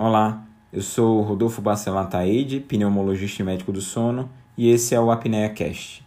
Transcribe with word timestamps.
Olá, 0.00 0.46
eu 0.72 0.80
sou 0.80 1.22
Rodolfo 1.22 1.60
Bacelar 1.60 2.08
Taide, 2.08 2.60
pneumologista 2.60 3.42
e 3.42 3.44
médico 3.44 3.72
do 3.72 3.80
sono, 3.80 4.30
e 4.56 4.70
esse 4.70 4.94
é 4.94 5.00
o 5.00 5.10
Apnea 5.10 5.48
Cast. 5.48 6.06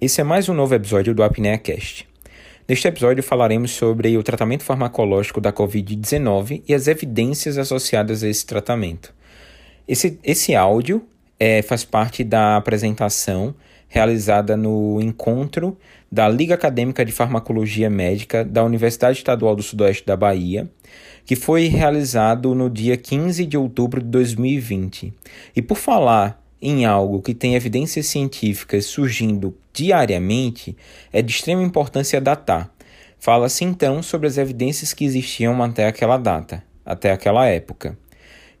Esse 0.00 0.20
é 0.20 0.24
mais 0.24 0.48
um 0.48 0.54
novo 0.54 0.74
episódio 0.74 1.14
do 1.14 1.22
Apnea 1.22 1.56
Cast. 1.56 2.08
Neste 2.68 2.88
episódio 2.88 3.22
falaremos 3.22 3.70
sobre 3.70 4.18
o 4.18 4.24
tratamento 4.24 4.64
farmacológico 4.64 5.40
da 5.40 5.52
COVID-19 5.52 6.64
e 6.66 6.74
as 6.74 6.88
evidências 6.88 7.58
associadas 7.58 8.24
a 8.24 8.28
esse 8.28 8.44
tratamento. 8.44 9.14
Esse, 9.86 10.18
esse 10.24 10.56
áudio 10.56 11.06
é, 11.38 11.62
faz 11.62 11.84
parte 11.84 12.24
da 12.24 12.56
apresentação 12.56 13.54
realizada 13.92 14.56
no 14.56 15.02
encontro 15.02 15.76
da 16.10 16.26
Liga 16.26 16.54
Acadêmica 16.54 17.04
de 17.04 17.12
Farmacologia 17.12 17.90
Médica 17.90 18.42
da 18.42 18.64
Universidade 18.64 19.18
Estadual 19.18 19.54
do 19.54 19.62
Sudoeste 19.62 20.06
da 20.06 20.16
Bahia, 20.16 20.66
que 21.26 21.36
foi 21.36 21.66
realizado 21.66 22.54
no 22.54 22.70
dia 22.70 22.96
15 22.96 23.44
de 23.44 23.58
outubro 23.58 24.00
de 24.00 24.08
2020. 24.08 25.12
E 25.54 25.60
por 25.60 25.76
falar 25.76 26.42
em 26.60 26.86
algo 26.86 27.20
que 27.20 27.34
tem 27.34 27.54
evidências 27.54 28.06
científicas 28.06 28.86
surgindo 28.86 29.54
diariamente, 29.74 30.74
é 31.12 31.20
de 31.20 31.30
extrema 31.30 31.62
importância 31.62 32.18
datar. 32.18 32.72
Fala-se 33.18 33.62
então 33.62 34.02
sobre 34.02 34.26
as 34.26 34.38
evidências 34.38 34.94
que 34.94 35.04
existiam 35.04 35.62
até 35.62 35.86
aquela 35.86 36.16
data, 36.16 36.64
até 36.82 37.12
aquela 37.12 37.46
época. 37.46 37.98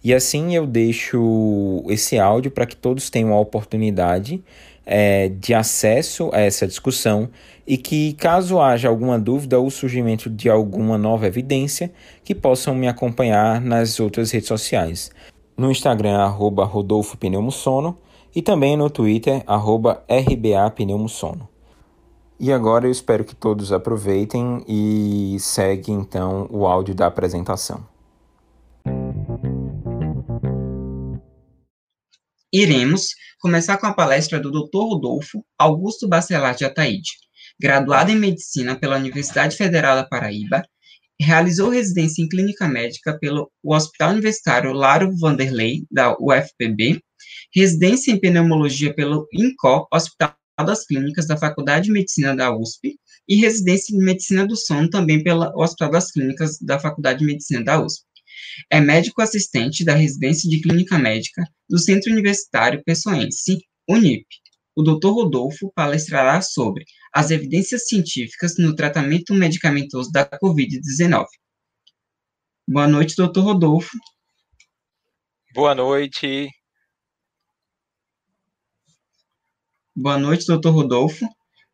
E 0.04 0.12
assim 0.12 0.54
eu 0.54 0.66
deixo 0.66 1.84
esse 1.88 2.18
áudio 2.18 2.50
para 2.50 2.66
que 2.66 2.74
todos 2.74 3.08
tenham 3.08 3.32
a 3.32 3.40
oportunidade 3.40 4.42
é, 4.84 5.28
de 5.28 5.54
acesso 5.54 6.30
a 6.32 6.40
essa 6.40 6.66
discussão 6.66 7.30
e 7.66 7.76
que, 7.76 8.14
caso 8.14 8.60
haja 8.60 8.88
alguma 8.88 9.18
dúvida 9.18 9.58
ou 9.58 9.70
surgimento 9.70 10.28
de 10.28 10.50
alguma 10.50 10.98
nova 10.98 11.26
evidência, 11.26 11.92
que 12.24 12.34
possam 12.34 12.74
me 12.74 12.88
acompanhar 12.88 13.60
nas 13.60 14.00
outras 14.00 14.30
redes 14.30 14.48
sociais. 14.48 15.10
No 15.56 15.70
Instagram, 15.70 16.18
arroba 16.18 16.64
Rodolfo 16.64 17.16
Pneumosono 17.16 17.96
e 18.34 18.42
também 18.42 18.76
no 18.76 18.90
Twitter, 18.90 19.42
arroba 19.46 20.02
RBA 20.08 20.70
Pneumosono. 20.70 21.48
E 22.40 22.52
agora 22.52 22.86
eu 22.86 22.90
espero 22.90 23.24
que 23.24 23.36
todos 23.36 23.72
aproveitem 23.72 24.64
e 24.66 25.36
segue 25.38 25.92
então 25.92 26.48
o 26.50 26.66
áudio 26.66 26.94
da 26.94 27.06
apresentação. 27.06 27.91
Iremos 32.54 33.14
começar 33.40 33.78
com 33.78 33.86
a 33.86 33.94
palestra 33.94 34.38
do 34.38 34.50
Dr. 34.50 34.76
Rodolfo 34.76 35.42
Augusto 35.58 36.06
Bacelar 36.06 36.54
de 36.54 36.66
Ataíde, 36.66 37.12
graduado 37.58 38.10
em 38.10 38.18
Medicina 38.18 38.76
pela 38.78 38.98
Universidade 38.98 39.56
Federal 39.56 39.96
da 39.96 40.04
Paraíba, 40.04 40.62
realizou 41.18 41.70
residência 41.70 42.22
em 42.22 42.28
Clínica 42.28 42.68
Médica 42.68 43.18
pelo 43.18 43.50
Hospital 43.64 44.10
Universitário 44.10 44.72
Laro 44.74 45.16
Vanderlei, 45.16 45.86
da 45.90 46.14
UFPB, 46.20 47.00
residência 47.54 48.12
em 48.12 48.20
Pneumologia 48.20 48.92
pelo 48.92 49.26
INCO, 49.32 49.88
Hospital 49.90 50.36
das 50.66 50.84
Clínicas 50.84 51.26
da 51.26 51.38
Faculdade 51.38 51.86
de 51.86 51.92
Medicina 51.92 52.36
da 52.36 52.54
USP, 52.54 52.98
e 53.26 53.36
residência 53.36 53.96
em 53.96 53.98
Medicina 53.98 54.46
do 54.46 54.56
Sono 54.56 54.90
também 54.90 55.22
pelo 55.22 55.50
Hospital 55.58 55.90
das 55.90 56.12
Clínicas 56.12 56.58
da 56.60 56.78
Faculdade 56.78 57.20
de 57.20 57.24
Medicina 57.24 57.64
da 57.64 57.82
USP. 57.82 58.11
É 58.70 58.80
médico 58.80 59.22
assistente 59.22 59.84
da 59.84 59.94
residência 59.94 60.48
de 60.48 60.60
clínica 60.60 60.98
médica 60.98 61.44
do 61.68 61.78
Centro 61.78 62.10
Universitário 62.10 62.82
Pessoense, 62.84 63.58
UNIP. 63.88 64.26
O 64.74 64.82
Dr. 64.82 65.08
Rodolfo 65.08 65.70
palestrará 65.74 66.40
sobre 66.40 66.84
as 67.12 67.30
evidências 67.30 67.86
científicas 67.86 68.56
no 68.56 68.74
tratamento 68.74 69.34
medicamentoso 69.34 70.10
da 70.10 70.24
COVID-19. 70.26 71.26
Boa 72.66 72.88
noite, 72.88 73.14
Dr. 73.16 73.40
Rodolfo. 73.40 73.90
Boa 75.54 75.74
noite. 75.74 76.48
Boa 79.94 80.16
noite, 80.16 80.46
Dr. 80.46 80.70
Rodolfo. 80.70 81.26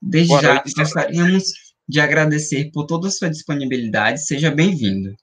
Desde 0.03 0.29
Boa 0.29 0.43
já 0.43 0.55
noite. 0.55 0.73
gostaríamos 0.75 1.45
de 1.89 2.01
agradecer 2.01 2.71
por 2.73 2.87
toda 2.87 3.07
a 3.07 3.11
sua 3.11 3.31
disponibilidade. 3.31 4.27
Seja 4.27 4.51
bem-vindo. 4.51 5.15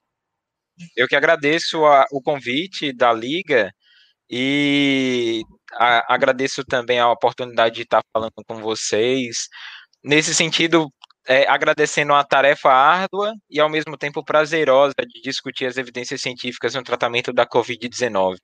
Eu 0.96 1.08
que 1.08 1.16
agradeço 1.16 1.86
a, 1.86 2.06
o 2.12 2.22
convite 2.22 2.94
da 2.94 3.14
Liga 3.14 3.72
e 4.30 5.44
a, 5.74 6.14
agradeço 6.14 6.64
também 6.66 7.00
a 7.00 7.12
oportunidade 7.12 7.76
de 7.76 7.82
estar 7.84 8.02
falando 8.14 8.34
com 8.48 8.58
vocês. 8.58 9.48
Nesse 10.04 10.34
sentido, 10.36 10.90
é, 11.28 11.48
agradecendo 11.50 12.14
a 12.14 12.24
tarefa 12.24 12.72
árdua 12.72 13.34
e 13.50 13.60
ao 13.60 13.70
mesmo 13.70 13.98
tempo 13.98 14.24
prazerosa 14.24 14.94
de 15.08 15.22
discutir 15.22 15.66
as 15.66 15.78
evidências 15.78 16.22
científicas 16.22 16.76
no 16.76 16.84
tratamento 16.84 17.34
da 17.34 17.46
Covid-19. 17.48 18.36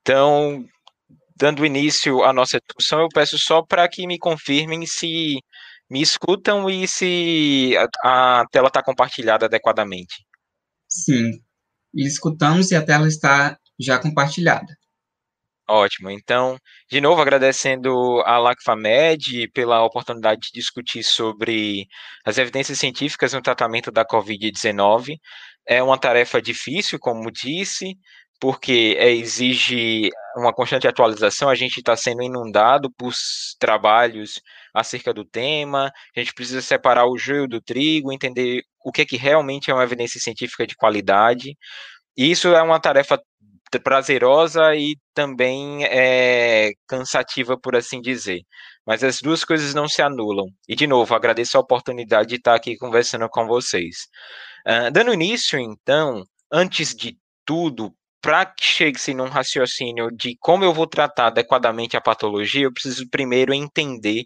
Então, 0.00 0.64
dando 1.36 1.64
início 1.64 2.22
à 2.22 2.32
nossa 2.32 2.58
discussão, 2.60 3.00
eu 3.00 3.08
peço 3.08 3.38
só 3.38 3.62
para 3.62 3.88
que 3.88 4.06
me 4.06 4.18
confirmem 4.18 4.86
se 4.86 5.38
me 5.90 6.00
escutam 6.00 6.70
e 6.70 6.86
se 6.86 7.74
a, 8.04 8.40
a 8.40 8.46
tela 8.50 8.68
está 8.68 8.82
compartilhada 8.82 9.46
adequadamente. 9.46 10.24
Sim, 10.88 11.42
escutamos 11.94 12.70
e 12.70 12.76
a 12.76 12.84
tela 12.84 13.08
está 13.08 13.58
já 13.78 13.98
compartilhada. 13.98 14.76
Ótimo. 15.68 16.10
Então, 16.10 16.58
de 16.90 17.00
novo, 17.00 17.22
agradecendo 17.22 18.20
a 18.26 18.38
LACFAMED 18.38 19.48
pela 19.52 19.84
oportunidade 19.84 20.40
de 20.42 20.50
discutir 20.52 21.04
sobre 21.04 21.86
as 22.24 22.38
evidências 22.38 22.78
científicas 22.78 23.32
no 23.32 23.40
tratamento 23.40 23.92
da 23.92 24.04
Covid-19. 24.04 25.16
É 25.64 25.80
uma 25.80 25.96
tarefa 25.96 26.42
difícil, 26.42 26.98
como 26.98 27.30
disse, 27.30 27.96
porque 28.40 28.96
é, 28.98 29.10
exige 29.12 30.08
uma 30.36 30.52
constante 30.52 30.88
atualização, 30.88 31.48
a 31.48 31.54
gente 31.54 31.78
está 31.78 31.94
sendo 31.94 32.22
inundado 32.22 32.90
por 32.96 33.12
trabalhos 33.58 34.40
acerca 34.74 35.12
do 35.12 35.24
tema, 35.24 35.92
a 36.16 36.20
gente 36.20 36.32
precisa 36.32 36.62
separar 36.62 37.06
o 37.06 37.18
joio 37.18 37.46
do 37.46 37.60
trigo, 37.60 38.12
entender 38.12 38.62
o 38.84 38.90
que 38.90 39.02
é 39.02 39.04
que 39.04 39.16
realmente 39.16 39.70
é 39.70 39.74
uma 39.74 39.84
evidência 39.84 40.18
científica 40.20 40.66
de 40.66 40.74
qualidade, 40.74 41.54
e 42.16 42.30
isso 42.30 42.48
é 42.48 42.62
uma 42.62 42.80
tarefa 42.80 43.20
prazerosa 43.78 44.74
e 44.74 44.96
também 45.14 45.84
é 45.84 46.72
cansativa, 46.88 47.56
por 47.58 47.76
assim 47.76 48.00
dizer. 48.00 48.40
Mas 48.86 49.04
as 49.04 49.20
duas 49.20 49.44
coisas 49.44 49.74
não 49.74 49.86
se 49.88 50.02
anulam. 50.02 50.46
E, 50.68 50.74
de 50.74 50.86
novo, 50.86 51.14
agradeço 51.14 51.56
a 51.56 51.60
oportunidade 51.60 52.30
de 52.30 52.36
estar 52.36 52.54
aqui 52.54 52.76
conversando 52.76 53.28
com 53.28 53.46
vocês. 53.46 54.08
Uh, 54.66 54.90
dando 54.90 55.14
início, 55.14 55.58
então, 55.58 56.24
antes 56.52 56.94
de 56.94 57.16
tudo, 57.44 57.94
para 58.20 58.44
que 58.46 58.64
chegue-se 58.64 59.14
num 59.14 59.28
raciocínio 59.28 60.10
de 60.10 60.36
como 60.38 60.64
eu 60.64 60.72
vou 60.74 60.86
tratar 60.86 61.28
adequadamente 61.28 61.96
a 61.96 62.00
patologia, 62.00 62.64
eu 62.64 62.72
preciso 62.72 63.08
primeiro 63.08 63.54
entender 63.54 64.24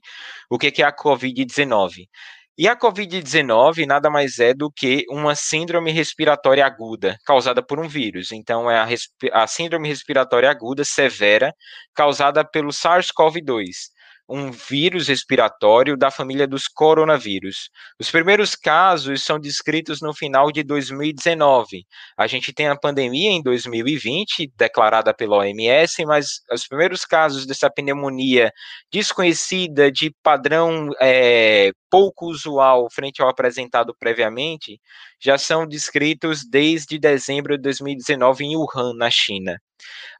o 0.51 0.59
que 0.59 0.83
é 0.83 0.85
a 0.85 0.95
COVID-19. 0.95 2.09
E 2.57 2.69
a 2.69 2.77
COVID-19 2.77 3.85
nada 3.85 4.09
mais 4.09 4.39
é 4.39 4.55
do 4.55 4.71
que 4.71 5.05
uma 5.11 5.35
síndrome 5.35 5.91
respiratória 5.91 6.65
aguda 6.65 7.19
causada 7.25 7.61
por 7.61 7.81
um 7.81 7.89
vírus. 7.89 8.31
Então, 8.31 8.71
é 8.71 8.79
a, 8.79 9.43
a 9.43 9.47
síndrome 9.49 9.89
respiratória 9.89 10.49
aguda 10.49 10.85
severa 10.85 11.53
causada 11.95 12.45
pelo 12.45 12.71
SARS-CoV-2 12.71 13.94
um 14.29 14.51
vírus 14.51 15.09
respiratório 15.09 15.97
da 15.97 16.11
família 16.11 16.47
dos 16.47 16.67
coronavírus. 16.67 17.71
Os 17.99 18.11
primeiros 18.11 18.55
casos 18.55 19.23
são 19.23 19.39
descritos 19.39 20.01
no 20.01 20.15
final 20.15 20.51
de 20.51 20.63
2019. 20.63 21.85
A 22.17 22.27
gente 22.27 22.53
tem 22.53 22.69
a 22.69 22.77
pandemia 22.77 23.31
em 23.31 23.43
2020, 23.43 24.53
declarada 24.57 25.13
pela 25.13 25.39
OMS, 25.39 26.05
mas 26.07 26.41
os 26.53 26.67
primeiros 26.67 27.05
casos 27.05 27.47
dessa 27.47 27.71
pneumonia 27.71 28.51
desconhecida, 28.91 29.91
de 29.93 30.15
padrão 30.23 30.91
é, 31.01 31.71
pouco 31.91 32.27
usual 32.27 32.89
frente 32.91 33.23
ao 33.23 33.29
apresentado 33.29 33.95
previamente, 33.99 34.81
já 35.21 35.39
são 35.39 35.67
descritos 35.67 36.43
desde 36.49 36.99
dezembro 36.99 37.57
de 37.57 37.63
2019 37.63 38.45
em 38.45 38.57
Wuhan, 38.57 38.95
na 38.95 39.11
China. 39.11 39.59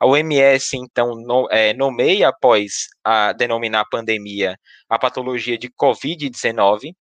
A 0.01 0.07
OMS, 0.07 0.77
então, 0.77 1.15
no, 1.15 1.49
é, 1.51 1.73
nomeia, 1.75 2.29
após 2.29 2.89
a 3.05 3.33
denominar 3.33 3.85
pandemia, 3.91 4.57
a 4.89 4.99
patologia 4.99 5.59
de 5.59 5.69
Covid-19, 5.71 6.95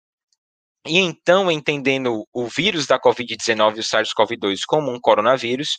e 0.85 0.99
então, 0.99 1.49
entendendo 1.49 2.27
o 2.33 2.45
vírus 2.47 2.85
da 2.85 2.99
Covid-19, 2.99 3.77
o 3.77 3.83
SARS-CoV-2, 3.83 4.61
como 4.67 4.91
um 4.91 4.99
coronavírus, 4.99 5.77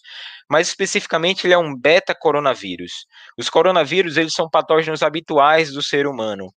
mas 0.50 0.68
especificamente 0.68 1.46
ele 1.46 1.52
é 1.52 1.58
um 1.58 1.76
beta-coronavírus. 1.76 3.04
Os 3.36 3.50
coronavírus, 3.50 4.16
eles 4.16 4.32
são 4.32 4.48
patógenos 4.48 5.02
habituais 5.02 5.70
do 5.72 5.82
ser 5.82 6.06
humano, 6.06 6.50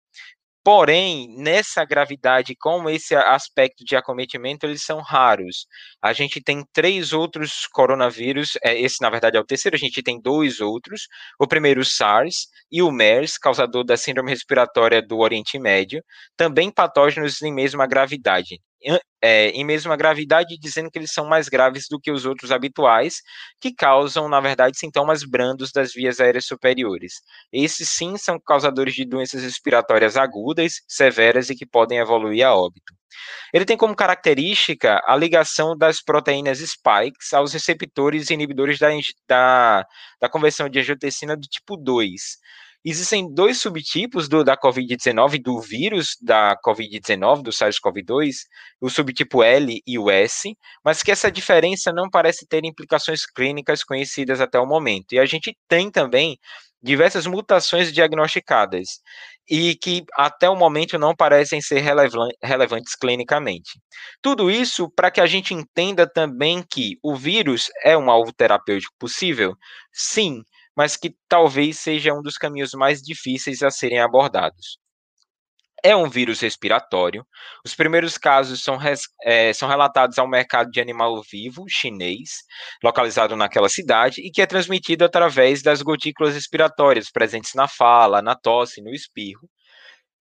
Porém, 0.67 1.33
nessa 1.37 1.85
gravidade, 1.85 2.53
com 2.53 2.89
esse 2.89 3.15
aspecto 3.15 3.85
de 3.85 3.95
acometimento, 3.95 4.65
eles 4.65 4.83
são 4.83 4.99
raros. 4.99 5.65
A 6.01 6.11
gente 6.11 6.41
tem 6.41 6.61
três 6.73 7.13
outros 7.13 7.65
coronavírus, 7.67 8.57
é, 8.61 8.77
esse 8.77 9.01
na 9.01 9.09
verdade 9.09 9.37
é 9.37 9.39
o 9.39 9.45
terceiro, 9.45 9.77
a 9.77 9.79
gente 9.79 10.03
tem 10.03 10.19
dois 10.19 10.59
outros. 10.59 11.07
O 11.39 11.47
primeiro, 11.47 11.79
o 11.79 11.85
SARS, 11.85 12.49
e 12.69 12.81
o 12.81 12.91
MERS, 12.91 13.37
causador 13.37 13.85
da 13.85 13.95
síndrome 13.95 14.29
respiratória 14.29 15.01
do 15.01 15.19
Oriente 15.19 15.57
Médio, 15.57 16.03
também 16.35 16.69
patógenos 16.69 17.41
em 17.41 17.53
mesma 17.53 17.87
gravidade 17.87 18.59
é, 19.21 19.49
em 19.49 19.65
mesma 19.65 19.95
gravidade, 19.95 20.57
dizendo 20.59 20.89
que 20.91 20.99
eles 20.99 21.11
são 21.11 21.25
mais 21.25 21.49
graves 21.49 21.85
do 21.89 21.99
que 21.99 22.11
os 22.11 22.25
outros 22.25 22.51
habituais, 22.51 23.21
que 23.59 23.73
causam, 23.73 24.29
na 24.29 24.39
verdade, 24.39 24.77
sintomas 24.77 25.23
brandos 25.23 25.71
das 25.71 25.91
vias 25.93 26.19
aéreas 26.19 26.45
superiores. 26.45 27.13
Esses 27.51 27.89
sim 27.89 28.17
são 28.17 28.39
causadores 28.39 28.93
de 28.93 29.05
doenças 29.05 29.43
respiratórias 29.43 30.17
agudas, 30.17 30.81
severas 30.87 31.49
e 31.49 31.55
que 31.55 31.65
podem 31.65 31.99
evoluir 31.99 32.45
a 32.45 32.55
óbito. 32.55 32.93
Ele 33.53 33.65
tem 33.65 33.77
como 33.77 33.95
característica 33.95 35.01
a 35.05 35.15
ligação 35.15 35.75
das 35.77 36.01
proteínas 36.01 36.59
spikes 36.59 37.33
aos 37.33 37.53
receptores 37.53 38.29
inibidores 38.29 38.77
da, 38.79 38.89
da, 39.27 39.85
da 40.21 40.29
conversão 40.29 40.69
de 40.69 40.79
angiotensina 40.79 41.35
do 41.35 41.47
tipo 41.47 41.77
2, 41.77 42.37
Existem 42.85 43.33
dois 43.33 43.59
subtipos 43.59 44.29
do, 44.29 44.43
da 44.43 44.55
COVID-19, 44.55 45.41
do 45.41 45.59
vírus 45.59 46.15
da 46.21 46.55
COVID-19, 46.63 47.41
do 47.43 47.51
SARS-CoV-2, 47.51 48.33
o 48.79 48.89
subtipo 48.89 49.43
L 49.43 49.81
e 49.85 49.99
o 49.99 50.09
S, 50.09 50.55
mas 50.83 51.03
que 51.03 51.11
essa 51.11 51.31
diferença 51.31 51.91
não 51.91 52.09
parece 52.09 52.47
ter 52.47 52.63
implicações 52.63 53.25
clínicas 53.25 53.83
conhecidas 53.83 54.39
até 54.39 54.59
o 54.59 54.65
momento. 54.65 55.13
E 55.13 55.19
a 55.19 55.25
gente 55.25 55.57
tem 55.67 55.91
também 55.91 56.37
diversas 56.81 57.25
mutações 57.25 57.91
diagnosticadas 57.91 59.01
e 59.49 59.75
que 59.75 60.03
até 60.15 60.49
o 60.49 60.55
momento 60.55 60.97
não 60.97 61.15
parecem 61.15 61.61
ser 61.61 61.81
relevantes 62.41 62.95
clinicamente. 62.95 63.79
Tudo 64.21 64.51
isso 64.51 64.89
para 64.95 65.09
que 65.09 65.21
a 65.21 65.25
gente 65.25 65.53
entenda 65.53 66.07
também 66.07 66.63
que 66.69 66.97
o 67.03 67.15
vírus 67.15 67.69
é 67.83 67.97
um 67.97 68.09
alvo 68.09 68.31
terapêutico 68.33 68.93
possível? 68.99 69.55
Sim, 69.91 70.43
mas 70.77 70.95
que 70.95 71.15
talvez 71.27 71.79
seja 71.79 72.13
um 72.13 72.21
dos 72.21 72.37
caminhos 72.37 72.73
mais 72.73 73.01
difíceis 73.01 73.63
a 73.63 73.71
serem 73.71 73.99
abordados. 73.99 74.77
É 75.83 75.95
um 75.95 76.09
vírus 76.09 76.39
respiratório. 76.39 77.25
Os 77.65 77.73
primeiros 77.73 78.17
casos 78.17 78.63
são, 78.63 78.77
é, 79.23 79.53
são 79.53 79.67
relatados 79.67 80.17
ao 80.19 80.27
mercado 80.27 80.69
de 80.69 80.79
animal 80.79 81.21
vivo 81.23 81.65
chinês, 81.67 82.43
localizado 82.83 83.35
naquela 83.35 83.69
cidade, 83.69 84.21
e 84.21 84.31
que 84.31 84.41
é 84.41 84.45
transmitido 84.45 85.03
através 85.03 85.61
das 85.63 85.81
gotículas 85.81 86.33
respiratórias 86.35 87.11
presentes 87.11 87.53
na 87.55 87.67
fala, 87.67 88.21
na 88.21 88.35
tosse, 88.35 88.81
no 88.81 88.91
espirro, 88.91 89.49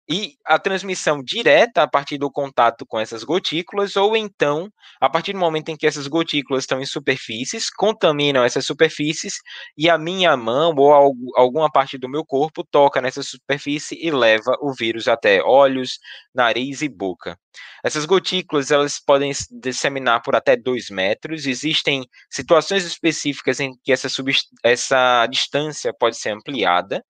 e 0.09 0.35
a 0.45 0.59
transmissão 0.59 1.23
direta 1.23 1.83
a 1.83 1.89
partir 1.89 2.19
do 2.19 2.31
contato 2.31 2.87
com 2.87 2.99
essas 2.99 3.25
gotículas, 3.25 3.97
ou 3.97 4.17
então, 4.17 4.71
a 5.01 5.09
partir 5.11 5.33
do 5.33 5.39
momento 5.39 5.69
em 5.71 5.77
que 5.77 5.87
essas 5.87 6.07
gotículas 6.07 6.63
estão 6.65 6.81
em 6.81 6.87
superfícies, 6.87 7.71
contaminam 7.71 8.45
essas 8.45 8.65
superfícies, 8.67 9.35
e 9.77 9.91
a 9.91 9.99
minha 9.99 10.37
mão 10.37 10.75
ou 10.77 11.15
alguma 11.35 11.71
parte 11.71 11.99
do 11.99 12.09
meu 12.09 12.25
corpo 12.25 12.65
toca 12.65 13.01
nessa 13.01 13.23
superfície 13.23 13.97
e 14.01 14.11
leva 14.11 14.57
o 14.61 14.73
vírus 14.73 15.09
até 15.09 15.43
olhos, 15.43 15.99
nariz 16.35 16.83
e 16.83 16.89
boca. 16.89 17.39
Essas 17.83 18.05
gotículas 18.05 18.71
elas 18.71 18.99
podem 19.01 19.33
disseminar 19.51 20.23
por 20.23 20.37
até 20.37 20.57
2 20.57 20.91
metros. 20.91 21.47
Existem 21.47 22.05
situações 22.31 22.85
específicas 22.85 23.61
em 23.61 23.73
que 23.83 23.93
essa, 23.93 24.09
essa 24.63 25.27
distância 25.27 25.93
pode 25.99 26.17
ser 26.17 26.31
ampliada. 26.31 27.03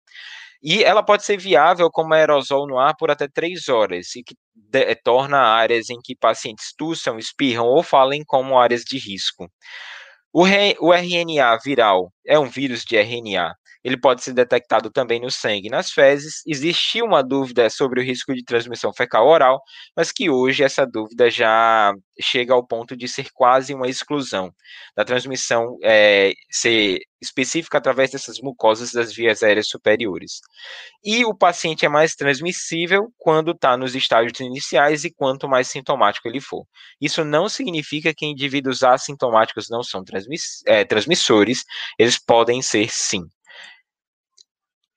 E 0.63 0.83
ela 0.83 1.03
pode 1.03 1.23
ser 1.23 1.37
viável 1.37 1.89
como 1.91 2.13
aerosol 2.13 2.67
no 2.67 2.79
ar 2.79 2.95
por 2.97 3.11
até 3.11 3.27
três 3.27 3.69
horas, 3.69 4.15
e 4.15 4.23
que 4.23 4.35
de, 4.55 4.79
eh, 4.81 4.95
torna 4.95 5.39
áreas 5.39 5.89
em 5.89 5.99
que 6.03 6.15
pacientes 6.15 6.73
tussam, 6.77 7.17
espirram 7.19 7.65
ou 7.67 7.83
falem 7.83 8.23
como 8.25 8.57
áreas 8.59 8.83
de 8.83 8.97
risco. 8.97 9.47
O, 10.33 10.43
re, 10.43 10.75
o 10.79 10.93
RNA 10.93 11.57
viral 11.63 12.11
é 12.27 12.39
um 12.39 12.49
vírus 12.49 12.83
de 12.85 12.97
RNA 12.97 13.53
ele 13.87 13.95
pode 13.95 14.21
ser 14.21 14.33
detectado 14.33 14.91
também 14.91 15.21
no 15.21 15.31
sangue 15.31 15.67
e 15.67 15.71
nas 15.71 15.91
fezes. 15.93 16.41
Existia 16.45 17.05
uma 17.05 17.23
dúvida 17.23 17.69
sobre 17.69 18.01
o 18.01 18.03
risco 18.03 18.33
de 18.35 18.43
transmissão 18.43 18.91
fecal-oral, 18.93 19.61
mas 19.95 20.11
que 20.11 20.29
hoje 20.29 20.61
essa 20.61 20.85
dúvida 20.85 21.31
já 21.31 21.93
chega 22.19 22.53
ao 22.53 22.67
ponto 22.67 22.97
de 22.97 23.07
ser 23.07 23.29
quase 23.33 23.73
uma 23.73 23.87
exclusão 23.87 24.51
da 24.93 25.05
transmissão 25.05 25.77
é, 25.81 26.33
ser 26.51 26.99
específica 27.21 27.77
através 27.77 28.11
dessas 28.11 28.41
mucosas 28.41 28.91
das 28.91 29.13
vias 29.13 29.41
aéreas 29.41 29.69
superiores. 29.69 30.41
E 31.01 31.23
o 31.23 31.33
paciente 31.33 31.85
é 31.85 31.89
mais 31.89 32.13
transmissível 32.13 33.07
quando 33.17 33.51
está 33.51 33.77
nos 33.77 33.95
estágios 33.95 34.37
iniciais 34.41 35.05
e 35.05 35.13
quanto 35.13 35.47
mais 35.47 35.69
sintomático 35.69 36.27
ele 36.27 36.41
for. 36.41 36.65
Isso 36.99 37.23
não 37.23 37.47
significa 37.47 38.13
que 38.13 38.25
indivíduos 38.25 38.83
assintomáticos 38.83 39.69
não 39.69 39.81
são 39.81 40.03
transmiss 40.03 40.61
é, 40.65 40.83
transmissores, 40.83 41.63
eles 41.97 42.19
podem 42.19 42.61
ser 42.61 42.89
sim. 42.91 43.21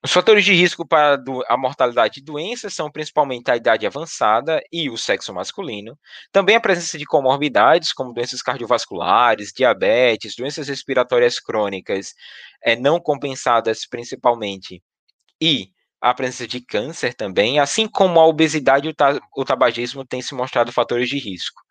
Os 0.03 0.11
fatores 0.11 0.43
de 0.43 0.51
risco 0.53 0.83
para 0.85 1.21
a 1.47 1.55
mortalidade 1.55 2.15
de 2.15 2.23
doenças 2.23 2.73
são 2.73 2.89
principalmente 2.89 3.51
a 3.51 3.55
idade 3.55 3.85
avançada 3.85 4.59
e 4.71 4.89
o 4.89 4.97
sexo 4.97 5.31
masculino. 5.31 5.95
Também 6.31 6.55
a 6.55 6.59
presença 6.59 6.97
de 6.97 7.05
comorbidades, 7.05 7.93
como 7.93 8.11
doenças 8.11 8.41
cardiovasculares, 8.41 9.53
diabetes, 9.55 10.35
doenças 10.35 10.67
respiratórias 10.67 11.39
crônicas, 11.39 12.15
é, 12.63 12.75
não 12.75 12.99
compensadas 12.99 13.85
principalmente, 13.85 14.81
e 15.39 15.69
a 16.01 16.15
presença 16.15 16.47
de 16.47 16.61
câncer 16.61 17.13
também, 17.13 17.59
assim 17.59 17.87
como 17.87 18.19
a 18.19 18.25
obesidade 18.25 18.87
e 18.89 18.95
o 19.37 19.45
tabagismo 19.45 20.03
têm 20.03 20.19
se 20.19 20.33
mostrado 20.33 20.71
fatores 20.71 21.09
de 21.09 21.19
risco. 21.19 21.61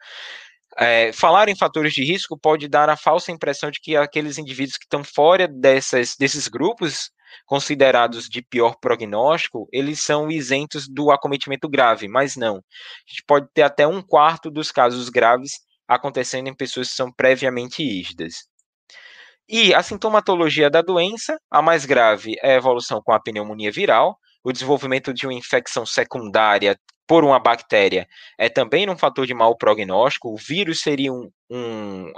É, 0.79 1.13
falar 1.13 1.49
em 1.49 1.57
fatores 1.57 1.93
de 1.93 2.05
risco 2.05 2.39
pode 2.39 2.69
dar 2.69 2.89
a 2.89 2.97
falsa 2.97 3.33
impressão 3.33 3.73
de 3.73 3.81
que 3.81 3.97
aqueles 3.97 4.39
indivíduos 4.39 4.77
que 4.77 4.85
estão 4.85 5.03
fora 5.03 5.49
dessas, 5.49 6.15
desses 6.17 6.47
grupos 6.47 7.11
considerados 7.47 8.29
de 8.29 8.43
pior 8.43 8.77
prognóstico, 8.81 9.69
eles 9.73 10.01
são 10.01 10.31
isentos 10.31 10.89
do 10.89 11.11
acometimento 11.11 11.69
grave, 11.69 12.09
mas 12.09 12.37
não. 12.37 12.57
A 12.57 13.11
gente 13.11 13.25
pode 13.27 13.49
ter 13.55 13.63
até 13.63 13.87
um 13.87 14.03
quarto 14.03 14.51
dos 14.51 14.71
casos 14.71 15.09
graves 15.09 15.61
acontecendo 15.87 16.49
em 16.49 16.55
pessoas 16.55 16.89
que 16.89 16.95
são 16.95 17.13
previamente 17.13 17.83
rígidas. 17.83 18.45
E 19.49 19.75
a 19.75 19.83
sintomatologia 19.83 20.71
da 20.71 20.81
doença, 20.81 21.37
a 21.51 21.61
mais 21.61 21.85
grave 21.85 22.37
é 22.41 22.53
a 22.53 22.57
evolução 22.57 23.03
com 23.05 23.13
a 23.13 23.21
pneumonia 23.21 23.73
viral, 23.73 24.17
o 24.45 24.53
desenvolvimento 24.53 25.13
de 25.13 25.27
uma 25.27 25.35
infecção 25.35 25.85
secundária 25.85 26.79
por 27.11 27.25
uma 27.25 27.41
bactéria 27.41 28.07
é 28.39 28.49
também 28.49 28.89
um 28.89 28.97
fator 28.97 29.27
de 29.27 29.35
mau 29.35 29.57
prognóstico. 29.57 30.33
O 30.33 30.37
vírus 30.37 30.81
seria 30.81 31.13
um, 31.13 31.29
um, 31.51 32.13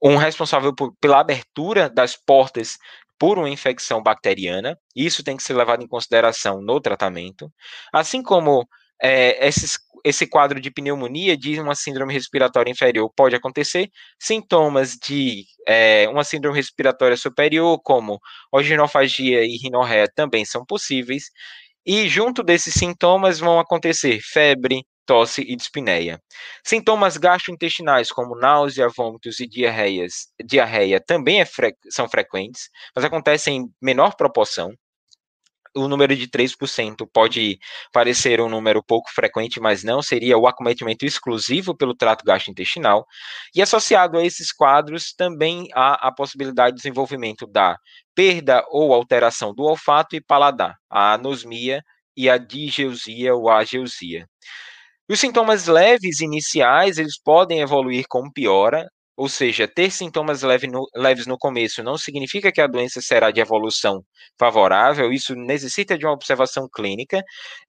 um 0.00 0.16
responsável 0.16 0.72
por, 0.72 0.94
pela 1.00 1.18
abertura 1.18 1.90
das 1.90 2.14
portas 2.14 2.78
por 3.18 3.38
uma 3.38 3.48
infecção 3.48 4.02
bacteriana. 4.02 4.78
Isso 4.94 5.22
tem 5.24 5.36
que 5.36 5.42
ser 5.42 5.54
levado 5.54 5.82
em 5.82 5.88
consideração 5.88 6.60
no 6.60 6.80
tratamento. 6.80 7.52
Assim 7.92 8.22
como 8.22 8.66
é, 9.02 9.46
esses, 9.46 9.78
esse 10.04 10.26
quadro 10.26 10.60
de 10.60 10.70
pneumonia 10.70 11.36
de 11.36 11.58
uma 11.60 11.74
síndrome 11.74 12.12
respiratória 12.12 12.70
inferior 12.70 13.10
pode 13.16 13.34
acontecer, 13.34 13.88
sintomas 14.20 14.92
de 14.92 15.44
é, 15.66 16.08
uma 16.08 16.24
síndrome 16.24 16.56
respiratória 16.56 17.16
superior, 17.16 17.80
como 17.82 18.20
oginofagia 18.52 19.44
e 19.44 19.56
rinorreia, 19.56 20.08
também 20.14 20.44
são 20.44 20.64
possíveis. 20.64 21.24
E 21.84 22.08
junto 22.08 22.42
desses 22.42 22.74
sintomas 22.74 23.38
vão 23.38 23.60
acontecer 23.60 24.20
febre, 24.20 24.84
tosse 25.06 25.42
e 25.42 25.56
dispneia. 25.56 26.20
Sintomas 26.64 27.16
gastrointestinais, 27.16 28.10
como 28.10 28.36
náusea, 28.36 28.88
vômitos 28.88 29.40
e 29.40 29.46
diarreias, 29.46 30.28
diarreia, 30.44 31.00
também 31.00 31.40
é 31.40 31.44
fre 31.44 31.74
são 31.88 32.08
frequentes, 32.08 32.68
mas 32.94 33.04
acontecem 33.04 33.56
em 33.62 33.68
menor 33.80 34.16
proporção. 34.16 34.74
O 35.74 35.88
número 35.88 36.16
de 36.16 36.26
3% 36.26 37.06
pode 37.12 37.58
parecer 37.92 38.40
um 38.40 38.48
número 38.48 38.82
pouco 38.82 39.10
frequente, 39.12 39.60
mas 39.60 39.84
não, 39.84 40.00
seria 40.00 40.38
o 40.38 40.46
acometimento 40.46 41.04
exclusivo 41.04 41.76
pelo 41.76 41.94
trato 41.94 42.24
gastrointestinal. 42.24 43.04
E 43.54 43.60
associado 43.60 44.16
a 44.16 44.24
esses 44.24 44.50
quadros, 44.52 45.12
também 45.12 45.68
há 45.74 46.08
a 46.08 46.10
possibilidade 46.10 46.76
de 46.76 46.82
desenvolvimento 46.82 47.46
da 47.46 47.76
perda 48.14 48.64
ou 48.70 48.94
alteração 48.94 49.54
do 49.54 49.64
olfato 49.64 50.16
e 50.16 50.20
paladar, 50.20 50.76
a 50.90 51.12
anosmia 51.12 51.82
e 52.16 52.30
a 52.30 52.38
digeusia 52.38 53.34
ou 53.34 53.50
a. 53.50 53.62
Os 55.08 55.20
sintomas 55.20 55.66
leves 55.66 56.20
iniciais, 56.20 56.98
eles 56.98 57.16
podem 57.20 57.60
evoluir 57.60 58.06
com 58.08 58.28
piora, 58.30 58.88
ou 59.16 59.28
seja, 59.28 59.68
ter 59.68 59.90
sintomas 59.90 60.42
leve 60.42 60.66
no, 60.66 60.84
leves 60.94 61.26
no 61.26 61.38
começo 61.38 61.82
não 61.82 61.96
significa 61.96 62.50
que 62.52 62.60
a 62.60 62.66
doença 62.66 63.00
será 63.00 63.30
de 63.30 63.40
evolução 63.40 64.02
favorável, 64.38 65.12
isso 65.12 65.34
necessita 65.34 65.96
de 65.96 66.04
uma 66.04 66.12
observação 66.12 66.68
clínica, 66.68 67.22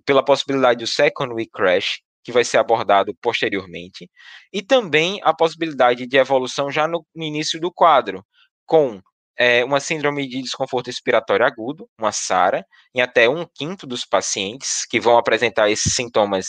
pela 0.06 0.26
possibilidade 0.26 0.80
do 0.80 0.88
secondary 0.88 1.48
crash, 1.48 2.00
que 2.24 2.32
vai 2.32 2.44
ser 2.44 2.58
abordado 2.58 3.16
posteriormente, 3.22 4.10
e 4.52 4.62
também 4.64 5.20
a 5.24 5.34
possibilidade 5.34 6.08
de 6.08 6.18
evolução 6.18 6.72
já 6.72 6.88
no, 6.88 7.06
no 7.16 7.24
início 7.24 7.60
do 7.62 7.72
quadro, 7.72 8.26
com 8.66 9.00
é, 9.38 9.64
uma 9.64 9.80
síndrome 9.80 10.28
de 10.28 10.42
desconforto 10.42 10.88
respiratório 10.88 11.46
agudo, 11.46 11.88
uma 12.00 12.12
SARA, 12.12 12.66
em 12.96 13.02
até 13.02 13.30
um 13.30 13.46
quinto 13.46 13.86
dos 13.86 14.04
pacientes 14.04 14.86
que 14.90 15.00
vão 15.00 15.18
apresentar 15.18 15.70
esses 15.70 15.94
sintomas 15.94 16.48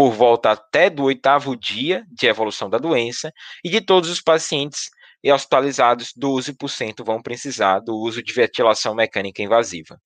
por 0.00 0.12
volta 0.12 0.52
até 0.52 0.88
do 0.88 1.04
oitavo 1.04 1.54
dia 1.54 2.06
de 2.10 2.26
evolução 2.26 2.70
da 2.70 2.78
doença, 2.78 3.30
e 3.62 3.68
de 3.68 3.82
todos 3.82 4.08
os 4.08 4.18
pacientes 4.18 4.88
hospitalizados, 5.22 6.14
12% 6.18 7.04
vão 7.04 7.20
precisar 7.20 7.80
do 7.80 7.94
uso 7.94 8.22
de 8.22 8.32
ventilação 8.32 8.94
mecânica 8.94 9.42
invasiva. 9.42 10.00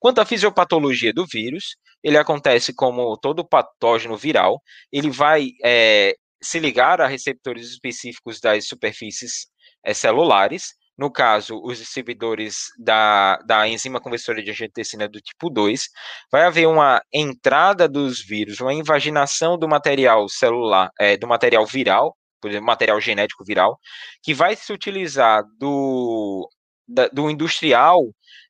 Quanto 0.00 0.20
à 0.20 0.26
fisiopatologia 0.26 1.12
do 1.12 1.24
vírus, 1.24 1.76
ele 2.02 2.18
acontece 2.18 2.74
como 2.74 3.16
todo 3.16 3.46
patógeno 3.46 4.16
viral, 4.16 4.60
ele 4.90 5.10
vai 5.10 5.50
é, 5.64 6.16
se 6.42 6.58
ligar 6.58 7.00
a 7.00 7.06
receptores 7.06 7.68
específicos 7.70 8.40
das 8.40 8.66
superfícies 8.66 9.46
é, 9.84 9.94
celulares, 9.94 10.74
no 10.98 11.10
caso, 11.10 11.60
os 11.62 11.78
distribuidores 11.78 12.68
da, 12.78 13.36
da 13.38 13.68
enzima 13.68 14.00
conversora 14.00 14.42
de 14.42 14.50
angiotensina 14.50 15.08
do 15.08 15.20
tipo 15.20 15.50
2, 15.50 15.88
vai 16.32 16.44
haver 16.44 16.66
uma 16.66 17.02
entrada 17.12 17.88
dos 17.88 18.20
vírus, 18.24 18.60
uma 18.60 18.72
invaginação 18.72 19.58
do 19.58 19.68
material 19.68 20.28
celular, 20.28 20.90
é, 20.98 21.16
do 21.16 21.26
material 21.26 21.66
viral, 21.66 22.16
por 22.40 22.50
exemplo, 22.50 22.66
material 22.66 23.00
genético 23.00 23.44
viral, 23.44 23.78
que 24.22 24.32
vai 24.32 24.56
se 24.56 24.72
utilizar 24.72 25.44
do, 25.58 26.48
da, 26.88 27.08
do 27.08 27.28
industrial 27.30 28.00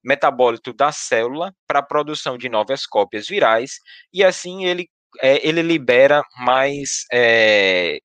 metabólito 0.05 0.73
da 0.73 0.93
célula 0.93 1.53
para 1.67 1.81
a 1.81 1.83
produção 1.83 2.39
de 2.39 2.49
novas 2.49 2.87
cópias 2.87 3.27
virais, 3.29 3.81
e 4.13 4.23
assim 4.25 4.65
ele, 4.67 4.89
é, 5.21 5.47
ele 5.47 5.63
libera 5.63 6.23
mais 6.39 7.05
é, 7.13 7.99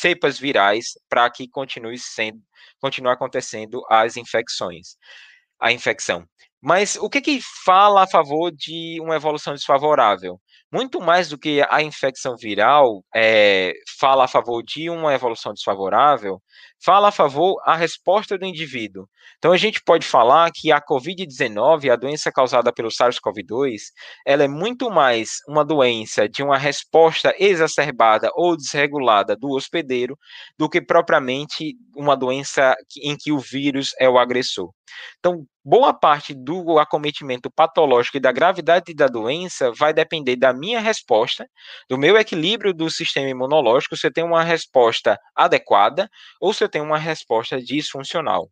cepas 0.00 0.38
virais 0.38 0.98
para 1.08 1.30
que 1.30 1.48
continue 1.48 1.98
sendo 1.98 2.42
continue 2.80 3.12
acontecendo 3.12 3.82
as 3.90 4.16
infecções, 4.16 4.96
a 5.60 5.72
infecção. 5.72 6.24
Mas 6.60 6.96
o 6.96 7.08
que, 7.08 7.20
que 7.20 7.40
fala 7.64 8.04
a 8.04 8.06
favor 8.06 8.50
de 8.52 9.00
uma 9.00 9.16
evolução 9.16 9.54
desfavorável? 9.54 10.40
Muito 10.72 11.00
mais 11.00 11.28
do 11.28 11.38
que 11.38 11.62
a 11.70 11.82
infecção 11.82 12.36
viral 12.36 13.02
é, 13.14 13.72
fala 13.98 14.24
a 14.24 14.28
favor 14.28 14.62
de 14.62 14.90
uma 14.90 15.14
evolução 15.14 15.52
desfavorável, 15.52 16.40
fala 16.84 17.08
a 17.08 17.12
favor 17.12 17.60
a 17.64 17.74
resposta 17.74 18.36
do 18.36 18.44
indivíduo. 18.44 19.08
Então 19.38 19.52
a 19.52 19.56
gente 19.56 19.80
pode 19.82 20.06
falar 20.06 20.50
que 20.54 20.70
a 20.70 20.80
COVID-19, 20.80 21.90
a 21.90 21.96
doença 21.96 22.30
causada 22.30 22.72
pelo 22.72 22.88
SARS-CoV-2, 22.88 23.76
ela 24.26 24.44
é 24.44 24.48
muito 24.48 24.90
mais 24.90 25.38
uma 25.48 25.64
doença 25.64 26.28
de 26.28 26.42
uma 26.42 26.58
resposta 26.58 27.34
exacerbada 27.38 28.30
ou 28.34 28.56
desregulada 28.56 29.36
do 29.36 29.50
hospedeiro 29.50 30.18
do 30.58 30.68
que 30.68 30.80
propriamente 30.80 31.76
uma 31.96 32.16
doença 32.16 32.74
em 33.02 33.16
que 33.16 33.32
o 33.32 33.38
vírus 33.38 33.92
é 33.98 34.08
o 34.08 34.18
agressor. 34.18 34.70
Então, 35.18 35.44
boa 35.64 35.92
parte 35.92 36.34
do 36.34 36.78
acometimento 36.78 37.50
patológico 37.50 38.16
e 38.16 38.20
da 38.20 38.32
gravidade 38.32 38.94
da 38.94 39.06
doença 39.06 39.70
vai 39.72 39.92
depender 39.92 40.36
da 40.36 40.47
minha 40.52 40.80
resposta, 40.80 41.48
do 41.88 41.98
meu 41.98 42.16
equilíbrio 42.16 42.72
do 42.74 42.90
sistema 42.90 43.28
imunológico, 43.28 43.96
se 43.96 44.06
eu 44.06 44.12
tenho 44.12 44.26
uma 44.26 44.42
resposta 44.42 45.18
adequada 45.34 46.10
ou 46.40 46.52
se 46.52 46.64
eu 46.64 46.68
tenho 46.68 46.84
uma 46.84 46.98
resposta 46.98 47.60
disfuncional. 47.60 48.50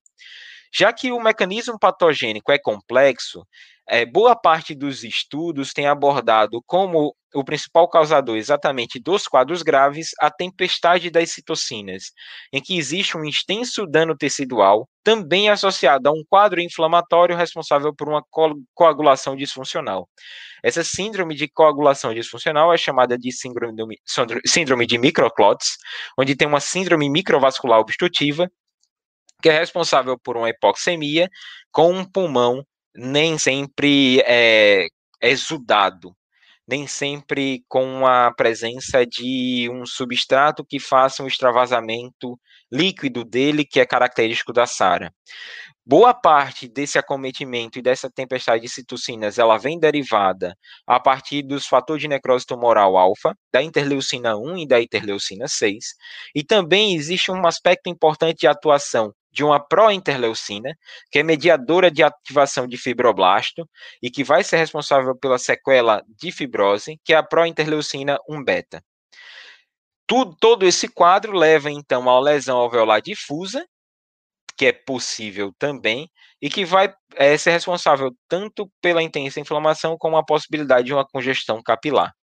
Já 0.78 0.92
que 0.92 1.10
o 1.10 1.18
mecanismo 1.18 1.78
patogênico 1.78 2.52
é 2.52 2.58
complexo, 2.58 3.46
é, 3.88 4.04
boa 4.04 4.36
parte 4.36 4.74
dos 4.74 5.04
estudos 5.04 5.72
tem 5.72 5.86
abordado 5.86 6.60
como 6.66 7.16
o 7.34 7.44
principal 7.44 7.88
causador 7.88 8.36
exatamente 8.36 9.00
dos 9.00 9.26
quadros 9.26 9.62
graves 9.62 10.10
a 10.20 10.30
tempestade 10.30 11.08
das 11.08 11.30
citocinas, 11.30 12.12
em 12.52 12.60
que 12.60 12.76
existe 12.76 13.16
um 13.16 13.24
extenso 13.24 13.86
dano 13.86 14.14
tecidual, 14.14 14.86
também 15.02 15.48
associado 15.48 16.10
a 16.10 16.12
um 16.12 16.22
quadro 16.28 16.60
inflamatório 16.60 17.36
responsável 17.36 17.94
por 17.94 18.08
uma 18.10 18.22
co 18.30 18.54
coagulação 18.74 19.34
disfuncional. 19.34 20.06
Essa 20.62 20.84
síndrome 20.84 21.34
de 21.34 21.48
coagulação 21.48 22.12
disfuncional 22.12 22.70
é 22.70 22.76
chamada 22.76 23.16
de 23.16 23.32
síndrome, 23.32 23.96
síndrome 24.44 24.86
de 24.86 24.98
microclots, 24.98 25.78
onde 26.18 26.36
tem 26.36 26.46
uma 26.46 26.60
síndrome 26.60 27.08
microvascular 27.08 27.80
obstrutiva, 27.80 28.50
que 29.46 29.50
é 29.50 29.56
responsável 29.56 30.18
por 30.18 30.36
uma 30.36 30.50
hipoxemia 30.50 31.30
com 31.70 31.92
um 31.92 32.04
pulmão 32.04 32.66
nem 32.92 33.38
sempre 33.38 34.20
é, 34.26 34.88
exudado, 35.22 36.12
nem 36.66 36.88
sempre 36.88 37.62
com 37.68 38.04
a 38.04 38.34
presença 38.34 39.06
de 39.06 39.68
um 39.70 39.86
substrato 39.86 40.64
que 40.64 40.80
faça 40.80 41.22
um 41.22 41.28
extravasamento 41.28 42.36
líquido 42.72 43.24
dele, 43.24 43.64
que 43.64 43.78
é 43.78 43.86
característico 43.86 44.52
da 44.52 44.66
SARA. 44.66 45.14
Boa 45.88 46.12
parte 46.12 46.66
desse 46.66 46.98
acometimento 46.98 47.78
e 47.78 47.82
dessa 47.82 48.10
tempestade 48.10 48.62
de 48.62 48.68
citocinas, 48.68 49.38
ela 49.38 49.56
vem 49.56 49.78
derivada 49.78 50.56
a 50.84 50.98
partir 50.98 51.42
dos 51.42 51.68
fatores 51.68 52.02
de 52.02 52.08
necrose 52.08 52.44
tumoral 52.44 52.96
alfa, 52.96 53.32
da 53.52 53.62
interleucina 53.62 54.36
1 54.36 54.58
e 54.58 54.66
da 54.66 54.82
interleucina 54.82 55.46
6, 55.46 55.94
e 56.34 56.42
também 56.42 56.96
existe 56.96 57.30
um 57.30 57.46
aspecto 57.46 57.88
importante 57.88 58.40
de 58.40 58.48
atuação 58.48 59.14
de 59.36 59.44
uma 59.44 59.60
pró-interleucina, 59.60 60.74
que 61.10 61.18
é 61.18 61.22
mediadora 61.22 61.90
de 61.90 62.02
ativação 62.02 62.66
de 62.66 62.78
fibroblasto 62.78 63.68
e 64.02 64.10
que 64.10 64.24
vai 64.24 64.42
ser 64.42 64.56
responsável 64.56 65.14
pela 65.14 65.38
sequela 65.38 66.02
de 66.08 66.32
fibrose, 66.32 66.98
que 67.04 67.12
é 67.12 67.16
a 67.16 67.22
pró-interleucina 67.22 68.16
1-beta. 68.26 68.82
Todo 70.06 70.64
esse 70.64 70.88
quadro 70.88 71.36
leva, 71.36 71.70
então, 71.70 72.08
à 72.08 72.18
lesão 72.18 72.56
alveolar 72.56 73.02
difusa, 73.02 73.66
que 74.56 74.64
é 74.64 74.72
possível 74.72 75.52
também, 75.58 76.10
e 76.40 76.48
que 76.48 76.64
vai 76.64 76.94
é, 77.14 77.36
ser 77.36 77.50
responsável 77.50 78.16
tanto 78.26 78.70
pela 78.80 79.02
intensa 79.02 79.38
inflamação 79.38 79.98
como 79.98 80.16
a 80.16 80.24
possibilidade 80.24 80.86
de 80.86 80.94
uma 80.94 81.06
congestão 81.06 81.62
capilar. 81.62 82.14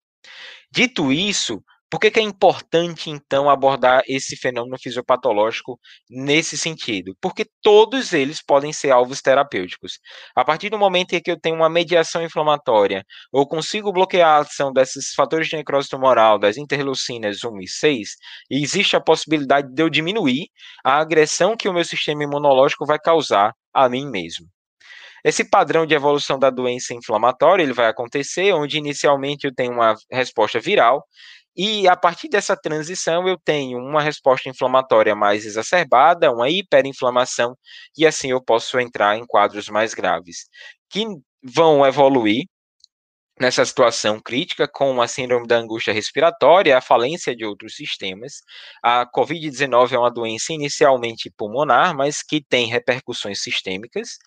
Dito 0.71 1.13
isso, 1.13 1.63
por 1.93 2.01
que, 2.01 2.11
que, 2.11 2.19
é 2.19 2.23
importante, 2.23 3.11
então, 3.11 3.51
abordar 3.51 4.03
esse 4.09 4.35
fenômeno 4.35 4.79
fisiopatológico 4.81 5.79
nesse 6.09 6.57
sentido? 6.57 7.15
Porque 7.21 7.45
todos 7.61 8.15
eles 8.15 8.43
podem 8.43 8.73
ser 8.73 8.93
alvos 8.93 9.21
terapêuticos. 9.21 9.99
A 10.35 10.43
partir 10.43 10.71
do 10.71 10.79
momento 10.79 11.13
em 11.13 11.21
que 11.21 11.31
eu 11.31 11.39
tenho 11.39 11.55
uma 11.55 11.69
mediação 11.69 12.23
inflamatória, 12.23 13.05
ou 13.31 13.47
consigo 13.47 13.93
bloquear 13.93 14.39
a 14.39 14.39
ação 14.39 14.73
desses 14.73 15.13
fatores 15.15 15.49
de 15.49 15.57
necrose 15.57 15.91
tumoral, 15.91 16.39
das 16.39 16.57
interleucinas 16.57 17.45
1 17.45 17.61
e 17.61 17.69
6, 17.69 18.09
existe 18.51 18.97
a 18.97 19.01
possibilidade 19.01 19.71
de 19.71 19.83
eu 19.83 19.91
diminuir 19.91 20.47
a 20.83 20.99
agressão 20.99 21.55
que 21.55 21.69
o 21.69 21.75
meu 21.75 21.85
sistema 21.85 22.25
imunológico 22.25 22.87
vai 22.87 22.99
causar 22.99 23.53
a 23.71 23.87
mim 23.91 24.11
mesmo. 24.11 24.47
Esse 25.25 25.45
padrão 25.45 25.87
de 25.87 25.95
evolução 25.95 26.37
da 26.37 26.51
doença 26.51 26.95
inflamatória 26.95 27.63
ele 27.63 27.73
vai 27.73 27.87
acontecer, 27.87 28.53
onde 28.53 28.79
inicialmente 28.79 29.47
eu 29.47 29.55
tenho 29.55 29.73
uma 29.73 29.95
resposta 30.11 30.59
viral, 30.59 31.05
e 31.57 31.87
a 31.89 31.97
partir 31.97 32.29
dessa 32.29 32.57
transição 32.57 33.29
eu 33.29 33.39
tenho 33.45 33.79
uma 33.79 34.03
resposta 34.03 34.49
inflamatória 34.49 35.15
mais 35.15 35.45
exacerbada, 35.45 36.33
uma 36.33 36.49
hiperinflamação, 36.51 37.57
e 37.97 38.07
assim 38.07 38.31
eu 38.31 38.43
posso 38.43 38.79
entrar 38.81 39.17
em 39.19 39.27
quadros 39.27 39.69
mais 39.69 39.95
graves, 39.95 40.47
que 40.91 41.07
vão 41.43 41.85
evoluir 41.87 42.45
nessa 43.41 43.65
situação 43.65 44.21
crítica 44.21 44.69
com 44.69 45.01
a 45.01 45.09
síndrome 45.09 45.47
da 45.47 45.57
angústia 45.57 45.93
respiratória, 45.93 46.77
a 46.77 46.81
falência 46.81 47.35
de 47.35 47.45
outros 47.45 47.75
sistemas. 47.75 48.43
A 48.83 49.07
COVID-19 49.07 49.93
é 49.93 49.99
uma 49.99 50.11
doença 50.11 50.53
inicialmente 50.53 51.31
pulmonar, 51.37 51.97
mas 51.97 52.23
que 52.23 52.43
tem 52.43 52.67
repercussões 52.67 53.43
sistêmicas. 53.43 54.19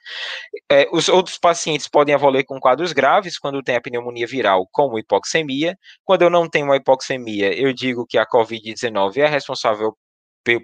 É, 0.72 0.88
os 0.92 1.08
outros 1.08 1.38
pacientes 1.38 1.88
podem 1.88 2.16
evoluir 2.16 2.46
com 2.46 2.60
quadros 2.60 2.94
graves 2.94 3.38
quando 3.38 3.64
tem 3.64 3.76
a 3.76 3.82
pneumonia 3.82 4.28
viral, 4.28 4.68
como 4.72 5.00
hipoxemia. 5.00 5.78
Quando 6.04 6.24
eu 6.24 6.30
não 6.30 6.50
tenho 6.50 6.66
uma 6.66 6.78
hipoxemia, 6.78 7.54
eu 7.54 7.74
digo 7.74 8.06
que 8.08 8.18
a 8.18 8.26
COVID-19 8.26 9.18
é 9.18 9.28
responsável 9.28 9.96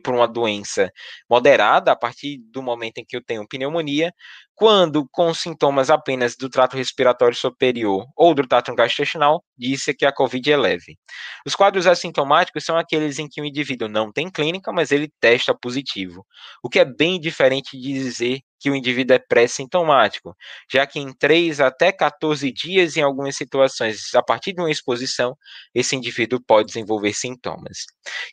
por 0.04 0.14
uma 0.14 0.28
doença 0.28 0.92
moderada, 1.30 1.92
a 1.92 1.96
partir 1.96 2.38
do 2.52 2.62
momento 2.62 3.00
em 3.00 3.06
que 3.06 3.16
eu 3.16 3.24
tenho 3.24 3.48
pneumonia, 3.48 4.14
quando 4.56 5.08
com 5.12 5.34
sintomas 5.34 5.90
apenas 5.90 6.36
do 6.36 6.50
trato 6.50 6.78
respiratório 6.78 7.36
superior 7.36 8.06
ou 8.16 8.34
do 8.36 8.48
trato 8.48 8.76
gastrointestinal, 8.76 9.44
disse 9.58 9.94
que 9.94 10.06
a 10.06 10.14
COVID 10.14 10.52
é 10.52 10.58
leve. 10.58 10.98
Os 11.46 11.56
quadros 11.56 11.88
assintomáticos 11.88 12.64
são 12.64 12.78
aqueles 12.78 13.18
em 13.18 13.28
que 13.28 13.42
o 13.42 13.46
indivíduo 13.46 13.90
não 13.90 14.12
tem 14.12 14.30
clínica, 14.30 14.72
mas 14.72 14.92
ele 14.92 15.12
testa 15.20 15.54
positivo, 15.56 16.26
o 16.64 16.70
que 16.70 16.80
é 16.80 16.86
bem 16.86 17.20
diferente 17.20 17.78
de 17.78 17.92
dizer 17.94 18.42
que 18.62 18.70
o 18.70 18.76
indivíduo 18.76 19.16
é 19.16 19.20
pré-sintomático, 19.20 20.36
já 20.72 20.86
que 20.86 21.00
em 21.00 21.12
3 21.12 21.60
até 21.60 21.92
14 21.92 22.52
dias, 22.54 22.96
em 22.96 23.02
algumas 23.02 23.36
situações, 23.36 24.14
a 24.14 24.22
partir 24.22 24.54
de 24.54 24.62
uma 24.62 24.70
exposição, 24.70 25.36
esse 25.74 25.96
indivíduo 25.96 26.40
pode 26.40 26.68
desenvolver 26.68 27.12
sintomas. 27.14 27.80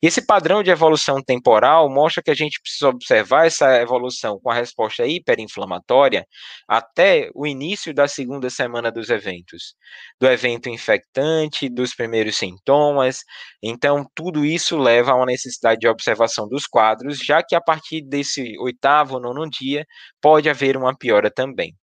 E 0.02 0.06
esse 0.06 0.24
padrão 0.26 0.62
de 0.62 0.70
evolução 0.70 1.22
temporal 1.22 1.88
mostra 1.90 2.22
que 2.22 2.30
a 2.30 2.34
gente 2.34 2.60
precisa 2.60 2.90
observar 2.90 3.46
essa 3.46 3.80
evolução 3.80 4.38
com 4.38 4.50
a 4.50 4.54
resposta 4.54 5.06
hiperinflamatória 5.06 6.26
até 6.68 7.30
o 7.34 7.46
início 7.46 7.94
da 7.94 8.06
segunda 8.06 8.50
semana 8.50 8.92
dos 8.92 9.08
eventos, 9.08 9.74
do 10.20 10.28
evento 10.28 10.68
infectante, 10.68 11.70
dos 11.70 11.94
primeiros 11.94 12.36
sintomas. 12.36 13.20
Então, 13.62 14.04
tudo 14.14 14.44
isso 14.44 14.76
leva 14.76 15.12
a 15.12 15.14
uma 15.14 15.26
necessidade 15.26 15.80
de 15.80 15.88
observação 15.88 16.46
dos 16.46 16.66
quadros, 16.66 17.18
já 17.18 17.42
que 17.42 17.54
a 17.54 17.60
partir 17.62 18.02
desse 18.02 18.58
oitavo, 18.58 19.18
nono 19.18 19.48
dia, 19.48 19.86
pode 20.20 20.48
haver 20.50 20.76
uma 20.76 20.96
piora 20.96 21.30
também. 21.30 21.74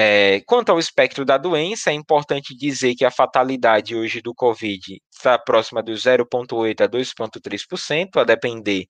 É, 0.00 0.42
quanto 0.46 0.70
ao 0.70 0.78
espectro 0.78 1.24
da 1.24 1.36
doença, 1.36 1.90
é 1.90 1.94
importante 1.94 2.54
dizer 2.56 2.94
que 2.94 3.04
a 3.04 3.10
fatalidade 3.10 3.96
hoje 3.96 4.20
do 4.20 4.34
Covid 4.34 5.00
está 5.10 5.36
próxima 5.38 5.82
do 5.82 5.92
0,8% 5.92 6.80
a 6.82 6.88
2,3%, 6.88 8.20
a 8.20 8.24
depender 8.24 8.84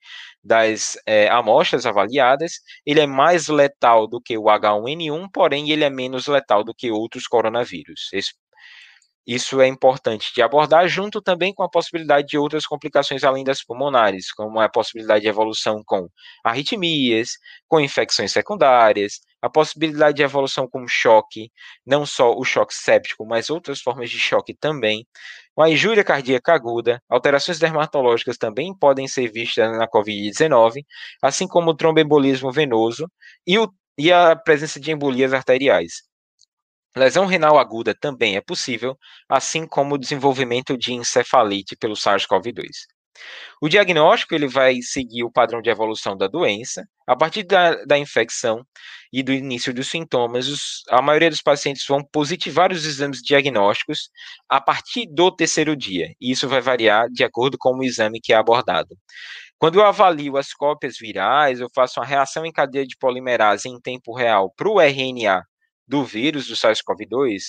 das 0.44 0.98
é, 1.06 1.28
amostras 1.30 1.86
avaliadas. 1.86 2.54
Ele 2.84 3.00
é 3.00 3.06
mais 3.06 3.48
letal 3.48 4.06
do 4.06 4.20
que 4.20 4.36
o 4.36 4.44
H1N1, 4.44 5.28
porém, 5.32 5.70
ele 5.70 5.84
é 5.84 5.90
menos 5.90 6.26
letal 6.26 6.62
do 6.62 6.74
que 6.74 6.90
outros 6.90 7.26
coronavírus. 7.26 8.10
Esse 8.12 8.32
isso 9.28 9.60
é 9.60 9.68
importante 9.68 10.32
de 10.34 10.40
abordar, 10.40 10.88
junto 10.88 11.20
também 11.20 11.52
com 11.52 11.62
a 11.62 11.68
possibilidade 11.68 12.28
de 12.28 12.38
outras 12.38 12.66
complicações 12.66 13.22
além 13.24 13.44
das 13.44 13.62
pulmonares, 13.62 14.32
como 14.32 14.58
a 14.58 14.70
possibilidade 14.70 15.20
de 15.20 15.28
evolução 15.28 15.82
com 15.84 16.08
arritmias, 16.42 17.32
com 17.68 17.78
infecções 17.78 18.32
secundárias, 18.32 19.20
a 19.42 19.50
possibilidade 19.50 20.16
de 20.16 20.22
evolução 20.22 20.66
com 20.66 20.88
choque, 20.88 21.50
não 21.86 22.06
só 22.06 22.34
o 22.34 22.42
choque 22.42 22.72
séptico, 22.74 23.26
mas 23.26 23.50
outras 23.50 23.82
formas 23.82 24.08
de 24.08 24.18
choque 24.18 24.54
também. 24.54 25.06
Com 25.54 25.62
a 25.62 25.68
injúria 25.70 26.02
cardíaca 26.02 26.54
aguda, 26.54 27.02
alterações 27.06 27.58
dermatológicas 27.58 28.38
também 28.38 28.74
podem 28.74 29.06
ser 29.06 29.30
vistas 29.30 29.70
na 29.76 29.86
COVID-19, 29.86 30.84
assim 31.22 31.46
como 31.46 31.70
o 31.72 31.76
tromboembolismo 31.76 32.50
venoso 32.50 33.06
e, 33.46 33.58
o, 33.58 33.70
e 33.98 34.10
a 34.10 34.34
presença 34.34 34.80
de 34.80 34.90
embolias 34.90 35.34
arteriais. 35.34 36.07
Lesão 36.96 37.26
renal 37.26 37.58
aguda 37.58 37.94
também 37.94 38.36
é 38.36 38.40
possível, 38.40 38.96
assim 39.28 39.66
como 39.66 39.94
o 39.94 39.98
desenvolvimento 39.98 40.76
de 40.76 40.92
encefalite 40.92 41.76
pelo 41.76 41.94
SARS-CoV-2. 41.94 42.66
O 43.60 43.68
diagnóstico 43.68 44.34
ele 44.34 44.46
vai 44.46 44.80
seguir 44.80 45.24
o 45.24 45.30
padrão 45.30 45.60
de 45.60 45.70
evolução 45.70 46.16
da 46.16 46.28
doença. 46.28 46.84
A 47.06 47.16
partir 47.16 47.42
da, 47.42 47.74
da 47.84 47.98
infecção 47.98 48.64
e 49.12 49.22
do 49.22 49.32
início 49.32 49.74
dos 49.74 49.88
sintomas, 49.88 50.46
os, 50.48 50.82
a 50.88 51.02
maioria 51.02 51.30
dos 51.30 51.42
pacientes 51.42 51.84
vão 51.86 52.04
positivar 52.12 52.72
os 52.72 52.84
exames 52.84 53.20
diagnósticos 53.20 54.10
a 54.48 54.60
partir 54.60 55.06
do 55.10 55.30
terceiro 55.34 55.76
dia. 55.76 56.12
E 56.20 56.30
isso 56.30 56.48
vai 56.48 56.60
variar 56.60 57.08
de 57.10 57.24
acordo 57.24 57.56
com 57.58 57.76
o 57.76 57.82
exame 57.82 58.20
que 58.20 58.32
é 58.32 58.36
abordado. 58.36 58.96
Quando 59.58 59.80
eu 59.80 59.84
avalio 59.84 60.36
as 60.36 60.52
cópias 60.52 60.96
virais, 60.98 61.58
eu 61.58 61.68
faço 61.74 61.98
uma 61.98 62.06
reação 62.06 62.46
em 62.46 62.52
cadeia 62.52 62.86
de 62.86 62.96
polimerase 62.96 63.68
em 63.68 63.80
tempo 63.80 64.14
real 64.14 64.52
para 64.56 64.68
o 64.68 64.80
RNA 64.80 65.42
do 65.88 66.04
vírus 66.04 66.46
do 66.46 66.54
SARS-CoV-2, 66.54 67.40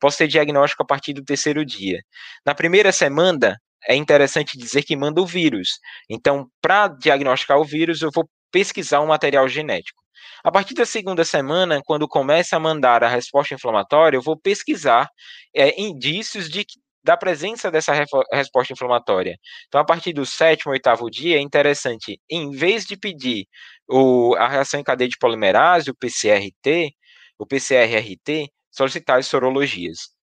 posso 0.00 0.18
ter 0.18 0.28
diagnóstico 0.28 0.82
a 0.82 0.86
partir 0.86 1.12
do 1.12 1.24
terceiro 1.24 1.64
dia. 1.64 2.00
Na 2.46 2.54
primeira 2.54 2.92
semana, 2.92 3.60
é 3.86 3.94
interessante 3.94 4.56
dizer 4.56 4.82
que 4.82 4.96
manda 4.96 5.20
o 5.20 5.26
vírus. 5.26 5.78
Então, 6.08 6.48
para 6.60 6.88
diagnosticar 6.88 7.58
o 7.58 7.64
vírus, 7.64 8.02
eu 8.02 8.10
vou 8.14 8.28
pesquisar 8.50 9.00
um 9.00 9.06
material 9.06 9.48
genético. 9.48 10.00
A 10.44 10.50
partir 10.52 10.74
da 10.74 10.86
segunda 10.86 11.24
semana, 11.24 11.80
quando 11.84 12.06
começa 12.06 12.56
a 12.56 12.60
mandar 12.60 13.02
a 13.02 13.08
resposta 13.08 13.54
inflamatória, 13.54 14.16
eu 14.16 14.22
vou 14.22 14.38
pesquisar 14.38 15.08
é, 15.54 15.80
indícios 15.80 16.48
de, 16.48 16.64
da 17.02 17.16
presença 17.16 17.70
dessa 17.70 17.92
resposta 18.32 18.72
inflamatória. 18.72 19.36
Então, 19.66 19.80
a 19.80 19.84
partir 19.84 20.12
do 20.12 20.24
sétimo, 20.24 20.72
oitavo 20.72 21.10
dia, 21.10 21.38
é 21.38 21.40
interessante, 21.40 22.20
em 22.30 22.50
vez 22.50 22.84
de 22.84 22.96
pedir 22.96 23.46
o, 23.88 24.34
a 24.36 24.48
reação 24.48 24.78
em 24.78 24.84
cadeia 24.84 25.08
de 25.08 25.18
polimerase, 25.18 25.90
o 25.90 25.96
PCR-T, 25.96 26.94
o 27.38 27.46
PCR-RT, 27.46 28.50
solicitar 28.70 29.18
as 29.18 29.26
sorologias. 29.26 30.18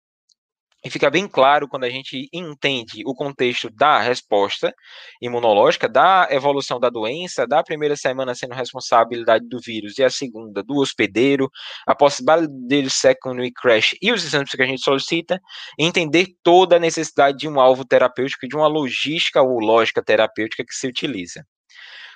E 0.85 0.89
fica 0.91 1.09
bem 1.09 1.27
claro 1.27 1.67
quando 1.67 1.85
a 1.85 1.89
gente 1.89 2.29
entende 2.31 3.01
o 3.07 3.15
contexto 3.15 3.71
da 3.71 3.99
resposta 3.99 4.71
imunológica, 5.19 5.89
da 5.89 6.27
evolução 6.29 6.79
da 6.79 6.91
doença, 6.91 7.47
da 7.47 7.63
primeira 7.63 7.95
semana 7.95 8.35
sendo 8.35 8.53
responsabilidade 8.53 9.47
do 9.47 9.59
vírus 9.59 9.97
e 9.97 10.03
a 10.03 10.11
segunda 10.11 10.61
do 10.61 10.75
hospedeiro, 10.75 11.49
a 11.87 11.95
possibilidade 11.95 12.47
de 12.67 12.87
secondary 12.91 13.51
crash 13.51 13.95
e 13.99 14.11
os 14.11 14.23
exames 14.23 14.51
que 14.51 14.61
a 14.61 14.67
gente 14.67 14.83
solicita, 14.83 15.41
entender 15.79 16.27
toda 16.43 16.75
a 16.75 16.79
necessidade 16.79 17.39
de 17.39 17.47
um 17.47 17.59
alvo 17.59 17.83
terapêutico, 17.83 18.47
de 18.47 18.55
uma 18.55 18.67
logística 18.67 19.41
ou 19.41 19.59
lógica 19.59 20.03
terapêutica 20.03 20.63
que 20.63 20.75
se 20.75 20.85
utiliza. 20.87 21.43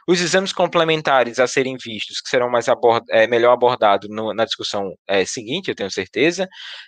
Os 0.10 0.22
exames 0.22 0.52
complementares 0.52 1.38
a 1.38 1.46
serem 1.46 1.78
vistos, 1.78 2.20
que 2.20 2.32
serão 2.32 2.50
mais 2.50 2.68
abord 2.68 3.06
é, 3.12 3.28
melhor 3.28 3.54
abordados 3.54 4.10
na 4.10 4.44
discussão 4.44 4.96
é, 5.08 5.24
seguinte, 5.24 5.70
eu 5.70 5.76
tenho 5.76 5.92
certeza, 5.92 6.48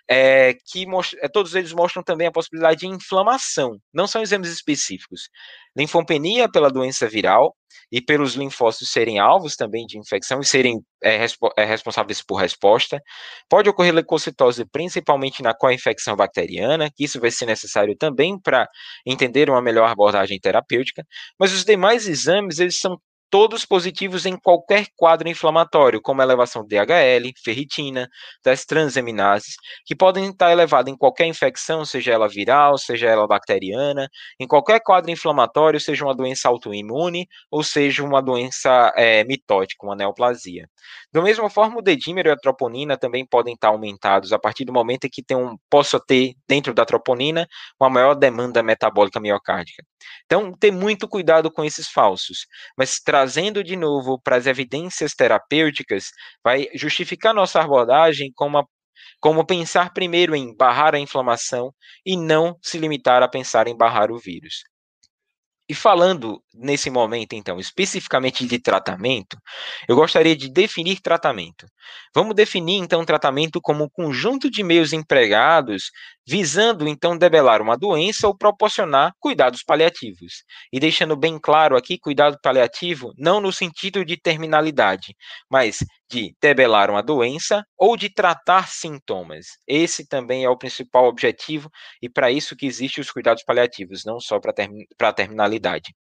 é, 0.09 0.55
que 0.55 0.87
é, 1.21 1.29
todos 1.29 1.53
eles 1.53 1.71
mostram 1.71 2.01
também 2.01 2.25
a 2.25 2.31
possibilidade 2.31 2.79
de 2.79 2.87
inflamação, 2.87 3.77
não 3.93 4.07
são 4.07 4.23
exames 4.23 4.49
específicos. 4.49 5.29
Linfopenia 5.77 6.49
pela 6.49 6.71
doença 6.71 7.07
viral 7.07 7.55
e 7.91 8.01
pelos 8.01 8.33
linfócitos 8.33 8.89
serem 8.89 9.19
alvos 9.19 9.55
também 9.55 9.85
de 9.85 9.99
infecção 9.99 10.39
e 10.39 10.45
serem 10.45 10.81
é, 11.03 11.23
é, 11.57 11.63
responsáveis 11.63 12.23
por 12.23 12.37
resposta. 12.37 12.99
Pode 13.47 13.69
ocorrer 13.69 13.93
leucocitose 13.93 14.65
principalmente 14.65 15.43
na 15.43 15.53
co-infecção 15.53 16.15
bacteriana, 16.15 16.89
que 16.89 17.03
isso 17.03 17.19
vai 17.19 17.29
ser 17.29 17.45
necessário 17.45 17.95
também 17.95 18.39
para 18.41 18.67
entender 19.05 19.47
uma 19.47 19.61
melhor 19.61 19.87
abordagem 19.91 20.39
terapêutica, 20.39 21.05
mas 21.39 21.53
os 21.53 21.63
demais 21.63 22.07
exames, 22.07 22.57
eles 22.57 22.79
são 22.79 22.97
todos 23.31 23.65
positivos 23.65 24.25
em 24.25 24.37
qualquer 24.37 24.87
quadro 24.97 25.29
inflamatório, 25.29 26.01
como 26.01 26.21
elevação 26.21 26.63
de 26.63 26.75
DHL, 26.75 27.31
ferritina, 27.43 28.09
das 28.43 28.65
transaminases, 28.65 29.55
que 29.85 29.95
podem 29.95 30.29
estar 30.29 30.51
elevadas 30.51 30.93
em 30.93 30.97
qualquer 30.97 31.25
infecção, 31.27 31.85
seja 31.85 32.11
ela 32.11 32.27
viral, 32.27 32.77
seja 32.77 33.07
ela 33.07 33.25
bacteriana, 33.25 34.09
em 34.39 34.45
qualquer 34.45 34.81
quadro 34.81 35.09
inflamatório, 35.09 35.79
seja 35.79 36.03
uma 36.05 36.13
doença 36.13 36.49
autoimune 36.49 37.25
ou 37.49 37.63
seja 37.63 38.03
uma 38.03 38.21
doença 38.21 38.93
é, 38.97 39.23
mitótica, 39.23 39.85
uma 39.85 39.95
neoplasia. 39.95 40.67
Da 41.13 41.21
mesma 41.21 41.49
forma, 41.49 41.79
o 41.79 41.81
dedímero 41.81 42.29
e 42.29 42.31
a 42.31 42.37
troponina 42.37 42.97
também 42.97 43.25
podem 43.25 43.53
estar 43.53 43.69
aumentados 43.69 44.33
a 44.33 44.39
partir 44.39 44.65
do 44.65 44.73
momento 44.73 45.05
em 45.05 45.09
que 45.09 45.23
tem 45.23 45.37
um, 45.37 45.57
possa 45.69 45.99
ter 46.05 46.33
dentro 46.47 46.73
da 46.73 46.85
troponina 46.85 47.47
uma 47.79 47.89
maior 47.89 48.13
demanda 48.13 48.61
metabólica 48.61 49.19
miocárdica. 49.19 49.83
Então, 50.25 50.53
ter 50.53 50.71
muito 50.71 51.07
cuidado 51.07 51.51
com 51.51 51.63
esses 51.63 51.87
falsos, 51.89 52.45
mas 52.77 52.99
trazendo 52.99 53.63
de 53.63 53.75
novo 53.75 54.19
para 54.21 54.35
as 54.37 54.47
evidências 54.47 55.13
terapêuticas, 55.13 56.09
vai 56.43 56.67
justificar 56.75 57.33
nossa 57.33 57.61
abordagem 57.61 58.31
como, 58.35 58.67
como 59.19 59.45
pensar 59.45 59.93
primeiro 59.93 60.35
em 60.35 60.55
barrar 60.55 60.95
a 60.95 60.99
inflamação 60.99 61.73
e 62.05 62.17
não 62.17 62.57
se 62.61 62.77
limitar 62.77 63.23
a 63.23 63.27
pensar 63.27 63.67
em 63.67 63.77
barrar 63.77 64.11
o 64.11 64.19
vírus. 64.19 64.63
E 65.71 65.73
falando 65.73 66.43
nesse 66.53 66.89
momento, 66.89 67.31
então, 67.31 67.57
especificamente 67.57 68.45
de 68.45 68.59
tratamento, 68.59 69.37
eu 69.87 69.95
gostaria 69.95 70.35
de 70.35 70.51
definir 70.51 70.99
tratamento. 70.99 71.65
Vamos 72.13 72.35
definir, 72.35 72.75
então, 72.75 73.05
tratamento 73.05 73.61
como 73.61 73.85
um 73.85 73.89
conjunto 73.89 74.51
de 74.51 74.63
meios 74.63 74.91
empregados 74.91 75.89
visando, 76.27 76.87
então, 76.87 77.17
debelar 77.17 77.61
uma 77.61 77.77
doença 77.77 78.27
ou 78.27 78.37
proporcionar 78.37 79.13
cuidados 79.19 79.63
paliativos. 79.63 80.43
E 80.71 80.79
deixando 80.79 81.15
bem 81.15 81.39
claro 81.39 81.75
aqui, 81.75 81.97
cuidado 81.97 82.37
paliativo 82.41 83.13
não 83.17 83.41
no 83.41 83.51
sentido 83.51 84.05
de 84.05 84.17
terminalidade, 84.17 85.15
mas 85.49 85.79
de 86.09 86.35
debelar 86.41 86.89
uma 86.89 87.01
doença 87.01 87.63
ou 87.77 87.95
de 87.95 88.13
tratar 88.13 88.67
sintomas. 88.67 89.45
Esse 89.67 90.07
também 90.07 90.43
é 90.43 90.49
o 90.49 90.57
principal 90.57 91.05
objetivo 91.05 91.69
e 92.01 92.09
para 92.09 92.31
isso 92.31 92.55
que 92.55 92.65
existem 92.65 93.01
os 93.01 93.11
cuidados 93.11 93.43
paliativos, 93.43 94.03
não 94.05 94.19
só 94.19 94.39
para 94.39 94.53
term 94.53 94.73
a 94.99 95.13
terminalidade. 95.13 95.93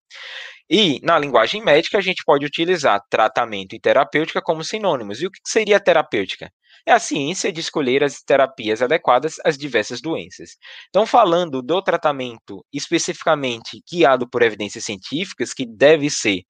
E 0.68 1.00
na 1.02 1.18
linguagem 1.18 1.62
médica 1.62 1.98
a 1.98 2.00
gente 2.00 2.22
pode 2.24 2.46
utilizar 2.46 3.00
tratamento 3.10 3.74
e 3.74 3.80
terapêutica 3.80 4.40
como 4.42 4.64
sinônimos. 4.64 5.20
E 5.20 5.26
o 5.26 5.30
que 5.30 5.40
seria 5.44 5.80
terapêutica? 5.80 6.50
É 6.86 6.92
a 6.92 6.98
ciência 6.98 7.52
de 7.52 7.60
escolher 7.60 8.02
as 8.02 8.22
terapias 8.22 8.82
adequadas 8.82 9.36
às 9.44 9.56
diversas 9.56 10.00
doenças. 10.00 10.56
Então, 10.88 11.06
falando 11.06 11.62
do 11.62 11.82
tratamento 11.82 12.64
especificamente 12.72 13.82
guiado 13.90 14.28
por 14.28 14.42
evidências 14.42 14.84
científicas, 14.84 15.52
que 15.52 15.66
deve 15.66 16.10
ser 16.10 16.42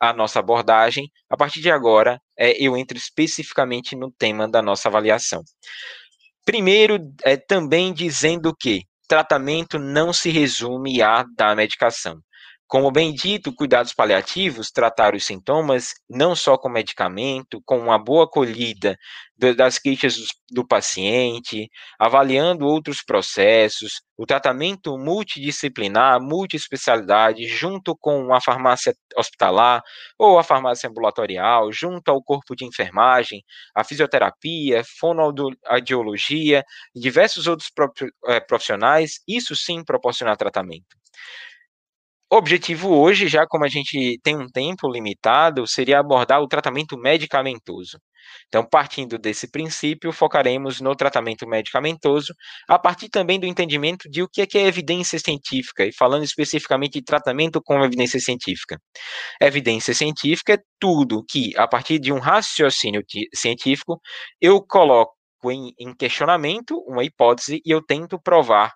a 0.00 0.12
nossa 0.12 0.40
abordagem. 0.40 1.10
A 1.28 1.36
partir 1.36 1.60
de 1.60 1.70
agora, 1.70 2.20
é, 2.38 2.52
eu 2.62 2.76
entro 2.76 2.96
especificamente 2.96 3.96
no 3.96 4.10
tema 4.10 4.48
da 4.48 4.62
nossa 4.62 4.88
avaliação. 4.88 5.42
Primeiro, 6.44 6.98
é, 7.24 7.36
também 7.36 7.92
dizendo 7.92 8.54
que 8.54 8.82
tratamento 9.08 9.78
não 9.78 10.12
se 10.12 10.30
resume 10.30 11.02
a 11.02 11.24
dar 11.36 11.56
medicação. 11.56 12.20
Como 12.68 12.90
bem 12.90 13.14
dito, 13.14 13.54
cuidados 13.54 13.94
paliativos, 13.94 14.72
tratar 14.72 15.14
os 15.14 15.24
sintomas 15.24 15.94
não 16.10 16.34
só 16.34 16.58
com 16.58 16.68
medicamento, 16.68 17.62
com 17.64 17.78
uma 17.78 17.96
boa 17.96 18.24
acolhida 18.24 18.98
das 19.56 19.78
queixas 19.78 20.16
do 20.50 20.66
paciente, 20.66 21.70
avaliando 21.96 22.66
outros 22.66 23.02
processos, 23.04 24.00
o 24.16 24.26
tratamento 24.26 24.98
multidisciplinar, 24.98 26.20
multiespecialidade, 26.20 27.46
junto 27.46 27.96
com 27.96 28.34
a 28.34 28.40
farmácia 28.40 28.92
hospitalar 29.16 29.80
ou 30.18 30.36
a 30.36 30.42
farmácia 30.42 30.88
ambulatorial, 30.88 31.70
junto 31.70 32.08
ao 32.10 32.20
corpo 32.20 32.56
de 32.56 32.64
enfermagem, 32.64 33.44
a 33.76 33.84
fisioterapia, 33.84 34.82
fonoaudiologia 34.98 36.64
e 36.94 37.00
diversos 37.00 37.46
outros 37.46 37.70
eh, 38.26 38.40
profissionais, 38.40 39.20
isso 39.28 39.54
sim 39.54 39.84
proporcionar 39.84 40.36
tratamento. 40.36 40.96
O 42.28 42.36
objetivo 42.36 42.92
hoje, 42.92 43.28
já 43.28 43.46
como 43.46 43.64
a 43.64 43.68
gente 43.68 44.18
tem 44.20 44.36
um 44.36 44.48
tempo 44.48 44.90
limitado, 44.90 45.64
seria 45.64 46.00
abordar 46.00 46.40
o 46.42 46.48
tratamento 46.48 46.98
medicamentoso. 46.98 48.00
Então, 48.48 48.66
partindo 48.68 49.16
desse 49.16 49.48
princípio, 49.48 50.12
focaremos 50.12 50.80
no 50.80 50.96
tratamento 50.96 51.46
medicamentoso, 51.46 52.34
a 52.68 52.76
partir 52.80 53.08
também 53.08 53.38
do 53.38 53.46
entendimento 53.46 54.10
de 54.10 54.24
o 54.24 54.28
que 54.28 54.42
é, 54.42 54.46
que 54.46 54.58
é 54.58 54.66
evidência 54.66 55.20
científica, 55.20 55.84
e 55.86 55.92
falando 55.92 56.24
especificamente 56.24 56.94
de 56.94 57.04
tratamento 57.04 57.60
com 57.62 57.84
evidência 57.84 58.18
científica. 58.18 58.76
Evidência 59.40 59.94
científica 59.94 60.54
é 60.54 60.58
tudo 60.80 61.24
que, 61.28 61.52
a 61.56 61.68
partir 61.68 62.00
de 62.00 62.12
um 62.12 62.18
raciocínio 62.18 63.04
científico, 63.32 64.00
eu 64.40 64.60
coloco 64.60 65.14
em, 65.44 65.72
em 65.78 65.94
questionamento 65.94 66.76
uma 66.88 67.04
hipótese 67.04 67.60
e 67.64 67.70
eu 67.70 67.80
tento 67.80 68.20
provar 68.20 68.72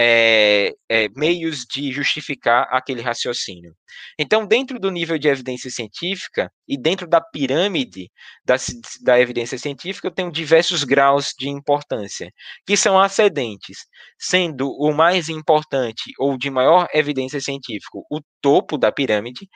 é, 0.00 0.72
é, 0.88 1.08
meios 1.16 1.64
de 1.64 1.90
justificar 1.90 2.68
aquele 2.70 3.02
raciocínio. 3.02 3.74
Então, 4.16 4.46
dentro 4.46 4.78
do 4.78 4.92
nível 4.92 5.18
de 5.18 5.26
evidência 5.26 5.68
científica 5.72 6.52
e 6.68 6.78
dentro 6.80 7.08
da 7.08 7.20
pirâmide 7.20 8.08
da, 8.44 8.54
da 9.02 9.18
evidência 9.18 9.58
científica, 9.58 10.06
eu 10.06 10.12
tenho 10.12 10.30
diversos 10.30 10.84
graus 10.84 11.34
de 11.36 11.48
importância, 11.48 12.30
que 12.64 12.76
são 12.76 13.00
ascendentes, 13.00 13.78
sendo 14.16 14.70
o 14.70 14.94
mais 14.94 15.28
importante 15.28 16.12
ou 16.16 16.38
de 16.38 16.48
maior 16.48 16.86
evidência 16.94 17.40
científica 17.40 17.98
o 18.08 18.20
topo 18.40 18.78
da 18.78 18.92
pirâmide, 18.92 19.48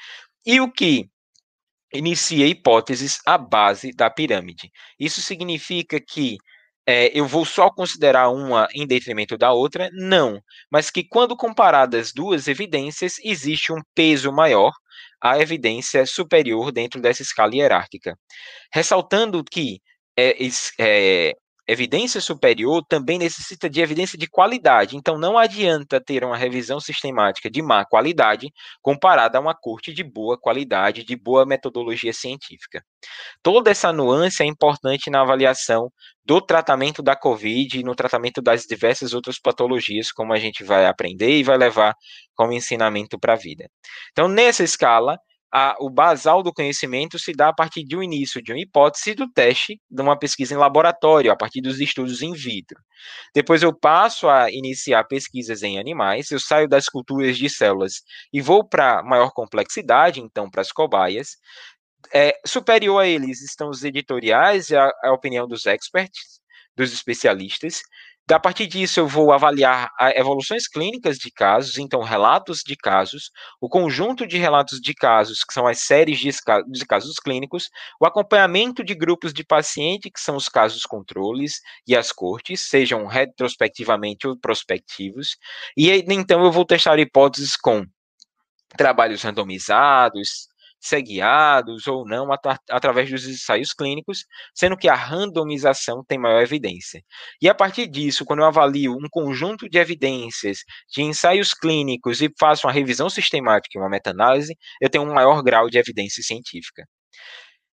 e 0.45 0.61
o 0.61 0.69
que 0.73 1.09
inicia 1.95 2.49
hipóteses 2.49 3.21
à 3.25 3.39
base 3.39 3.93
da 3.93 4.11
pirâmide. 4.11 4.73
Isso 4.99 5.21
significa 5.21 6.01
que 6.01 6.37
é, 6.87 7.17
eu 7.19 7.27
vou 7.27 7.45
só 7.45 7.71
considerar 7.71 8.31
uma 8.31 8.69
em 8.75 8.87
detrimento 8.87 9.37
da 9.39 9.53
outra? 9.53 9.89
Não. 9.93 10.41
Mas 10.71 10.91
que 10.91 11.05
quando 11.05 11.37
comparadas 11.37 12.13
duas 12.13 12.49
evidências, 12.49 13.15
existe 13.25 13.73
um 13.73 13.81
peso 13.95 14.33
maior 14.33 14.73
à 15.21 15.39
evidência 15.39 16.05
superior 16.07 16.73
dentro 16.73 17.01
dessa 17.01 17.23
escala 17.23 17.55
hierárquica. 17.55 18.17
Ressaltando 18.73 19.45
que 19.45 19.81
é, 20.17 20.37
é, 20.79 21.33
evidência 21.67 22.21
superior 22.21 22.85
também 22.89 23.19
necessita 23.19 23.69
de 23.69 23.81
evidência 23.81 24.19
de 24.19 24.27
qualidade. 24.27 24.97
Então, 24.97 25.19
não 25.19 25.39
adianta 25.39 26.01
ter 26.01 26.25
uma 26.25 26.37
revisão 26.37 26.81
sistemática 26.81 27.51
de 27.51 27.63
má 27.63 27.85
qualidade 27.85 28.53
comparada 28.81 29.39
a 29.39 29.41
uma 29.41 29.55
corte 29.55 29.93
de 29.93 30.03
boa 30.03 30.39
qualidade, 30.39 31.05
de 31.05 31.17
boa 31.17 31.47
metodologia 31.47 32.13
científica. 32.13 32.83
Toda 33.43 33.71
essa 33.71 33.93
nuance 33.93 34.43
é 34.43 34.47
importante 34.47 35.11
na 35.11 35.23
avaliação 35.23 35.91
do 36.25 36.41
tratamento 36.41 37.03
da 37.03 37.17
COVID 37.17 37.79
e 37.79 37.83
no 37.83 37.95
tratamento 37.95 38.41
das 38.41 38.63
diversas 38.63 39.13
outras 39.13 39.39
patologias, 39.41 40.13
como 40.13 40.33
a 40.33 40.39
gente 40.39 40.63
vai 40.63 40.87
aprender 40.87 41.39
e 41.39 41.43
vai 41.43 41.57
levar 41.57 41.95
como 42.35 42.53
ensinamento 42.53 43.19
para 43.19 43.35
a 43.35 43.37
vida. 43.37 43.69
Então, 44.13 44.29
nessa 44.29 44.63
escala, 44.63 45.19
a, 45.53 45.77
o 45.81 45.91
basal 45.91 46.43
do 46.43 46.53
conhecimento 46.53 47.19
se 47.19 47.33
dá 47.33 47.49
a 47.49 47.53
partir 47.55 47.85
de 47.85 47.95
um 47.95 48.03
início 48.03 48.43
de 48.43 48.53
uma 48.53 48.61
hipótese 48.61 49.15
do 49.15 49.31
teste 49.31 49.79
de 49.91 50.03
uma 50.03 50.19
pesquisa 50.19 50.55
em 50.55 50.57
laboratório, 50.57 51.31
a 51.31 51.37
partir 51.37 51.61
dos 51.61 51.79
estudos 51.79 52.23
in 52.23 52.33
vitro. 52.33 52.81
Depois 53.35 53.63
eu 53.63 53.77
passo 53.79 54.29
a 54.29 54.51
iniciar 54.51 55.05
pesquisas 55.05 55.63
em 55.63 55.79
animais, 55.79 56.31
eu 56.31 56.41
saio 56.41 56.67
das 56.67 56.87
culturas 56.87 57.37
de 57.37 57.51
células 57.51 58.03
e 58.33 58.41
vou 58.41 58.67
para 58.67 59.03
maior 59.03 59.31
complexidade, 59.33 60.21
então 60.21 60.51
para 60.51 60.63
as 60.63 60.73
cobaias. 60.73 61.37
É, 62.15 62.35
superior 62.47 63.01
a 63.01 63.07
eles 63.07 63.43
estão 63.43 63.69
os 63.69 63.85
editoriais 63.85 64.71
e 64.71 64.77
a, 64.77 64.91
a 65.05 65.13
opinião 65.13 65.47
dos 65.47 65.67
experts, 65.67 66.41
dos 66.75 66.93
especialistas. 66.93 67.83
A 68.31 68.39
partir 68.39 68.67
disso, 68.67 69.01
eu 69.01 69.07
vou 69.07 69.33
avaliar 69.33 69.91
evoluções 70.15 70.69
clínicas 70.69 71.19
de 71.19 71.31
casos, 71.31 71.77
então 71.77 72.03
relatos 72.03 72.61
de 72.65 72.77
casos, 72.77 73.31
o 73.61 73.69
conjunto 73.69 74.27
de 74.27 74.39
relatos 74.39 74.81
de 74.81 74.95
casos, 74.95 75.43
que 75.45 75.53
são 75.53 75.67
as 75.67 75.81
séries 75.81 76.19
de, 76.19 76.31
de 76.31 76.87
casos 76.87 77.17
clínicos, 77.19 77.69
o 78.01 78.07
acompanhamento 78.07 78.85
de 78.85 78.95
grupos 78.95 79.35
de 79.35 79.45
paciente, 79.45 80.11
que 80.11 80.21
são 80.21 80.37
os 80.37 80.49
casos 80.49 80.85
controles, 80.85 81.61
e 81.87 81.97
as 81.97 82.13
cortes, 82.13 82.69
sejam 82.69 83.07
retrospectivamente 83.07 84.27
ou 84.27 84.39
prospectivos, 84.39 85.37
e 85.77 85.91
então 85.91 86.45
eu 86.45 86.53
vou 86.53 86.65
testar 86.65 86.99
hipóteses 86.99 87.57
com 87.57 87.85
trabalhos 88.77 89.23
randomizados, 89.23 90.49
ser 90.83 91.03
guiados 91.03 91.87
ou 91.87 92.05
não 92.07 92.33
at 92.33 92.41
através 92.71 93.09
dos 93.11 93.27
ensaios 93.27 93.73
clínicos, 93.73 94.25
sendo 94.55 94.77
que 94.77 94.89
a 94.89 94.95
randomização 94.95 96.05
tem 96.07 96.19
maior 96.19 96.43
evidência. 96.43 97.03
E 97.41 97.49
a 97.49 97.55
partir 97.55 97.87
disso, 97.87 98.25
quando 98.25 98.41
eu 98.41 98.47
avalio 98.47 98.93
um 98.93 99.09
conjunto 99.11 99.69
de 99.69 99.79
evidências 99.79 100.59
de 100.93 101.03
ensaios 101.03 101.55
clínicos 101.55 102.21
e 102.21 102.31
faço 102.39 102.67
uma 102.67 102.73
revisão 102.73 103.09
sistemática 103.09 103.79
e 103.79 103.81
uma 103.81 103.89
meta-análise, 103.89 104.57
eu 104.81 104.91
tenho 104.91 105.05
um 105.05 105.15
maior 105.15 105.43
grau 105.43 105.71
de 105.71 105.79
evidência 105.79 106.23
científica. 106.23 106.85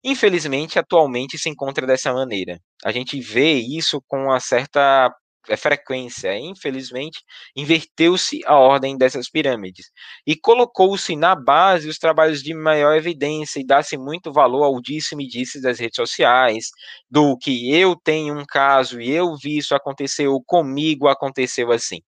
Infelizmente, 0.04 0.80
atualmente 0.80 1.38
se 1.38 1.50
encontra 1.50 1.86
dessa 1.86 2.14
maneira. 2.14 2.60
A 2.86 2.92
gente 2.92 3.20
vê 3.20 3.56
isso 3.56 4.02
com 4.08 4.26
uma 4.26 4.40
certa 4.40 5.14
é 5.50 5.58
frequência. 5.58 6.38
Infelizmente, 6.38 7.20
inverteu-se 7.56 8.42
a 8.46 8.56
ordem 8.56 8.98
dessas 8.98 9.30
pirâmides 9.30 9.88
e 10.26 10.36
colocou-se 10.36 11.16
na 11.16 11.36
base 11.36 11.90
os 11.90 11.98
trabalhos 11.98 12.42
de 12.42 12.54
maior 12.54 12.96
evidência 12.96 13.60
e 13.60 13.66
dá-se 13.66 13.98
muito 13.98 14.32
valor 14.32 14.64
ao 14.64 14.82
disse-me-disse 14.82 15.62
das 15.62 15.80
redes 15.80 15.96
sociais, 15.96 16.70
do 17.10 17.38
que 17.38 17.74
eu 17.74 17.96
tenho 17.96 18.38
um 18.38 18.46
caso 18.46 19.02
e 19.02 19.12
eu 19.12 19.36
vi 19.36 19.58
isso 19.58 19.76
acontecer, 19.76 20.28
ou 20.28 20.44
comigo 20.44 21.08
aconteceu 21.08 21.72
assim. 21.72 22.02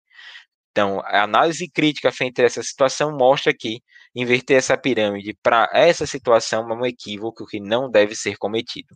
Então, 0.71 1.01
a 1.01 1.23
análise 1.23 1.69
crítica 1.69 2.11
frente 2.11 2.41
a 2.41 2.45
essa 2.45 2.63
situação 2.63 3.15
mostra 3.17 3.53
que 3.53 3.81
inverter 4.15 4.57
essa 4.57 4.77
pirâmide 4.77 5.37
para 5.41 5.69
essa 5.73 6.05
situação 6.05 6.69
é 6.69 6.73
um 6.73 6.85
equívoco 6.85 7.45
que 7.45 7.59
não 7.59 7.89
deve 7.89 8.15
ser 8.15 8.37
cometido. 8.37 8.95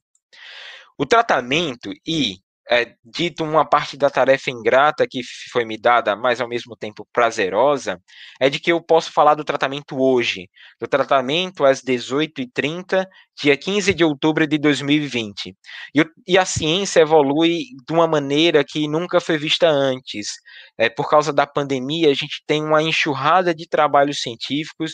O 0.97 1.05
tratamento 1.05 1.91
e 2.07 2.37
é, 2.69 2.95
dito 3.03 3.43
uma 3.43 3.63
parte 3.63 3.95
da 3.95 4.09
tarefa 4.09 4.49
ingrata 4.49 5.05
que 5.07 5.21
foi 5.51 5.65
me 5.65 5.77
dada, 5.77 6.15
mas 6.15 6.41
ao 6.41 6.47
mesmo 6.47 6.75
tempo 6.75 7.07
prazerosa, 7.13 8.01
é 8.39 8.49
de 8.49 8.59
que 8.59 8.71
eu 8.71 8.81
posso 8.81 9.11
falar 9.11 9.35
do 9.35 9.43
tratamento 9.43 9.97
hoje, 9.99 10.49
do 10.79 10.87
tratamento 10.87 11.63
às 11.63 11.81
18h30, 11.81 13.05
dia 13.39 13.55
15 13.55 13.93
de 13.93 14.03
outubro 14.03 14.47
de 14.47 14.57
2020. 14.57 15.55
E, 15.95 16.05
e 16.27 16.37
a 16.37 16.45
ciência 16.45 17.01
evolui 17.01 17.59
de 17.87 17.93
uma 17.93 18.07
maneira 18.07 18.63
que 18.67 18.87
nunca 18.87 19.19
foi 19.19 19.37
vista 19.37 19.67
antes. 19.69 20.33
É, 20.77 20.89
por 20.89 21.09
causa 21.09 21.31
da 21.31 21.45
pandemia, 21.45 22.09
a 22.09 22.13
gente 22.13 22.43
tem 22.47 22.63
uma 22.63 22.81
enxurrada 22.81 23.53
de 23.53 23.67
trabalhos 23.67 24.21
científicos, 24.21 24.93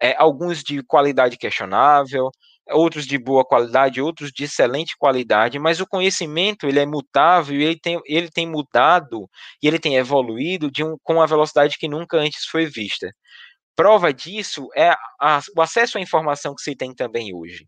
é, 0.00 0.14
alguns 0.18 0.62
de 0.62 0.82
qualidade 0.82 1.38
questionável, 1.38 2.30
outros 2.70 3.06
de 3.06 3.18
boa 3.18 3.44
qualidade, 3.44 4.00
outros 4.00 4.32
de 4.32 4.44
excelente 4.44 4.96
qualidade, 4.98 5.58
mas 5.58 5.80
o 5.80 5.86
conhecimento 5.86 6.66
ele 6.66 6.80
é 6.80 6.86
mutável 6.86 7.60
ele 7.60 7.78
tem, 7.78 8.00
ele 8.06 8.28
tem 8.30 8.46
mudado 8.46 9.28
e 9.62 9.68
ele 9.68 9.78
tem 9.78 9.96
evoluído 9.96 10.70
de 10.70 10.84
um, 10.84 10.96
com 11.02 11.14
uma 11.14 11.26
velocidade 11.26 11.78
que 11.78 11.88
nunca 11.88 12.18
antes 12.18 12.46
foi 12.46 12.66
vista. 12.66 13.12
Prova 13.76 14.12
disso 14.12 14.68
é 14.76 14.90
a, 15.20 15.40
o 15.56 15.60
acesso 15.62 15.98
à 15.98 16.00
informação 16.00 16.54
que 16.54 16.62
se 16.62 16.74
tem 16.74 16.94
também 16.94 17.34
hoje 17.34 17.66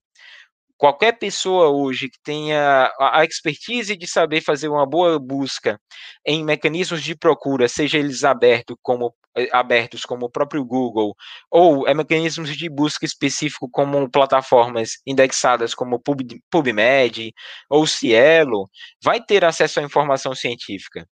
qualquer 0.79 1.19
pessoa 1.19 1.69
hoje 1.69 2.09
que 2.09 2.19
tenha 2.23 2.91
a 3.01 3.25
expertise 3.25 3.97
de 3.97 4.07
saber 4.07 4.41
fazer 4.41 4.69
uma 4.69 4.87
boa 4.87 5.19
busca 5.19 5.81
em 6.25 6.45
mecanismos 6.45 7.03
de 7.03 7.17
procura, 7.17 7.69
seja 7.69 7.99
eles 7.99 8.25
abertos 8.25 8.77
como, 8.83 9.15
eh, 9.37 9.49
abertos 9.53 10.05
como 10.05 10.27
o 10.27 10.31
próprio 10.31 10.65
Google, 10.65 11.15
ou 11.51 11.87
é 11.89 11.95
mecanismos 11.95 12.57
de 12.57 12.69
busca 12.71 13.05
específico 13.05 13.69
como 13.71 14.09
plataformas 14.11 14.93
indexadas 15.07 15.75
como 15.75 16.01
Pub, 16.01 16.21
PubMed 16.51 17.33
ou 17.69 17.87
Cielo, 17.87 18.69
vai 19.03 19.21
ter 19.23 19.45
acesso 19.45 19.81
à 19.81 19.83
informação 19.83 20.35
científica. 20.35 21.07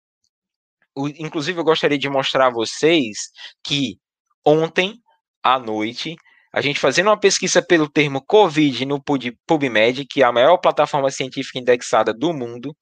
O, 0.95 1.07
inclusive, 1.09 1.59
eu 1.59 1.63
gostaria 1.63 1.97
de 1.97 2.09
mostrar 2.09 2.47
a 2.47 2.51
vocês 2.51 3.29
que 3.63 3.97
ontem 4.45 4.95
à 5.43 5.59
noite 5.59 6.15
a 6.55 6.61
gente 6.61 6.79
fazendo 6.79 7.07
uma 7.07 7.19
pesquisa 7.19 7.61
pelo 7.61 7.89
termo 7.89 8.23
COVID 8.25 8.85
no 8.85 9.03
PubMed, 9.45 10.05
que 10.09 10.23
é 10.23 10.25
a 10.25 10.31
maior 10.31 10.55
plataforma 10.55 11.11
científica 11.11 11.59
indexada 11.59 12.13
do 12.13 12.33
mundo, 12.33 12.73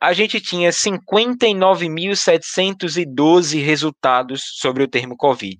a 0.00 0.14
gente 0.14 0.40
tinha 0.40 0.70
59.712 0.70 3.62
resultados 3.62 4.40
sobre 4.58 4.82
o 4.82 4.88
termo 4.88 5.14
COVID. 5.14 5.58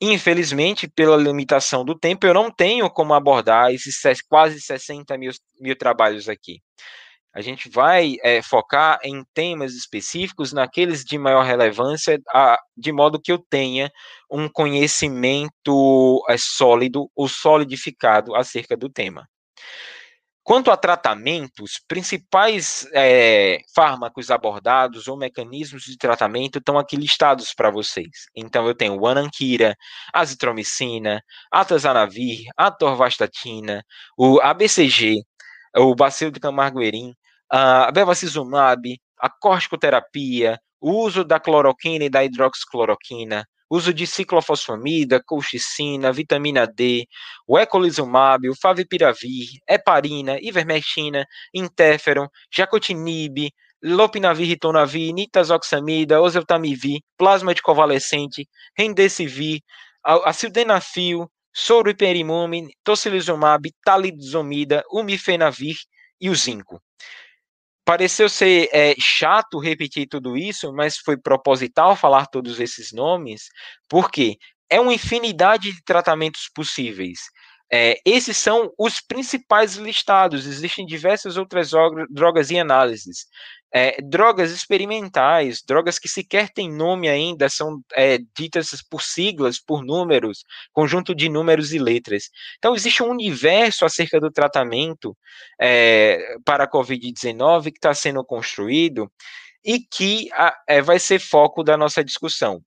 Infelizmente, 0.00 0.88
pela 0.88 1.16
limitação 1.16 1.84
do 1.84 1.96
tempo, 1.96 2.26
eu 2.26 2.34
não 2.34 2.50
tenho 2.50 2.90
como 2.90 3.14
abordar 3.14 3.72
esses 3.72 4.00
quase 4.28 4.60
60 4.60 5.16
mil, 5.16 5.30
mil 5.60 5.76
trabalhos 5.76 6.28
aqui. 6.28 6.60
A 7.34 7.40
gente 7.40 7.68
vai 7.68 8.16
é, 8.22 8.42
focar 8.42 8.98
em 9.04 9.22
temas 9.34 9.74
específicos, 9.74 10.52
naqueles 10.52 11.04
de 11.04 11.18
maior 11.18 11.44
relevância, 11.44 12.18
a, 12.30 12.58
de 12.76 12.92
modo 12.92 13.20
que 13.20 13.30
eu 13.30 13.38
tenha 13.38 13.90
um 14.30 14.48
conhecimento 14.48 16.24
é, 16.28 16.36
sólido 16.38 17.10
ou 17.14 17.28
solidificado 17.28 18.34
acerca 18.34 18.76
do 18.76 18.88
tema. 18.88 19.28
Quanto 20.48 20.70
a 20.70 20.78
tratamentos, 20.78 21.78
principais 21.86 22.88
é, 22.94 23.58
fármacos 23.74 24.30
abordados 24.30 25.06
ou 25.06 25.14
mecanismos 25.14 25.82
de 25.82 25.98
tratamento 25.98 26.58
estão 26.58 26.78
aqui 26.78 26.96
listados 26.96 27.52
para 27.52 27.70
vocês. 27.70 28.28
Então, 28.34 28.66
eu 28.66 28.74
tenho 28.74 28.98
o 28.98 29.06
ananquira, 29.06 29.76
azitromicina, 30.10 31.22
atazanavir, 31.52 32.46
atorvastatina, 32.56 33.84
o 34.16 34.40
ABCG, 34.40 35.22
o 35.78 35.94
bacilo 35.94 36.30
de 36.30 36.40
Camargo-Erim, 36.40 37.14
a 37.50 37.90
bevacizumab, 37.90 38.82
a 39.18 39.30
corticoterapia, 39.30 40.58
o 40.80 41.04
uso 41.04 41.24
da 41.24 41.40
cloroquina 41.40 42.04
e 42.04 42.10
da 42.10 42.24
hidroxicloroquina, 42.24 43.44
uso 43.70 43.92
de 43.92 44.06
ciclofosfamida, 44.06 45.22
colchicina, 45.24 46.12
vitamina 46.12 46.66
D, 46.66 47.06
o 47.46 47.58
ecolizumab, 47.58 48.48
o 48.48 48.54
favipiravir, 48.54 49.48
heparina, 49.68 50.38
ivermectina, 50.40 51.26
interferon, 51.52 52.28
jacotinib, 52.50 53.50
lopinavir, 53.82 54.48
ritonavir, 54.48 55.12
nitazoxamida, 55.12 56.20
oseltamivir, 56.20 57.00
plasma 57.16 57.54
de 57.54 57.62
convalescente, 57.62 58.48
remdesivir, 58.76 59.60
asildenafil, 60.02 61.26
soroperimumab, 61.58 62.68
tocilizumab, 62.84 63.72
talidizomida, 63.84 64.84
umifenavir 64.90 65.76
e 66.20 66.30
o 66.30 66.34
zinco 66.34 66.80
pareceu 67.88 68.28
ser 68.28 68.68
é, 68.70 68.94
chato 69.00 69.58
repetir 69.58 70.06
tudo 70.06 70.36
isso, 70.36 70.70
mas 70.74 70.98
foi 70.98 71.16
proposital 71.16 71.96
falar 71.96 72.26
todos 72.26 72.60
esses 72.60 72.92
nomes, 72.92 73.48
porque 73.88 74.36
é 74.68 74.78
uma 74.78 74.92
infinidade 74.92 75.72
de 75.72 75.82
tratamentos 75.82 76.50
possíveis. 76.54 77.18
É, 77.72 77.98
esses 78.04 78.36
são 78.36 78.70
os 78.78 79.00
principais 79.00 79.76
listados. 79.76 80.46
Existem 80.46 80.84
diversas 80.84 81.38
outras 81.38 81.70
drogas 82.10 82.50
em 82.50 82.60
análises. 82.60 83.24
É, 83.72 84.00
drogas 84.00 84.50
experimentais, 84.50 85.62
drogas 85.62 85.98
que 85.98 86.08
sequer 86.08 86.48
têm 86.48 86.72
nome 86.72 87.08
ainda, 87.08 87.48
são 87.48 87.82
é, 87.94 88.18
ditas 88.36 88.82
por 88.82 89.02
siglas, 89.02 89.60
por 89.60 89.84
números, 89.84 90.42
conjunto 90.72 91.14
de 91.14 91.28
números 91.28 91.72
e 91.72 91.78
letras. 91.78 92.30
Então, 92.58 92.74
existe 92.74 93.02
um 93.02 93.10
universo 93.10 93.84
acerca 93.84 94.18
do 94.18 94.30
tratamento 94.30 95.16
é, 95.60 96.36
para 96.44 96.64
a 96.64 96.70
Covid-19 96.70 97.64
que 97.64 97.78
está 97.78 97.92
sendo 97.92 98.24
construído 98.24 99.10
e 99.64 99.80
que 99.80 100.30
é, 100.66 100.80
vai 100.80 100.98
ser 100.98 101.18
foco 101.18 101.62
da 101.62 101.76
nossa 101.76 102.02
discussão. 102.02 102.62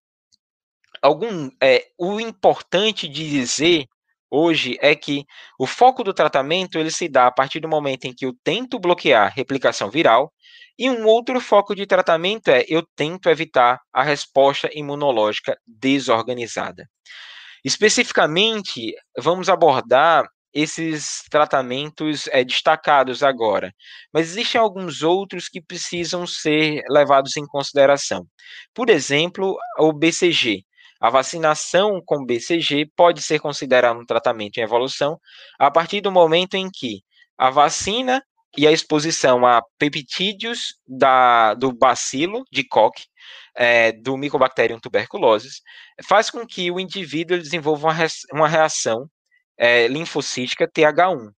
Algum, 1.01 1.49
é, 1.61 1.87
o 1.97 2.19
importante 2.19 3.07
de 3.07 3.27
dizer 3.27 3.87
hoje 4.29 4.77
é 4.79 4.95
que 4.95 5.25
o 5.59 5.67
foco 5.67 6.03
do 6.03 6.13
tratamento 6.13 6.77
ele 6.77 6.91
se 6.91 7.09
dá 7.09 7.27
a 7.27 7.31
partir 7.31 7.59
do 7.59 7.67
momento 7.67 8.05
em 8.05 8.13
que 8.13 8.25
eu 8.25 8.33
tento 8.43 8.79
bloquear 8.79 9.25
a 9.25 9.29
replicação 9.29 9.89
viral 9.89 10.31
e 10.81 10.89
um 10.89 11.05
outro 11.05 11.39
foco 11.39 11.75
de 11.75 11.85
tratamento 11.85 12.47
é 12.47 12.65
eu 12.67 12.83
tento 12.95 13.29
evitar 13.29 13.79
a 13.93 14.01
resposta 14.01 14.67
imunológica 14.73 15.55
desorganizada. 15.67 16.89
Especificamente, 17.63 18.95
vamos 19.15 19.47
abordar 19.47 20.27
esses 20.51 21.21
tratamentos 21.29 22.27
é, 22.29 22.43
destacados 22.43 23.21
agora, 23.21 23.71
mas 24.11 24.31
existem 24.31 24.59
alguns 24.59 25.03
outros 25.03 25.47
que 25.47 25.61
precisam 25.61 26.25
ser 26.25 26.81
levados 26.89 27.37
em 27.37 27.45
consideração. 27.45 28.25
Por 28.73 28.89
exemplo, 28.89 29.55
o 29.77 29.93
BCG, 29.93 30.65
a 30.99 31.11
vacinação 31.11 32.01
com 32.03 32.25
BCG 32.25 32.89
pode 32.95 33.21
ser 33.21 33.39
considerada 33.39 33.99
um 33.99 34.05
tratamento 34.05 34.57
em 34.57 34.63
evolução 34.63 35.19
a 35.59 35.69
partir 35.69 36.01
do 36.01 36.11
momento 36.11 36.55
em 36.55 36.71
que 36.73 37.03
a 37.37 37.51
vacina 37.51 38.23
e 38.57 38.67
a 38.67 38.71
exposição 38.71 39.45
a 39.45 39.63
peptídeos 39.77 40.75
da, 40.87 41.53
do 41.53 41.71
bacilo 41.71 42.43
de 42.51 42.63
Koch, 42.63 43.07
é, 43.55 43.91
do 43.91 44.17
Mycobacterium 44.17 44.79
tuberculosis, 44.79 45.61
faz 46.03 46.29
com 46.29 46.45
que 46.45 46.69
o 46.71 46.79
indivíduo 46.79 47.37
desenvolva 47.37 47.89
uma, 48.33 48.47
reação 48.47 49.09
é, 49.57 49.87
linfocítica 49.87 50.67
TH1. 50.67 51.31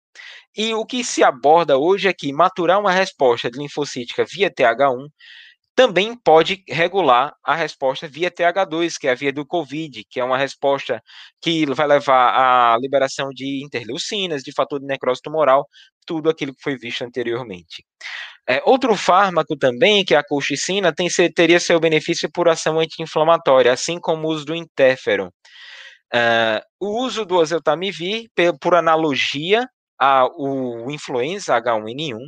E 0.55 0.73
o 0.73 0.85
que 0.85 1.03
se 1.03 1.23
aborda 1.23 1.77
hoje 1.77 2.07
é 2.07 2.13
que 2.13 2.31
maturar 2.31 2.79
uma 2.79 2.91
resposta 2.91 3.49
linfocítica 3.53 4.25
via 4.25 4.51
TH1 4.51 5.07
também 5.75 6.15
pode 6.15 6.63
regular 6.69 7.33
a 7.43 7.55
resposta 7.55 8.07
via 8.07 8.29
TH2, 8.29 8.95
que 8.99 9.07
é 9.07 9.11
a 9.11 9.15
via 9.15 9.33
do 9.33 9.45
COVID, 9.45 10.03
que 10.09 10.19
é 10.19 10.23
uma 10.23 10.37
resposta 10.37 11.01
que 11.41 11.65
vai 11.73 11.87
levar 11.87 12.73
à 12.75 12.77
liberação 12.77 13.29
de 13.29 13.63
interleucinas, 13.63 14.43
de 14.43 14.53
fator 14.53 14.79
de 14.79 14.85
necrose 14.85 15.21
tumoral, 15.21 15.67
tudo 16.05 16.29
aquilo 16.29 16.53
que 16.53 16.61
foi 16.61 16.77
visto 16.77 17.03
anteriormente. 17.03 17.83
É, 18.47 18.61
outro 18.65 18.95
fármaco 18.95 19.57
também, 19.57 20.03
que 20.03 20.13
é 20.15 20.17
a 20.17 20.23
colchicina, 20.23 20.93
tem, 20.93 21.07
teria 21.33 21.59
seu 21.59 21.79
benefício 21.79 22.29
por 22.31 22.49
ação 22.49 22.79
anti-inflamatória, 22.79 23.71
assim 23.71 23.99
como 23.99 24.27
o 24.27 24.31
uso 24.31 24.45
do 24.45 24.55
interferon. 24.55 25.29
Uh, 26.13 26.61
o 26.79 27.03
uso 27.05 27.25
do 27.25 27.37
oseltamivir, 27.37 28.27
por 28.61 28.75
analogia, 28.75 29.67
a, 29.99 30.27
o 30.37 30.91
influenza 30.91 31.59
H1N1, 31.59 32.19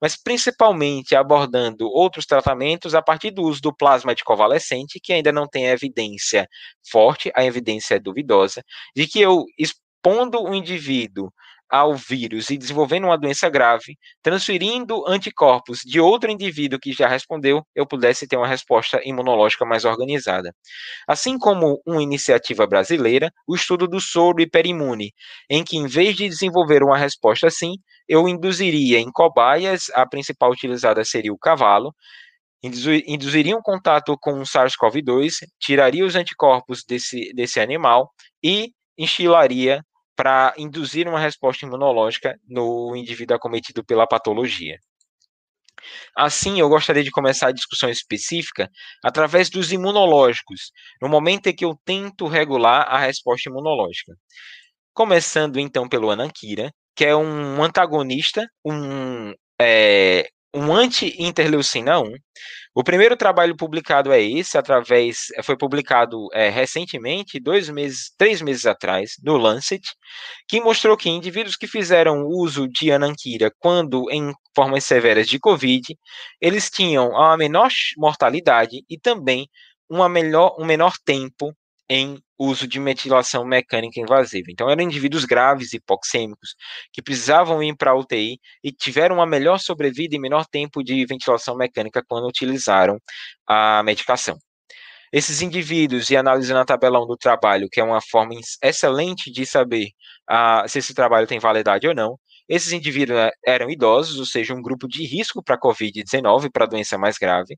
mas 0.00 0.16
principalmente 0.16 1.16
abordando 1.16 1.86
outros 1.86 2.24
tratamentos 2.24 2.94
a 2.94 3.02
partir 3.02 3.32
do 3.32 3.42
uso 3.42 3.60
do 3.60 3.74
plasma 3.74 4.14
de 4.14 4.22
convalescente, 4.22 5.00
que 5.02 5.12
ainda 5.12 5.32
não 5.32 5.48
tem 5.48 5.66
evidência 5.66 6.48
forte, 6.90 7.32
a 7.34 7.44
evidência 7.44 7.96
é 7.96 7.98
duvidosa, 7.98 8.62
de 8.94 9.06
que 9.06 9.20
eu 9.20 9.44
expondo 9.58 10.42
o 10.42 10.54
indivíduo 10.54 11.32
ao 11.70 11.94
vírus 11.94 12.50
e 12.50 12.58
desenvolvendo 12.58 13.04
uma 13.04 13.18
doença 13.18 13.48
grave, 13.48 13.96
transferindo 14.22 15.06
anticorpos 15.06 15.80
de 15.84 16.00
outro 16.00 16.30
indivíduo 16.30 16.78
que 16.78 16.92
já 16.92 17.08
respondeu, 17.08 17.62
eu 17.74 17.86
pudesse 17.86 18.26
ter 18.26 18.36
uma 18.36 18.46
resposta 18.46 19.00
imunológica 19.04 19.64
mais 19.64 19.84
organizada. 19.84 20.54
Assim 21.06 21.38
como 21.38 21.80
uma 21.86 22.02
iniciativa 22.02 22.66
brasileira, 22.66 23.30
o 23.46 23.54
estudo 23.54 23.86
do 23.86 24.00
soro 24.00 24.40
hiperimune, 24.40 25.12
em 25.50 25.64
que 25.64 25.76
em 25.76 25.86
vez 25.86 26.16
de 26.16 26.28
desenvolver 26.28 26.82
uma 26.82 26.96
resposta 26.96 27.46
assim, 27.46 27.74
eu 28.08 28.28
induziria 28.28 28.98
em 28.98 29.10
cobaias, 29.10 29.90
a 29.94 30.06
principal 30.06 30.50
utilizada 30.50 31.04
seria 31.04 31.32
o 31.32 31.38
cavalo, 31.38 31.92
induziria 32.62 33.56
um 33.56 33.62
contato 33.62 34.16
com 34.20 34.40
o 34.40 34.42
SARS-CoV-2, 34.42 35.46
tiraria 35.60 36.04
os 36.04 36.14
anticorpos 36.14 36.84
desse, 36.84 37.32
desse 37.34 37.60
animal 37.60 38.10
e 38.42 38.70
instilaria 38.98 39.82
para 40.16 40.54
induzir 40.56 41.06
uma 41.06 41.20
resposta 41.20 41.66
imunológica 41.66 42.34
no 42.48 42.96
indivíduo 42.96 43.36
acometido 43.36 43.84
pela 43.84 44.06
patologia. 44.06 44.78
Assim, 46.16 46.58
eu 46.58 46.68
gostaria 46.68 47.04
de 47.04 47.10
começar 47.10 47.48
a 47.48 47.52
discussão 47.52 47.90
específica 47.90 48.68
através 49.04 49.50
dos 49.50 49.72
imunológicos, 49.72 50.72
no 51.00 51.08
momento 51.08 51.48
em 51.48 51.54
que 51.54 51.64
eu 51.64 51.78
tento 51.84 52.26
regular 52.26 52.86
a 52.88 52.98
resposta 52.98 53.50
imunológica. 53.50 54.14
Começando 54.94 55.60
então 55.60 55.88
pelo 55.88 56.10
ananquira, 56.10 56.72
que 56.96 57.04
é 57.04 57.14
um 57.14 57.62
antagonista, 57.62 58.46
um, 58.64 59.32
é, 59.60 60.26
um 60.56 60.74
anti-interleucina 60.74 62.00
1. 62.00 62.14
O 62.74 62.82
primeiro 62.82 63.16
trabalho 63.16 63.54
publicado 63.56 64.10
é 64.10 64.22
esse, 64.22 64.56
através, 64.56 65.26
foi 65.42 65.56
publicado 65.56 66.28
é, 66.32 66.48
recentemente, 66.48 67.38
dois 67.38 67.68
meses, 67.68 68.12
três 68.16 68.40
meses 68.40 68.64
atrás, 68.64 69.12
no 69.22 69.36
Lancet, 69.36 69.82
que 70.48 70.60
mostrou 70.60 70.96
que 70.96 71.10
indivíduos 71.10 71.56
que 71.56 71.66
fizeram 71.66 72.26
uso 72.26 72.66
de 72.68 72.90
ananquira 72.90 73.50
quando 73.58 74.10
em 74.10 74.32
formas 74.54 74.84
severas 74.84 75.28
de 75.28 75.38
Covid, 75.38 75.94
eles 76.40 76.70
tinham 76.70 77.10
uma 77.10 77.36
menor 77.36 77.70
mortalidade 77.98 78.82
e 78.88 78.98
também 78.98 79.48
uma 79.90 80.08
melhor, 80.08 80.56
um 80.58 80.64
menor 80.64 80.94
tempo 81.04 81.54
em 81.88 82.18
uso 82.38 82.66
de 82.66 82.78
metilação 82.78 83.44
mecânica 83.44 84.00
invasiva. 84.00 84.46
Então, 84.50 84.68
eram 84.68 84.82
indivíduos 84.82 85.24
graves, 85.24 85.72
hipoxêmicos, 85.72 86.54
que 86.92 87.02
precisavam 87.02 87.62
ir 87.62 87.76
para 87.76 87.92
a 87.92 87.94
UTI 87.96 88.38
e 88.62 88.72
tiveram 88.72 89.16
uma 89.16 89.26
melhor 89.26 89.58
sobrevida 89.58 90.16
e 90.16 90.18
menor 90.18 90.46
tempo 90.46 90.82
de 90.82 91.04
ventilação 91.06 91.56
mecânica 91.56 92.02
quando 92.06 92.26
utilizaram 92.26 92.98
a 93.46 93.82
medicação. 93.82 94.36
Esses 95.12 95.40
indivíduos, 95.40 96.10
e 96.10 96.16
analisando 96.16 96.60
a 96.60 96.64
tabelão 96.64 97.06
do 97.06 97.16
trabalho, 97.16 97.68
que 97.70 97.80
é 97.80 97.84
uma 97.84 98.00
forma 98.00 98.34
excelente 98.62 99.30
de 99.30 99.46
saber 99.46 99.88
uh, 100.30 100.68
se 100.68 100.78
esse 100.80 100.92
trabalho 100.94 101.26
tem 101.26 101.38
validade 101.38 101.86
ou 101.88 101.94
não, 101.94 102.18
esses 102.48 102.72
indivíduos 102.72 103.18
eh, 103.18 103.32
eram 103.46 103.70
idosos, 103.70 104.18
ou 104.18 104.26
seja, 104.26 104.54
um 104.54 104.62
grupo 104.62 104.86
de 104.88 105.04
risco 105.04 105.42
para 105.42 105.56
a 105.56 105.60
COVID-19, 105.60 106.50
para 106.52 106.64
a 106.64 106.68
doença 106.68 106.96
mais 106.98 107.18
grave. 107.18 107.56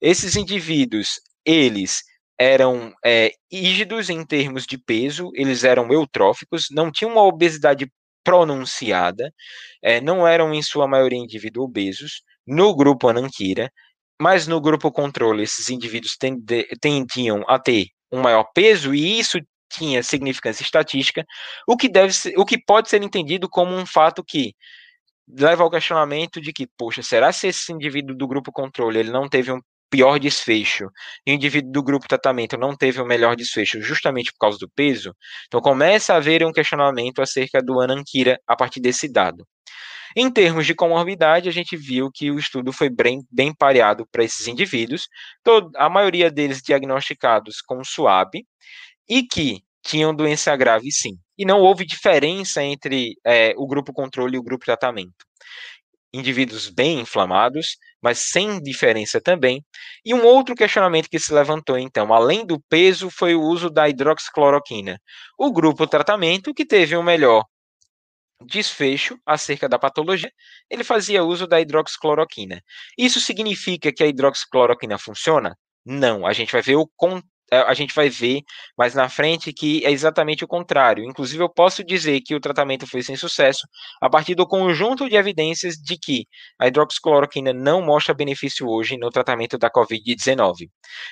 Esses 0.00 0.36
indivíduos, 0.36 1.20
eles 1.44 2.02
eram 2.40 2.94
é, 3.04 3.32
rígidos 3.52 4.08
em 4.08 4.24
termos 4.24 4.64
de 4.64 4.78
peso, 4.78 5.30
eles 5.34 5.62
eram 5.62 5.92
eutróficos, 5.92 6.68
não 6.70 6.90
tinham 6.90 7.12
uma 7.12 7.22
obesidade 7.22 7.86
pronunciada, 8.24 9.30
é, 9.82 10.00
não 10.00 10.26
eram 10.26 10.54
em 10.54 10.62
sua 10.62 10.88
maioria 10.88 11.18
indivíduos 11.18 11.66
obesos, 11.66 12.22
no 12.46 12.74
grupo 12.74 13.08
Anankira, 13.08 13.70
mas 14.20 14.46
no 14.46 14.58
grupo 14.58 14.90
controle 14.90 15.42
esses 15.42 15.68
indivíduos 15.68 16.16
tendiam 16.80 17.44
a 17.46 17.58
ter 17.58 17.88
um 18.10 18.20
maior 18.22 18.44
peso 18.54 18.94
e 18.94 19.18
isso 19.18 19.38
tinha 19.70 20.02
significância 20.02 20.62
estatística, 20.62 21.24
o 21.68 21.76
que 21.76 21.88
deve 21.90 22.12
ser, 22.12 22.34
o 22.38 22.44
que 22.46 22.58
pode 22.58 22.88
ser 22.88 23.02
entendido 23.02 23.48
como 23.50 23.74
um 23.74 23.84
fato 23.86 24.24
que 24.26 24.54
leva 25.28 25.62
ao 25.62 25.70
questionamento 25.70 26.40
de 26.40 26.52
que, 26.52 26.66
poxa, 26.78 27.02
será 27.02 27.32
se 27.32 27.48
esse 27.48 27.72
indivíduo 27.72 28.16
do 28.16 28.26
grupo 28.26 28.50
controle 28.50 28.98
ele 28.98 29.10
não 29.10 29.28
teve 29.28 29.52
um 29.52 29.60
pior 29.90 30.18
desfecho 30.18 30.88
e 31.26 31.32
o 31.32 31.34
indivíduo 31.34 31.72
do 31.72 31.82
grupo 31.82 32.08
tratamento 32.08 32.56
não 32.56 32.76
teve 32.76 33.00
o 33.00 33.06
melhor 33.06 33.34
desfecho 33.36 33.82
justamente 33.82 34.32
por 34.32 34.38
causa 34.38 34.58
do 34.58 34.70
peso? 34.70 35.14
Então 35.48 35.60
começa 35.60 36.14
a 36.14 36.16
haver 36.16 36.44
um 36.46 36.52
questionamento 36.52 37.20
acerca 37.20 37.60
do 37.60 37.80
Anankira 37.80 38.38
a 38.46 38.56
partir 38.56 38.80
desse 38.80 39.10
dado. 39.10 39.46
Em 40.16 40.30
termos 40.30 40.66
de 40.66 40.74
comorbidade, 40.74 41.48
a 41.48 41.52
gente 41.52 41.76
viu 41.76 42.10
que 42.12 42.30
o 42.30 42.38
estudo 42.38 42.72
foi 42.72 42.90
bem, 42.90 43.20
bem 43.30 43.54
pareado 43.54 44.06
para 44.10 44.24
esses 44.24 44.48
indivíduos, 44.48 45.08
todo, 45.42 45.70
a 45.76 45.88
maioria 45.88 46.30
deles 46.30 46.60
diagnosticados 46.60 47.60
com 47.60 47.84
SUAB, 47.84 48.44
e 49.08 49.22
que 49.24 49.62
tinham 49.82 50.14
doença 50.14 50.54
grave 50.56 50.90
sim. 50.92 51.16
E 51.38 51.44
não 51.44 51.60
houve 51.60 51.84
diferença 51.84 52.62
entre 52.62 53.14
é, 53.24 53.54
o 53.56 53.66
grupo 53.66 53.92
controle 53.92 54.36
e 54.36 54.38
o 54.38 54.42
grupo 54.42 54.64
tratamento. 54.64 55.24
Indivíduos 56.12 56.68
bem 56.68 57.00
inflamados, 57.00 57.76
mas 58.02 58.18
sem 58.18 58.60
diferença 58.60 59.20
também. 59.20 59.64
E 60.04 60.12
um 60.12 60.24
outro 60.24 60.54
questionamento 60.54 61.08
que 61.08 61.18
se 61.18 61.32
levantou, 61.32 61.78
então, 61.78 62.12
além 62.12 62.44
do 62.44 62.60
peso, 62.68 63.10
foi 63.10 63.34
o 63.34 63.42
uso 63.42 63.70
da 63.70 63.88
hidroxicloroquina. 63.88 65.00
O 65.38 65.52
grupo 65.52 65.86
tratamento, 65.86 66.54
que 66.54 66.66
teve 66.66 66.96
o 66.96 67.00
um 67.00 67.04
melhor 67.04 67.44
desfecho 68.44 69.18
acerca 69.24 69.68
da 69.68 69.78
patologia, 69.78 70.32
ele 70.68 70.82
fazia 70.82 71.22
uso 71.22 71.46
da 71.46 71.60
hidroxicloroquina. 71.60 72.62
Isso 72.96 73.20
significa 73.20 73.92
que 73.92 74.02
a 74.02 74.06
hidroxicloroquina 74.06 74.98
funciona? 74.98 75.56
Não, 75.84 76.26
a 76.26 76.32
gente 76.32 76.52
vai 76.52 76.62
ver 76.62 76.76
o 76.76 76.86
é, 76.86 77.22
a 77.50 77.74
gente 77.74 77.94
vai 77.94 78.08
ver 78.08 78.42
mais 78.76 78.94
na 78.94 79.08
frente 79.08 79.52
que 79.52 79.84
é 79.84 79.90
exatamente 79.90 80.44
o 80.44 80.48
contrário. 80.48 81.04
Inclusive, 81.04 81.42
eu 81.42 81.48
posso 81.48 81.84
dizer 81.84 82.20
que 82.20 82.34
o 82.34 82.40
tratamento 82.40 82.86
foi 82.86 83.02
sem 83.02 83.16
sucesso 83.16 83.66
a 84.00 84.08
partir 84.08 84.34
do 84.34 84.46
conjunto 84.46 85.08
de 85.08 85.16
evidências 85.16 85.74
de 85.74 85.98
que 85.98 86.26
a 86.58 86.68
hidroxicloroquina 86.68 87.52
não 87.52 87.82
mostra 87.82 88.14
benefício 88.14 88.66
hoje 88.68 88.96
no 88.96 89.10
tratamento 89.10 89.58
da 89.58 89.70
Covid-19. 89.70 90.68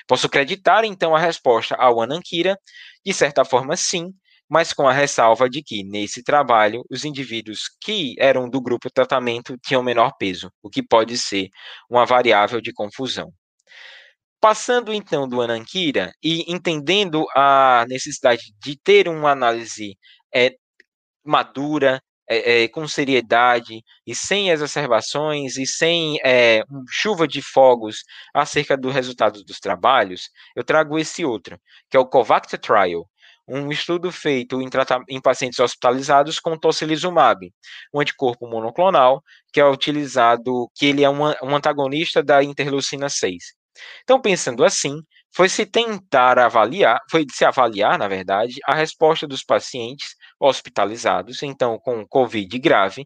Posso 0.07 0.27
acreditar, 0.27 0.83
então, 0.85 1.15
a 1.15 1.19
resposta 1.19 1.75
ao 1.75 2.01
Anankira? 2.01 2.57
De 3.05 3.13
certa 3.13 3.43
forma, 3.45 3.75
sim, 3.75 4.13
mas 4.49 4.73
com 4.73 4.87
a 4.87 4.93
ressalva 4.93 5.49
de 5.49 5.61
que, 5.61 5.83
nesse 5.83 6.23
trabalho, 6.23 6.83
os 6.89 7.05
indivíduos 7.05 7.69
que 7.81 8.15
eram 8.19 8.49
do 8.49 8.61
grupo 8.61 8.89
tratamento 8.89 9.55
tinham 9.63 9.83
menor 9.83 10.13
peso, 10.17 10.51
o 10.63 10.69
que 10.69 10.81
pode 10.81 11.17
ser 11.17 11.49
uma 11.89 12.05
variável 12.05 12.59
de 12.59 12.73
confusão. 12.73 13.31
Passando 14.41 14.93
então 14.93 15.27
do 15.27 15.41
Anankira 15.41 16.13
e 16.23 16.49
entendendo 16.51 17.25
a 17.35 17.85
necessidade 17.89 18.53
de 18.63 18.77
ter 18.77 19.09
uma 19.09 19.31
análise 19.31 19.97
é, 20.33 20.55
madura, 21.25 22.01
é, 22.29 22.63
é, 22.63 22.67
com 22.67 22.87
seriedade 22.87 23.83
e 24.05 24.15
sem 24.15 24.49
exacerbações 24.51 25.57
e 25.57 25.65
sem 25.65 26.19
é, 26.23 26.63
chuva 26.89 27.27
de 27.27 27.41
fogos 27.41 28.03
acerca 28.33 28.77
do 28.77 28.89
resultado 28.89 29.43
dos 29.43 29.59
trabalhos, 29.59 30.29
eu 30.55 30.63
trago 30.63 30.99
esse 30.99 31.25
outro, 31.25 31.59
que 31.89 31.97
é 31.97 31.99
o 31.99 32.05
COVACTA 32.05 32.57
Trial, 32.57 33.09
um 33.47 33.71
estudo 33.71 34.11
feito 34.11 34.61
em, 34.61 34.69
em 35.09 35.19
pacientes 35.19 35.59
hospitalizados 35.59 36.39
com 36.39 36.57
tocilizumab, 36.57 37.51
um 37.93 37.99
anticorpo 37.99 38.47
monoclonal 38.47 39.23
que 39.51 39.59
é 39.59 39.65
utilizado, 39.65 40.69
que 40.75 40.85
ele 40.85 41.03
é 41.03 41.09
um, 41.09 41.23
um 41.43 41.55
antagonista 41.55 42.23
da 42.23 42.43
interleucina 42.43 43.09
6. 43.09 43.58
Então, 44.03 44.21
pensando 44.21 44.63
assim, 44.63 45.01
foi 45.35 45.49
se 45.49 45.65
tentar 45.65 46.39
avaliar, 46.39 46.99
foi 47.09 47.25
se 47.31 47.45
avaliar, 47.45 47.97
na 47.97 48.07
verdade, 48.07 48.55
a 48.65 48.73
resposta 48.73 49.27
dos 49.27 49.43
pacientes 49.43 50.15
hospitalizados, 50.39 51.43
então 51.43 51.77
com 51.79 52.05
COVID 52.07 52.57
grave, 52.59 53.05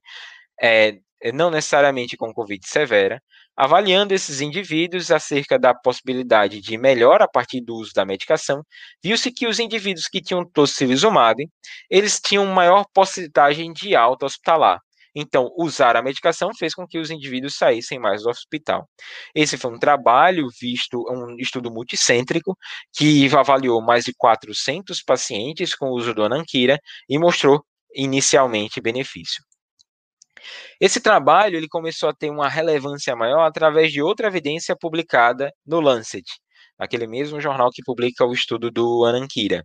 é, 0.61 0.97
não 1.33 1.49
necessariamente 1.49 2.17
com 2.17 2.33
Covid 2.33 2.61
severa, 2.67 3.21
avaliando 3.55 4.13
esses 4.13 4.41
indivíduos 4.41 5.11
acerca 5.11 5.59
da 5.59 5.73
possibilidade 5.73 6.59
de 6.59 6.77
melhora 6.77 7.25
a 7.25 7.27
partir 7.27 7.61
do 7.61 7.75
uso 7.75 7.91
da 7.93 8.05
medicação, 8.05 8.63
viu-se 9.03 9.31
que 9.31 9.47
os 9.47 9.59
indivíduos 9.59 10.07
que 10.07 10.21
tinham 10.21 10.43
tocilizumab, 10.45 11.47
eles 11.89 12.19
tinham 12.19 12.45
maior 12.47 12.85
porcentagem 12.93 13.71
de 13.71 13.95
alta 13.95 14.25
hospitalar, 14.25 14.79
então, 15.15 15.51
usar 15.57 15.95
a 15.95 16.01
medicação 16.01 16.49
fez 16.57 16.73
com 16.73 16.87
que 16.87 16.97
os 16.97 17.11
indivíduos 17.11 17.55
saíssem 17.55 17.99
mais 17.99 18.23
do 18.23 18.29
hospital. 18.29 18.87
Esse 19.35 19.57
foi 19.57 19.71
um 19.71 19.79
trabalho 19.79 20.47
visto, 20.59 21.03
um 21.09 21.35
estudo 21.37 21.71
multicêntrico, 21.71 22.57
que 22.93 23.27
avaliou 23.35 23.81
mais 23.81 24.05
de 24.05 24.13
400 24.13 25.03
pacientes 25.03 25.75
com 25.75 25.87
o 25.87 25.93
uso 25.93 26.13
do 26.13 26.23
Anankira 26.23 26.79
e 27.07 27.19
mostrou 27.19 27.63
inicialmente 27.95 28.81
benefício. 28.81 29.43
Esse 30.79 30.99
trabalho 30.99 31.57
ele 31.57 31.67
começou 31.67 32.09
a 32.09 32.13
ter 32.13 32.29
uma 32.29 32.49
relevância 32.49 33.15
maior 33.15 33.45
através 33.45 33.91
de 33.91 34.01
outra 34.01 34.27
evidência 34.27 34.75
publicada 34.75 35.51
no 35.65 35.79
Lancet, 35.79 36.25
aquele 36.77 37.07
mesmo 37.07 37.39
jornal 37.39 37.69
que 37.71 37.83
publica 37.83 38.25
o 38.25 38.33
estudo 38.33 38.71
do 38.71 39.05
Anankira. 39.05 39.63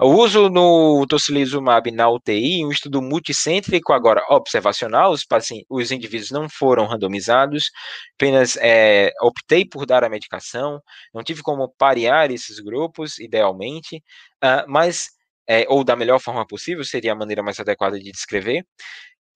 O 0.00 0.08
uso 0.08 0.48
no 0.48 1.06
tocilizumab 1.06 1.90
na 1.90 2.08
UTI, 2.10 2.64
um 2.64 2.70
estudo 2.70 3.00
multicêntrico, 3.02 3.92
agora 3.92 4.22
observacional, 4.30 5.12
os, 5.12 5.24
pacientes, 5.24 5.66
os 5.70 5.90
indivíduos 5.90 6.30
não 6.30 6.48
foram 6.48 6.86
randomizados, 6.86 7.70
apenas 8.14 8.56
é, 8.56 9.10
optei 9.22 9.64
por 9.64 9.86
dar 9.86 10.04
a 10.04 10.08
medicação, 10.08 10.80
não 11.14 11.22
tive 11.22 11.42
como 11.42 11.68
parear 11.78 12.30
esses 12.30 12.60
grupos, 12.60 13.18
idealmente, 13.18 13.96
uh, 14.42 14.64
mas, 14.68 15.08
é, 15.48 15.64
ou 15.68 15.84
da 15.84 15.96
melhor 15.96 16.20
forma 16.20 16.46
possível, 16.46 16.84
seria 16.84 17.12
a 17.12 17.16
maneira 17.16 17.42
mais 17.42 17.60
adequada 17.60 17.98
de 17.98 18.10
descrever, 18.10 18.64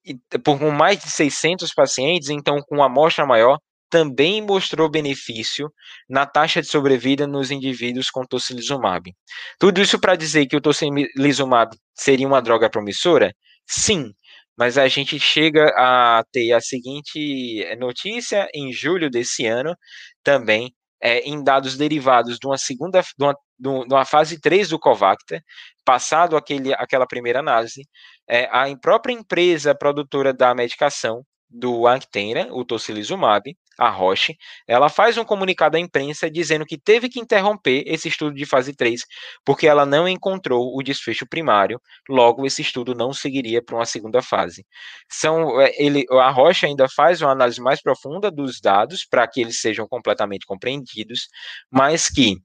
e, 0.05 0.15
por 0.41 0.61
mais 0.73 0.99
de 1.03 1.11
600 1.11 1.73
pacientes, 1.75 2.29
então 2.29 2.61
com 2.63 2.77
uma 2.77 2.87
amostra 2.87 3.27
maior, 3.27 3.59
também 3.95 4.43
mostrou 4.43 4.91
benefício 4.91 5.73
na 6.09 6.27
taxa 6.27 6.61
de 6.61 6.67
sobrevida 6.67 7.29
nos 7.29 7.53
indivíduos 7.53 8.11
com 8.11 8.27
tocilizumab. 8.27 9.15
Tudo 9.57 9.81
isso 9.81 10.01
para 10.01 10.17
dizer 10.17 10.47
que 10.47 10.57
o 10.57 10.61
tocilizumab 10.61 11.77
seria 11.95 12.27
uma 12.27 12.43
droga 12.43 12.69
promissora? 12.69 13.33
Sim, 13.65 14.13
mas 14.59 14.77
a 14.79 14.89
gente 14.89 15.17
chega 15.21 15.73
a 15.77 16.25
ter 16.33 16.51
a 16.53 16.61
seguinte 16.61 17.65
notícia 17.79 18.49
em 18.53 18.73
julho 18.73 19.09
desse 19.09 19.47
ano, 19.47 19.77
também 20.25 20.75
é, 21.01 21.21
em 21.21 21.45
dados 21.45 21.77
derivados 21.77 22.37
de 22.41 22.49
uma 22.49 22.59
segunda, 22.59 23.01
de 23.01 23.25
uma, 23.25 23.37
de 23.61 23.95
uma 23.95 24.05
fase 24.05 24.41
3 24.41 24.71
do 24.71 24.79
Covacta, 24.79 25.41
passado 25.85 26.37
aquele, 26.37 26.75
aquela 26.75 27.07
primeira 27.07 27.39
análise, 27.39 27.83
é, 28.29 28.47
a 28.51 28.65
própria 28.77 29.13
empresa 29.13 29.73
produtora 29.73 30.33
da 30.35 30.53
medicação 30.53 31.23
do 31.49 31.87
Actera, 31.87 32.49
o 32.51 32.65
tocilizumab, 32.65 33.55
a 33.79 33.89
Roche, 33.89 34.37
ela 34.67 34.89
faz 34.89 35.17
um 35.17 35.25
comunicado 35.25 35.77
à 35.77 35.81
imprensa 35.81 36.31
dizendo 36.31 36.65
que 36.65 36.79
teve 36.79 37.09
que 37.09 37.21
interromper 37.21 37.83
esse 37.87 38.09
estudo 38.09 38.35
de 38.35 38.47
fase 38.47 38.75
3 38.75 39.03
porque 39.45 39.67
ela 39.67 39.85
não 39.85 40.09
encontrou 40.09 40.77
o 40.77 40.83
desfecho 40.83 41.27
primário, 41.27 41.81
logo 42.09 42.47
esse 42.47 42.63
estudo 42.63 42.95
não 42.95 43.13
seguiria 43.13 43.63
para 43.63 43.77
uma 43.77 43.87
segunda 43.87 44.23
fase. 44.23 44.65
São, 45.09 45.61
é, 45.61 45.73
ele, 45.77 46.05
a 46.11 46.31
Roche 46.31 46.67
ainda 46.67 46.89
faz 46.89 47.21
uma 47.21 47.33
análise 47.33 47.61
mais 47.61 47.83
profunda 47.83 48.31
dos 48.31 48.61
dados 48.61 49.05
para 49.05 49.27
que 49.27 49.41
eles 49.41 49.61
sejam 49.61 49.87
completamente 49.89 50.47
compreendidos, 50.47 51.29
mas 51.71 52.09
que 52.09 52.37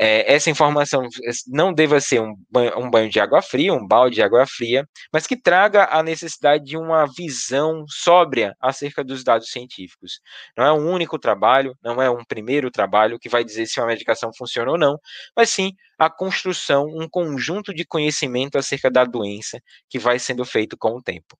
é, 0.00 0.32
essa 0.32 0.48
informação 0.48 1.02
não 1.48 1.72
deva 1.74 2.00
ser 2.00 2.20
um 2.20 2.36
banho, 2.48 2.78
um 2.78 2.88
banho, 2.88 3.10
de 3.10 3.18
água 3.18 3.42
fria, 3.42 3.74
um 3.74 3.84
balde 3.84 4.14
de 4.14 4.22
água 4.22 4.46
fria, 4.46 4.86
mas 5.12 5.26
que 5.26 5.36
traga 5.36 5.88
a 5.90 6.04
necessidade 6.04 6.64
de 6.64 6.76
uma 6.76 7.04
visão 7.06 7.84
sóbria 7.88 8.54
acerca 8.60 9.02
dos 9.02 9.24
dados 9.24 9.50
científicos. 9.50 10.20
Não 10.56 10.64
é 10.64 10.72
um 10.72 10.88
único 10.88 11.18
trabalho, 11.18 11.74
não 11.82 12.00
é 12.00 12.08
um 12.08 12.24
primeiro 12.24 12.70
trabalho 12.70 13.18
que 13.18 13.28
vai 13.28 13.42
dizer 13.42 13.66
se 13.66 13.80
uma 13.80 13.88
medicação 13.88 14.30
funciona 14.38 14.70
ou 14.70 14.78
não, 14.78 14.96
mas 15.36 15.50
sim 15.50 15.72
a 15.98 16.08
construção, 16.08 16.84
um 16.86 17.08
conjunto 17.08 17.74
de 17.74 17.84
conhecimento 17.84 18.56
acerca 18.56 18.88
da 18.88 19.04
doença 19.04 19.60
que 19.90 19.98
vai 19.98 20.20
sendo 20.20 20.44
feito 20.44 20.76
com 20.78 20.90
o 20.90 21.02
tempo. 21.02 21.36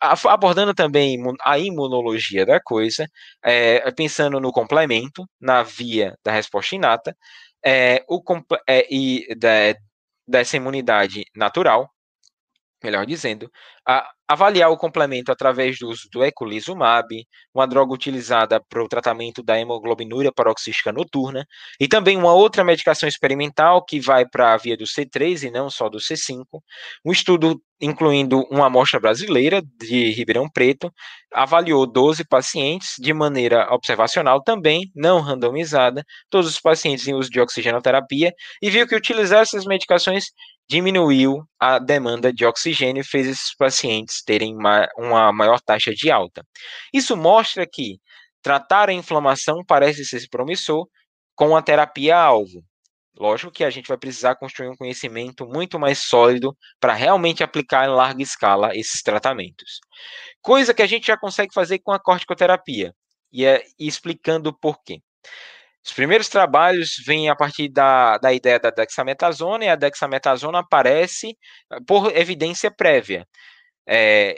Abordando 0.00 0.72
também 0.72 1.18
a 1.44 1.58
imunologia 1.58 2.46
da 2.46 2.60
coisa, 2.60 3.08
é, 3.44 3.90
pensando 3.90 4.38
no 4.38 4.52
complemento, 4.52 5.26
na 5.40 5.64
via 5.64 6.16
da 6.24 6.30
resposta 6.30 6.76
inata, 6.76 7.16
é, 7.64 8.04
o, 8.08 8.22
é, 8.68 8.86
e 8.90 9.34
da, 9.36 9.74
dessa 10.26 10.56
imunidade 10.56 11.24
natural, 11.34 11.90
melhor 12.82 13.06
dizendo, 13.06 13.50
a 13.86 14.08
avaliar 14.28 14.70
o 14.70 14.76
complemento 14.76 15.30
através 15.30 15.78
do 15.78 15.88
uso 15.88 16.08
do 16.10 16.24
eculizumab, 16.24 17.06
uma 17.54 17.66
droga 17.66 17.92
utilizada 17.92 18.60
para 18.68 18.82
o 18.82 18.88
tratamento 18.88 19.42
da 19.42 19.58
hemoglobinúria 19.58 20.32
paroxística 20.32 20.92
noturna, 20.92 21.46
e 21.78 21.86
também 21.86 22.16
uma 22.16 22.32
outra 22.32 22.64
medicação 22.64 23.08
experimental 23.08 23.84
que 23.84 24.00
vai 24.00 24.26
para 24.26 24.54
a 24.54 24.56
via 24.56 24.76
do 24.76 24.84
C3 24.84 25.48
e 25.48 25.50
não 25.50 25.68
só 25.68 25.88
do 25.88 25.98
C5. 25.98 26.44
Um 27.04 27.12
estudo 27.12 27.60
incluindo 27.82 28.46
uma 28.48 28.66
amostra 28.66 29.00
brasileira 29.00 29.60
de 29.80 30.12
Ribeirão 30.12 30.48
Preto, 30.48 30.90
avaliou 31.32 31.84
12 31.84 32.24
pacientes 32.24 32.94
de 32.98 33.12
maneira 33.12 33.66
observacional 33.74 34.40
também, 34.40 34.90
não 34.94 35.20
randomizada, 35.20 36.04
todos 36.30 36.48
os 36.48 36.60
pacientes 36.60 37.08
em 37.08 37.14
uso 37.14 37.28
de 37.28 37.40
oxigenoterapia, 37.40 38.32
e 38.62 38.70
viu 38.70 38.86
que 38.86 38.94
utilizar 38.94 39.40
essas 39.40 39.64
medicações 39.64 40.26
diminuiu 40.68 41.44
a 41.58 41.78
demanda 41.78 42.32
de 42.32 42.44
oxigênio 42.44 43.02
e 43.02 43.04
fez 43.04 43.26
esses 43.26 43.54
pacientes 43.56 44.22
terem 44.22 44.56
uma, 44.56 45.32
maior 45.32 45.60
taxa 45.60 45.92
de 45.92 46.10
alta. 46.10 46.44
Isso 46.92 47.16
mostra 47.16 47.66
que 47.66 47.98
tratar 48.42 48.88
a 48.88 48.92
inflamação 48.92 49.64
parece 49.66 50.04
ser 50.04 50.26
promissor 50.30 50.86
com 51.34 51.56
a 51.56 51.62
terapia-alvo. 51.62 52.62
Lógico 53.18 53.52
que 53.52 53.62
a 53.62 53.70
gente 53.70 53.88
vai 53.88 53.98
precisar 53.98 54.36
construir 54.36 54.68
um 54.68 54.76
conhecimento 54.76 55.46
muito 55.46 55.78
mais 55.78 55.98
sólido 55.98 56.56
para 56.80 56.94
realmente 56.94 57.42
aplicar 57.44 57.86
em 57.86 57.92
larga 57.92 58.22
escala 58.22 58.74
esses 58.74 59.02
tratamentos. 59.02 59.80
Coisa 60.40 60.72
que 60.72 60.82
a 60.82 60.86
gente 60.86 61.06
já 61.06 61.16
consegue 61.16 61.52
fazer 61.52 61.78
com 61.80 61.92
a 61.92 62.00
corticoterapia, 62.00 62.94
e 63.32 63.44
é 63.44 63.62
explicando 63.78 64.52
por 64.52 64.82
quê. 64.82 65.00
Os 65.84 65.92
primeiros 65.92 66.28
trabalhos 66.28 66.94
vêm 67.04 67.28
a 67.28 67.36
partir 67.36 67.68
da, 67.68 68.16
da 68.18 68.32
ideia 68.32 68.58
da 68.60 68.70
dexametasona, 68.70 69.64
e 69.64 69.68
a 69.68 69.76
dexametasona 69.76 70.60
aparece 70.60 71.36
eh, 71.72 71.78
por 71.86 72.16
evidência 72.16 72.70
prévia. 72.70 73.26
É, 73.86 74.36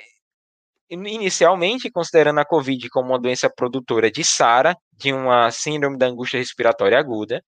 inicialmente, 0.90 1.90
considerando 1.90 2.40
a 2.40 2.44
COVID 2.44 2.88
como 2.90 3.10
uma 3.10 3.20
doença 3.20 3.50
produtora 3.50 4.10
de 4.10 4.24
SARA, 4.24 4.76
de 4.92 5.12
uma 5.12 5.50
síndrome 5.50 5.98
da 5.98 6.06
angústia 6.06 6.38
respiratória 6.38 6.98
aguda, 6.98 7.42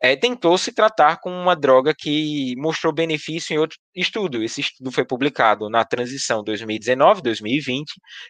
é, 0.00 0.14
tentou 0.16 0.56
se 0.56 0.72
tratar 0.72 1.18
com 1.20 1.30
uma 1.30 1.56
droga 1.56 1.94
que 1.96 2.54
mostrou 2.56 2.92
benefício 2.92 3.54
em 3.54 3.58
outro 3.58 3.78
estudo. 3.94 4.42
Esse 4.42 4.60
estudo 4.60 4.92
foi 4.92 5.04
publicado 5.04 5.68
na 5.68 5.84
transição 5.84 6.42
2019-2020, 6.44 7.84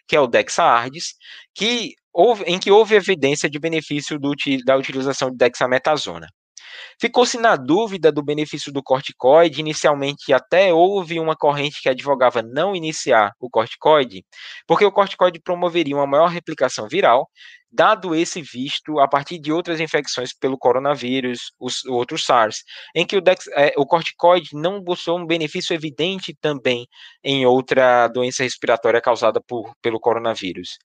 que 0.07 0.15
é 0.15 0.19
o 0.19 0.27
DexaArdes, 0.27 1.15
que 1.55 1.93
houve, 2.13 2.43
em 2.45 2.59
que 2.59 2.71
houve 2.71 2.95
evidência 2.95 3.49
de 3.49 3.59
benefício 3.59 4.19
do, 4.19 4.33
da 4.65 4.75
utilização 4.77 5.29
de 5.29 5.37
dexametasona. 5.37 6.27
Ficou-se 6.99 7.37
na 7.37 7.55
dúvida 7.55 8.11
do 8.11 8.23
benefício 8.23 8.71
do 8.71 8.83
corticoide. 8.83 9.59
Inicialmente, 9.59 10.33
até 10.33 10.73
houve 10.73 11.19
uma 11.19 11.35
corrente 11.35 11.81
que 11.81 11.89
advogava 11.89 12.41
não 12.41 12.75
iniciar 12.75 13.31
o 13.39 13.49
corticoide, 13.49 14.23
porque 14.67 14.85
o 14.85 14.91
corticoide 14.91 15.39
promoveria 15.41 15.95
uma 15.95 16.07
maior 16.07 16.27
replicação 16.27 16.87
viral, 16.87 17.27
dado 17.71 18.15
esse 18.15 18.41
visto 18.41 18.99
a 18.99 19.07
partir 19.07 19.39
de 19.39 19.51
outras 19.51 19.79
infecções 19.79 20.33
pelo 20.33 20.57
coronavírus, 20.57 21.51
os 21.59 21.85
outros 21.85 22.25
SARS, 22.25 22.63
em 22.95 23.05
que 23.05 23.15
o, 23.15 23.21
dex, 23.21 23.47
é, 23.55 23.73
o 23.77 23.85
corticoide 23.85 24.49
não 24.53 24.83
mostrou 24.83 25.19
um 25.19 25.25
benefício 25.25 25.73
evidente 25.73 26.35
também 26.41 26.87
em 27.23 27.45
outra 27.45 28.07
doença 28.07 28.43
respiratória 28.43 29.01
causada 29.01 29.41
por, 29.41 29.73
pelo 29.81 29.99
coronavírus. 29.99 30.77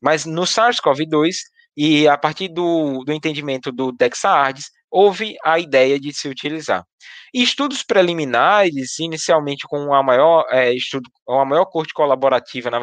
Mas 0.00 0.24
no 0.24 0.42
SARS-CoV-2, 0.42 1.34
e 1.80 2.08
a 2.08 2.18
partir 2.18 2.48
do, 2.48 3.04
do 3.04 3.12
entendimento 3.12 3.70
do 3.70 3.92
DexaArdes, 3.92 4.68
houve 4.90 5.36
a 5.44 5.60
ideia 5.60 6.00
de 6.00 6.12
se 6.12 6.28
utilizar. 6.28 6.82
E 7.32 7.40
estudos 7.40 7.84
preliminares, 7.84 8.98
inicialmente 8.98 9.64
com 9.68 9.94
a 9.94 10.02
maior 10.02 10.44
é, 10.50 10.74
estudo, 10.74 11.08
a 11.28 11.44
maior 11.44 11.66
corte 11.66 11.94
colaborativa, 11.94 12.68
na 12.68 12.80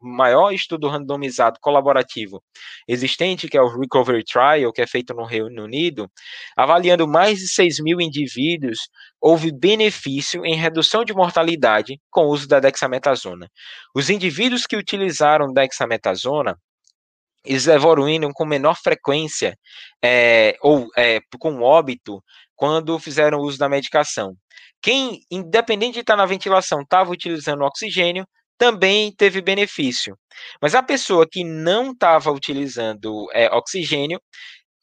maior 0.00 0.52
estudo 0.52 0.86
randomizado 0.86 1.58
colaborativo 1.60 2.40
existente, 2.86 3.48
que 3.48 3.56
é 3.56 3.60
o 3.60 3.80
Recovery 3.80 4.22
Trial, 4.22 4.72
que 4.72 4.82
é 4.82 4.86
feito 4.86 5.12
no 5.12 5.24
Reino 5.24 5.64
Unido, 5.64 6.08
avaliando 6.56 7.08
mais 7.08 7.40
de 7.40 7.48
6 7.48 7.80
mil 7.80 8.00
indivíduos, 8.00 8.78
houve 9.20 9.50
benefício 9.50 10.46
em 10.46 10.54
redução 10.54 11.04
de 11.04 11.12
mortalidade 11.12 11.98
com 12.12 12.26
o 12.26 12.28
uso 12.28 12.46
da 12.46 12.60
dexametasona. 12.60 13.50
Os 13.92 14.08
indivíduos 14.08 14.66
que 14.66 14.76
utilizaram 14.76 15.52
dexametasona 15.52 16.56
eles 17.46 17.66
evoluíram 17.66 18.30
com 18.32 18.44
menor 18.44 18.76
frequência 18.76 19.56
é, 20.02 20.56
ou 20.60 20.88
é, 20.96 21.20
com 21.38 21.62
óbito 21.62 22.22
quando 22.54 22.98
fizeram 22.98 23.38
uso 23.38 23.58
da 23.58 23.68
medicação. 23.68 24.34
Quem, 24.82 25.20
independente 25.30 25.94
de 25.94 26.00
estar 26.00 26.16
na 26.16 26.26
ventilação, 26.26 26.80
estava 26.82 27.10
utilizando 27.10 27.62
oxigênio, 27.62 28.26
também 28.58 29.12
teve 29.12 29.40
benefício. 29.40 30.16
Mas 30.60 30.74
a 30.74 30.82
pessoa 30.82 31.26
que 31.30 31.44
não 31.44 31.92
estava 31.92 32.30
utilizando 32.30 33.26
é, 33.32 33.48
oxigênio 33.54 34.20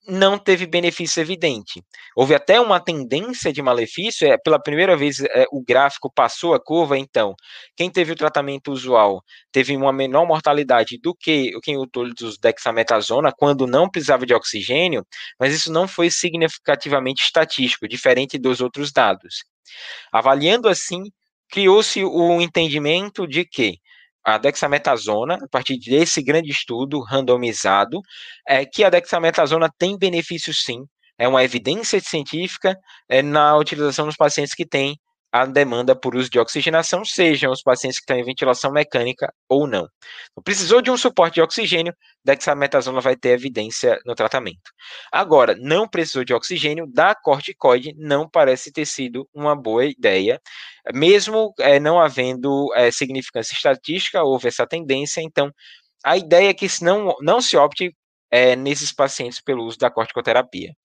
não 0.07 0.37
teve 0.37 0.65
benefício 0.65 1.21
evidente. 1.21 1.83
Houve 2.15 2.35
até 2.35 2.59
uma 2.59 2.79
tendência 2.79 3.53
de 3.53 3.61
malefício, 3.61 4.27
é, 4.27 4.37
pela 4.37 4.61
primeira 4.61 4.97
vez 4.97 5.19
é, 5.21 5.45
o 5.51 5.63
gráfico 5.63 6.11
passou 6.13 6.53
a 6.53 6.59
curva, 6.59 6.97
então, 6.97 7.35
quem 7.75 7.89
teve 7.89 8.11
o 8.11 8.15
tratamento 8.15 8.71
usual 8.71 9.23
teve 9.51 9.75
uma 9.75 9.93
menor 9.93 10.25
mortalidade 10.25 10.97
do 11.01 11.15
que 11.15 11.51
quem 11.61 11.77
utilizou 11.77 12.33
dexametasona 12.41 13.31
quando 13.35 13.65
não 13.65 13.89
precisava 13.89 14.25
de 14.25 14.33
oxigênio, 14.33 15.05
mas 15.39 15.53
isso 15.53 15.71
não 15.71 15.87
foi 15.87 16.09
significativamente 16.09 17.23
estatístico, 17.23 17.87
diferente 17.87 18.37
dos 18.37 18.61
outros 18.61 18.91
dados. 18.91 19.43
Avaliando 20.11 20.67
assim, 20.67 21.03
criou-se 21.49 22.03
o 22.03 22.41
entendimento 22.41 23.27
de 23.27 23.45
que 23.45 23.79
a 24.23 24.37
dexametasona, 24.37 25.35
a 25.35 25.47
partir 25.49 25.77
desse 25.77 26.21
grande 26.21 26.49
estudo 26.49 27.01
randomizado, 27.01 28.01
é 28.47 28.65
que 28.65 28.83
a 28.83 28.89
dexametasona 28.89 29.69
tem 29.77 29.97
benefícios 29.97 30.63
sim, 30.63 30.85
é 31.17 31.27
uma 31.27 31.43
evidência 31.43 31.99
científica 31.99 32.77
é, 33.07 33.21
na 33.21 33.55
utilização 33.57 34.05
dos 34.05 34.15
pacientes 34.15 34.53
que 34.53 34.65
têm 34.65 34.97
a 35.33 35.47
demanda 35.47 35.95
por 35.95 36.15
uso 36.15 36.29
de 36.29 36.37
oxigenação, 36.37 37.03
sejam 37.03 37.51
os 37.51 37.63
pacientes 37.63 37.97
que 37.97 38.03
estão 38.03 38.15
em 38.15 38.23
ventilação 38.23 38.71
mecânica 38.71 39.33
ou 39.49 39.65
não. 39.65 39.89
Então, 40.31 40.43
precisou 40.43 40.79
de 40.79 40.91
um 40.91 40.97
suporte 40.97 41.35
de 41.35 41.41
oxigênio, 41.41 41.91
dexametasona 42.23 43.01
vai 43.01 43.15
ter 43.15 43.29
evidência 43.29 43.99
no 44.05 44.13
tratamento. 44.13 44.71
Agora, 45.11 45.55
não 45.59 45.87
precisou 45.87 46.23
de 46.23 46.35
oxigênio, 46.35 46.85
da 46.85 47.15
corticoide 47.15 47.95
não 47.97 48.29
parece 48.29 48.71
ter 48.71 48.85
sido 48.85 49.27
uma 49.33 49.55
boa 49.55 49.85
ideia, 49.85 50.39
mesmo 50.93 51.51
é, 51.59 51.79
não 51.79 51.99
havendo 51.99 52.71
é, 52.75 52.91
significância 52.91 53.55
estatística, 53.55 54.21
houve 54.23 54.47
essa 54.49 54.67
tendência, 54.67 55.19
então 55.19 55.51
a 56.05 56.15
ideia 56.15 56.49
é 56.49 56.53
que 56.53 56.67
não, 56.83 57.15
não 57.21 57.41
se 57.41 57.57
opte 57.57 57.95
é, 58.29 58.55
nesses 58.55 58.93
pacientes 58.93 59.41
pelo 59.41 59.63
uso 59.63 59.79
da 59.79 59.89
corticoterapia. 59.89 60.75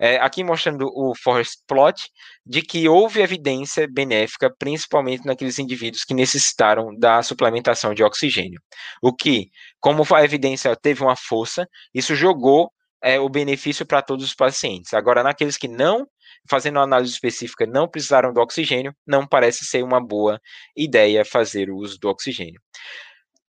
É, 0.00 0.16
aqui 0.16 0.42
mostrando 0.42 0.86
o 0.94 1.14
forest 1.14 1.58
plot 1.66 2.10
de 2.44 2.62
que 2.62 2.88
houve 2.88 3.20
evidência 3.20 3.86
benéfica, 3.88 4.52
principalmente 4.58 5.24
naqueles 5.24 5.58
indivíduos 5.58 6.04
que 6.04 6.14
necessitaram 6.14 6.96
da 6.98 7.22
suplementação 7.22 7.94
de 7.94 8.02
oxigênio. 8.02 8.60
O 9.02 9.14
que, 9.14 9.50
como 9.80 10.02
a 10.14 10.24
evidência 10.24 10.74
teve 10.76 11.02
uma 11.02 11.16
força, 11.16 11.66
isso 11.94 12.14
jogou 12.14 12.70
é, 13.02 13.18
o 13.18 13.28
benefício 13.28 13.84
para 13.84 14.00
todos 14.00 14.24
os 14.24 14.34
pacientes. 14.34 14.94
Agora, 14.94 15.22
naqueles 15.22 15.56
que 15.58 15.68
não, 15.68 16.06
fazendo 16.48 16.76
uma 16.76 16.84
análise 16.84 17.12
específica, 17.12 17.66
não 17.66 17.88
precisaram 17.88 18.32
do 18.32 18.40
oxigênio, 18.40 18.94
não 19.06 19.26
parece 19.26 19.64
ser 19.64 19.82
uma 19.82 20.00
boa 20.00 20.40
ideia 20.76 21.24
fazer 21.24 21.68
o 21.68 21.76
uso 21.76 21.98
do 21.98 22.08
oxigênio. 22.08 22.60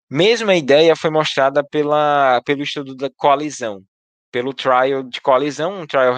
Mesma 0.09 0.55
ideia 0.55 0.95
foi 0.95 1.09
mostrada 1.09 1.63
pela, 1.63 2.41
pelo 2.45 2.63
estudo 2.63 2.95
da 2.95 3.09
coalizão, 3.15 3.83
pelo 4.33 4.51
trial 4.51 5.03
de 5.03 5.21
coalizão, 5.21 5.81
um 5.81 5.85
trial 5.85 6.11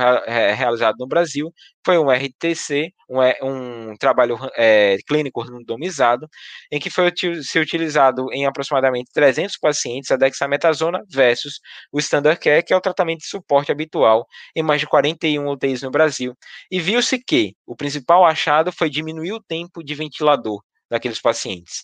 realizado 0.55 0.95
no 0.97 1.05
Brasil, 1.05 1.53
foi 1.85 1.97
um 1.97 2.09
RTC, 2.09 2.89
um, 3.09 3.89
um 3.91 3.97
trabalho 3.97 4.37
é, 4.55 4.95
clínico 5.05 5.41
randomizado, 5.41 6.25
em 6.71 6.79
que 6.79 6.89
foi 6.89 7.11
ser 7.43 7.59
utilizado 7.59 8.31
em 8.31 8.45
aproximadamente 8.45 9.11
300 9.13 9.57
pacientes 9.57 10.11
a 10.11 10.15
dexametasona 10.15 11.01
versus 11.11 11.59
o 11.91 11.99
standard 11.99 12.39
care, 12.39 12.63
que 12.63 12.71
é 12.73 12.77
o 12.77 12.81
tratamento 12.81 13.19
de 13.19 13.27
suporte 13.27 13.69
habitual 13.69 14.25
em 14.55 14.63
mais 14.63 14.79
de 14.79 14.87
41 14.87 15.45
UTIs 15.49 15.81
no 15.81 15.91
Brasil, 15.91 16.33
e 16.71 16.79
viu-se 16.79 17.19
que 17.19 17.53
o 17.67 17.75
principal 17.75 18.25
achado 18.25 18.71
foi 18.71 18.89
diminuir 18.89 19.33
o 19.33 19.43
tempo 19.43 19.83
de 19.83 19.93
ventilador 19.93 20.61
daqueles 20.89 21.19
pacientes. 21.19 21.83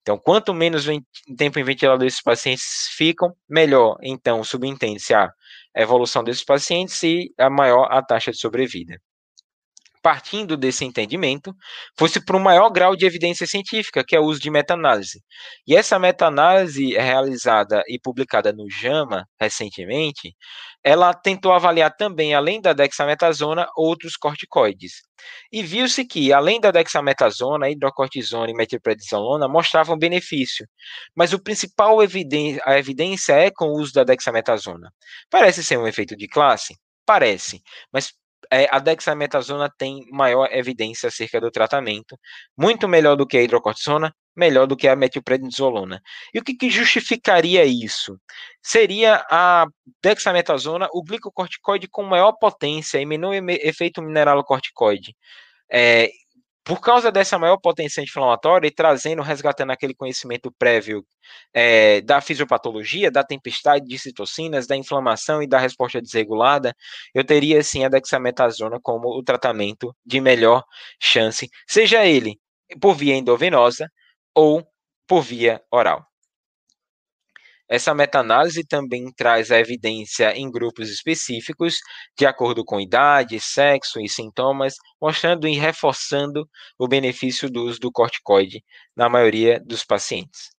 Então, 0.00 0.16
quanto 0.18 0.54
menos 0.54 0.86
tempo 1.36 1.58
em 1.58 1.64
ventilador 1.64 2.06
esses 2.06 2.22
pacientes 2.22 2.88
ficam, 2.96 3.34
melhor, 3.48 3.96
então, 4.02 4.44
subentende-se 4.44 5.14
a 5.76 5.82
evolução 5.82 6.24
desses 6.24 6.44
pacientes 6.44 7.02
e 7.02 7.32
a 7.38 7.50
maior 7.50 7.88
a 7.90 8.02
taxa 8.04 8.30
de 8.32 8.38
sobrevida. 8.38 8.98
Partindo 10.02 10.56
desse 10.56 10.84
entendimento, 10.84 11.54
fosse 11.96 12.22
para 12.22 12.36
um 12.36 12.40
maior 12.40 12.68
grau 12.70 12.96
de 12.96 13.06
evidência 13.06 13.46
científica, 13.46 14.04
que 14.06 14.16
é 14.16 14.20
o 14.20 14.24
uso 14.24 14.40
de 14.40 14.50
meta-análise. 14.50 15.22
E 15.66 15.76
essa 15.76 15.98
meta-análise 15.98 16.96
é 16.96 17.00
realizada 17.00 17.82
e 17.86 17.98
publicada 18.00 18.52
no 18.52 18.68
JAMA 18.68 19.26
recentemente, 19.40 20.34
ela 20.84 21.14
tentou 21.14 21.52
avaliar 21.52 21.94
também, 21.96 22.34
além 22.34 22.60
da 22.60 22.72
dexametasona, 22.72 23.66
outros 23.76 24.16
corticoides. 24.16 25.02
E 25.52 25.62
viu-se 25.62 26.04
que, 26.04 26.32
além 26.32 26.60
da 26.60 26.72
dexametasona, 26.72 27.70
hidrocortisona 27.70 28.50
e 28.50 28.54
metilprednisolona 28.54 29.46
mostravam 29.46 29.96
benefício, 29.96 30.66
mas 31.14 31.32
o 31.32 31.40
principal 31.40 32.02
evidência, 32.02 32.60
a 32.66 32.76
evidência 32.76 33.34
é 33.34 33.50
com 33.50 33.66
o 33.66 33.78
uso 33.80 33.92
da 33.92 34.02
dexametasona. 34.02 34.92
Parece 35.30 35.62
ser 35.62 35.78
um 35.78 35.86
efeito 35.86 36.16
de 36.16 36.26
classe? 36.26 36.74
Parece, 37.06 37.62
mas 37.92 38.12
a 38.50 38.78
dexametasona 38.78 39.70
tem 39.76 40.04
maior 40.10 40.48
evidência 40.52 41.08
acerca 41.08 41.40
do 41.40 41.50
tratamento, 41.50 42.18
muito 42.56 42.88
melhor 42.88 43.16
do 43.16 43.26
que 43.26 43.36
a 43.36 43.42
hidrocortisona, 43.42 44.14
melhor 44.36 44.66
do 44.66 44.76
que 44.76 44.88
a 44.88 44.96
metilprednisolona. 44.96 46.00
E 46.32 46.38
o 46.38 46.42
que, 46.42 46.54
que 46.54 46.70
justificaria 46.70 47.64
isso? 47.64 48.18
Seria 48.62 49.24
a 49.30 49.66
dexametasona, 50.02 50.88
o 50.92 51.02
glicocorticoide 51.02 51.88
com 51.88 52.02
maior 52.02 52.32
potência 52.32 52.98
e 52.98 53.06
menor 53.06 53.34
efeito 53.34 54.02
mineralocorticoide. 54.02 55.14
É, 55.70 56.10
por 56.64 56.80
causa 56.80 57.10
dessa 57.10 57.38
maior 57.38 57.56
potência 57.58 58.00
inflamatória 58.00 58.68
e 58.68 58.70
trazendo, 58.70 59.22
resgatando 59.22 59.70
aquele 59.72 59.94
conhecimento 59.94 60.52
prévio 60.52 61.04
é, 61.52 62.00
da 62.02 62.20
fisiopatologia, 62.20 63.10
da 63.10 63.24
tempestade 63.24 63.86
de 63.86 63.98
citocinas, 63.98 64.66
da 64.66 64.76
inflamação 64.76 65.42
e 65.42 65.46
da 65.48 65.58
resposta 65.58 66.00
desregulada, 66.00 66.74
eu 67.14 67.24
teria 67.24 67.62
sim 67.62 67.84
a 67.84 67.88
dexametasona 67.88 68.78
como 68.80 69.08
o 69.08 69.22
tratamento 69.22 69.94
de 70.06 70.20
melhor 70.20 70.62
chance, 71.00 71.48
seja 71.66 72.06
ele 72.06 72.38
por 72.80 72.94
via 72.94 73.16
endovenosa 73.16 73.90
ou 74.34 74.64
por 75.06 75.22
via 75.22 75.60
oral. 75.70 76.11
Essa 77.68 77.94
meta-análise 77.94 78.64
também 78.64 79.10
traz 79.16 79.50
a 79.50 79.58
evidência 79.58 80.36
em 80.36 80.50
grupos 80.50 80.90
específicos, 80.90 81.76
de 82.18 82.26
acordo 82.26 82.64
com 82.64 82.80
idade, 82.80 83.40
sexo 83.40 84.00
e 84.00 84.08
sintomas, 84.08 84.74
mostrando 85.00 85.48
e 85.48 85.56
reforçando 85.56 86.46
o 86.78 86.86
benefício 86.86 87.50
do 87.50 87.64
uso 87.64 87.80
do 87.80 87.90
corticoide 87.90 88.62
na 88.96 89.08
maioria 89.08 89.60
dos 89.64 89.84
pacientes. 89.84 90.50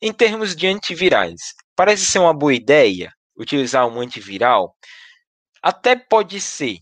Em 0.00 0.12
termos 0.12 0.54
de 0.54 0.68
antivirais, 0.68 1.54
parece 1.74 2.04
ser 2.04 2.20
uma 2.20 2.32
boa 2.32 2.54
ideia 2.54 3.12
utilizar 3.38 3.86
um 3.86 4.00
antiviral? 4.00 4.76
Até 5.62 5.96
pode 5.96 6.40
ser, 6.40 6.78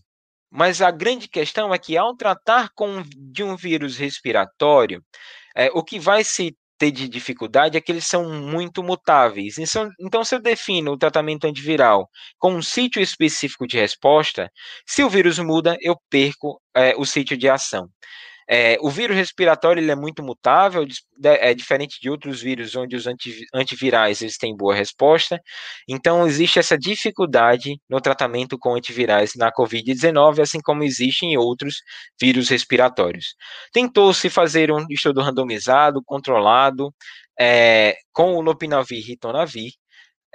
mas 0.51 0.81
a 0.81 0.91
grande 0.91 1.27
questão 1.27 1.73
é 1.73 1.77
que 1.77 1.97
ao 1.97 2.15
tratar 2.15 2.69
com 2.75 3.03
de 3.15 3.43
um 3.43 3.55
vírus 3.55 3.97
respiratório, 3.97 5.03
é, 5.55 5.69
o 5.73 5.83
que 5.83 5.99
vai 5.99 6.23
se 6.23 6.55
ter 6.77 6.91
de 6.91 7.07
dificuldade 7.09 7.77
é 7.77 7.81
que 7.81 7.91
eles 7.91 8.05
são 8.07 8.29
muito 8.29 8.83
mutáveis. 8.83 9.55
Então, 9.57 10.23
se 10.23 10.35
eu 10.35 10.41
defino 10.41 10.91
o 10.93 10.97
tratamento 10.97 11.45
antiviral 11.45 12.09
com 12.37 12.53
um 12.53 12.61
sítio 12.61 13.01
específico 13.01 13.67
de 13.67 13.77
resposta, 13.77 14.51
se 14.85 15.03
o 15.03 15.09
vírus 15.09 15.39
muda, 15.39 15.77
eu 15.81 15.95
perco 16.09 16.61
é, 16.75 16.95
o 16.97 17.05
sítio 17.05 17.37
de 17.37 17.49
ação. 17.49 17.89
É, 18.49 18.77
o 18.79 18.89
vírus 18.89 19.15
respiratório 19.15 19.81
ele 19.81 19.91
é 19.91 19.95
muito 19.95 20.23
mutável, 20.23 20.85
é 21.23 21.53
diferente 21.53 21.99
de 22.01 22.09
outros 22.09 22.41
vírus 22.41 22.75
onde 22.75 22.95
os 22.95 23.05
antivirais 23.53 24.21
eles 24.21 24.37
têm 24.37 24.55
boa 24.55 24.73
resposta. 24.73 25.39
Então, 25.87 26.25
existe 26.25 26.57
essa 26.59 26.77
dificuldade 26.77 27.77
no 27.89 27.99
tratamento 27.99 28.57
com 28.57 28.75
antivirais 28.75 29.33
na 29.35 29.51
Covid-19, 29.51 30.39
assim 30.41 30.59
como 30.61 30.83
existe 30.83 31.25
em 31.25 31.37
outros 31.37 31.75
vírus 32.19 32.49
respiratórios. 32.49 33.35
Tentou-se 33.73 34.29
fazer 34.29 34.71
um 34.71 34.85
estudo 34.89 35.21
randomizado, 35.21 36.01
controlado, 36.05 36.93
é, 37.39 37.95
com 38.13 38.35
o 38.35 38.41
lopinavir 38.41 38.99
e 38.99 39.01
ritonavir, 39.01 39.71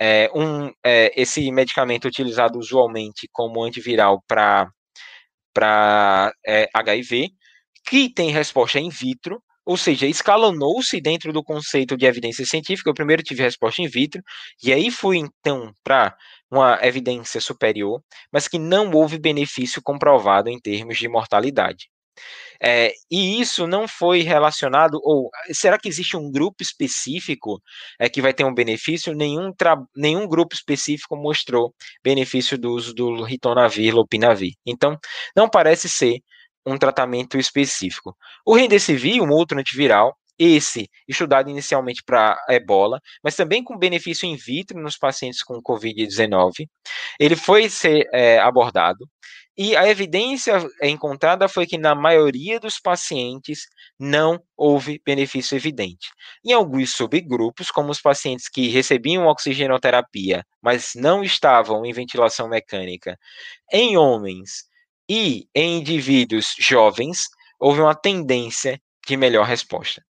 é, 0.01 0.31
um, 0.35 0.71
é, 0.85 1.13
esse 1.21 1.51
medicamento 1.53 2.07
utilizado 2.09 2.59
usualmente 2.59 3.29
como 3.33 3.63
antiviral 3.65 4.23
para 4.27 4.71
HIV, 6.75 7.31
que 7.85 8.09
tem 8.13 8.31
resposta 8.31 8.79
in 8.79 8.89
vitro, 8.89 9.43
ou 9.65 9.77
seja, 9.77 10.07
escalonou-se 10.07 11.01
dentro 11.01 11.33
do 11.33 11.43
conceito 11.43 11.97
de 11.97 12.07
evidência 12.07 12.45
científica. 12.45 12.91
Eu 12.91 12.95
primeiro 12.95 13.23
tive 13.23 13.43
resposta 13.43 13.83
in 13.83 13.89
vitro, 13.89 14.23
e 14.63 14.73
aí 14.73 14.91
fui 14.91 15.19
então 15.19 15.73
para 15.85 16.17
uma 16.51 16.79
evidência 16.83 17.41
superior, 17.41 18.03
mas 18.33 18.49
que 18.49 18.59
não 18.59 18.91
houve 18.91 19.19
benefício 19.19 19.81
comprovado 19.83 20.49
em 20.49 20.61
termos 20.61 20.99
de 20.99 21.09
mortalidade. 21.09 21.89
É, 22.65 22.93
e 23.11 23.41
isso 23.41 23.67
não 23.67 23.89
foi 23.89 24.21
relacionado, 24.21 25.01
ou 25.03 25.31
será 25.53 25.79
que 25.79 25.89
existe 25.89 26.17
um 26.17 26.31
grupo 26.31 26.63
específico 26.63 27.61
é, 27.99 28.09
que 28.09 28.23
vai 28.23 28.33
ter 28.33 28.45
um 28.45 28.55
benefício? 28.55 29.15
Nenhum, 29.15 29.53
nenhum 29.97 30.29
grupo 30.29 30.55
específico 30.55 31.17
mostrou 31.17 31.75
benefício 32.05 32.57
do 32.59 32.73
uso 32.73 32.95
do 32.95 33.25
ritonavir, 33.25 33.95
lopinavir. 33.95 34.53
Então, 34.65 34.97
não 35.37 35.49
parece 35.49 35.89
ser 35.89 36.21
um 36.67 36.79
tratamento 36.79 37.39
específico. 37.39 38.17
O 38.45 38.55
Remdesivir, 38.55 39.23
um 39.23 39.31
outro 39.31 39.59
antiviral, 39.59 40.17
esse 40.39 40.89
estudado 41.07 41.51
inicialmente 41.51 42.03
para 42.05 42.37
ebola, 42.49 43.01
mas 43.23 43.37
também 43.37 43.63
com 43.63 43.79
benefício 43.79 44.27
in 44.27 44.37
vitro 44.37 44.81
nos 44.81 44.97
pacientes 44.97 45.43
com 45.43 45.63
Covid-19, 45.63 46.67
ele 47.21 47.37
foi 47.37 47.69
ser 47.69 48.09
é, 48.13 48.39
abordado 48.39 49.07
e 49.57 49.77
a 49.77 49.87
evidência 49.87 50.55
encontrada 50.83 51.47
foi 51.47 51.67
que 51.67 51.77
na 51.77 51.95
maioria 51.95 52.59
dos 52.59 52.81
pacientes 52.81 53.67
não 54.01 54.43
houve 54.57 55.01
benefício 55.05 55.55
evidente. 55.55 56.09
Em 56.45 56.53
alguns 56.53 56.93
subgrupos, 56.97 57.71
como 57.71 57.91
os 57.91 58.01
pacientes 58.01 58.49
que 58.49 58.69
recebiam 58.69 59.27
oxigenoterapia, 59.27 60.43
mas 60.63 60.93
não 60.97 61.23
estavam 61.23 61.85
em 61.85 61.93
ventilação 61.93 62.49
mecânica, 62.49 63.19
em 63.71 63.97
homens 63.97 64.65
e 65.15 65.47
em 65.55 65.77
indivíduos 65.77 66.55
jovens, 66.59 67.29
houve 67.61 67.83
uma 67.83 67.95
tendência 67.95 68.81
de 69.07 69.15
melhor 69.15 69.45
resposta. 69.45 70.03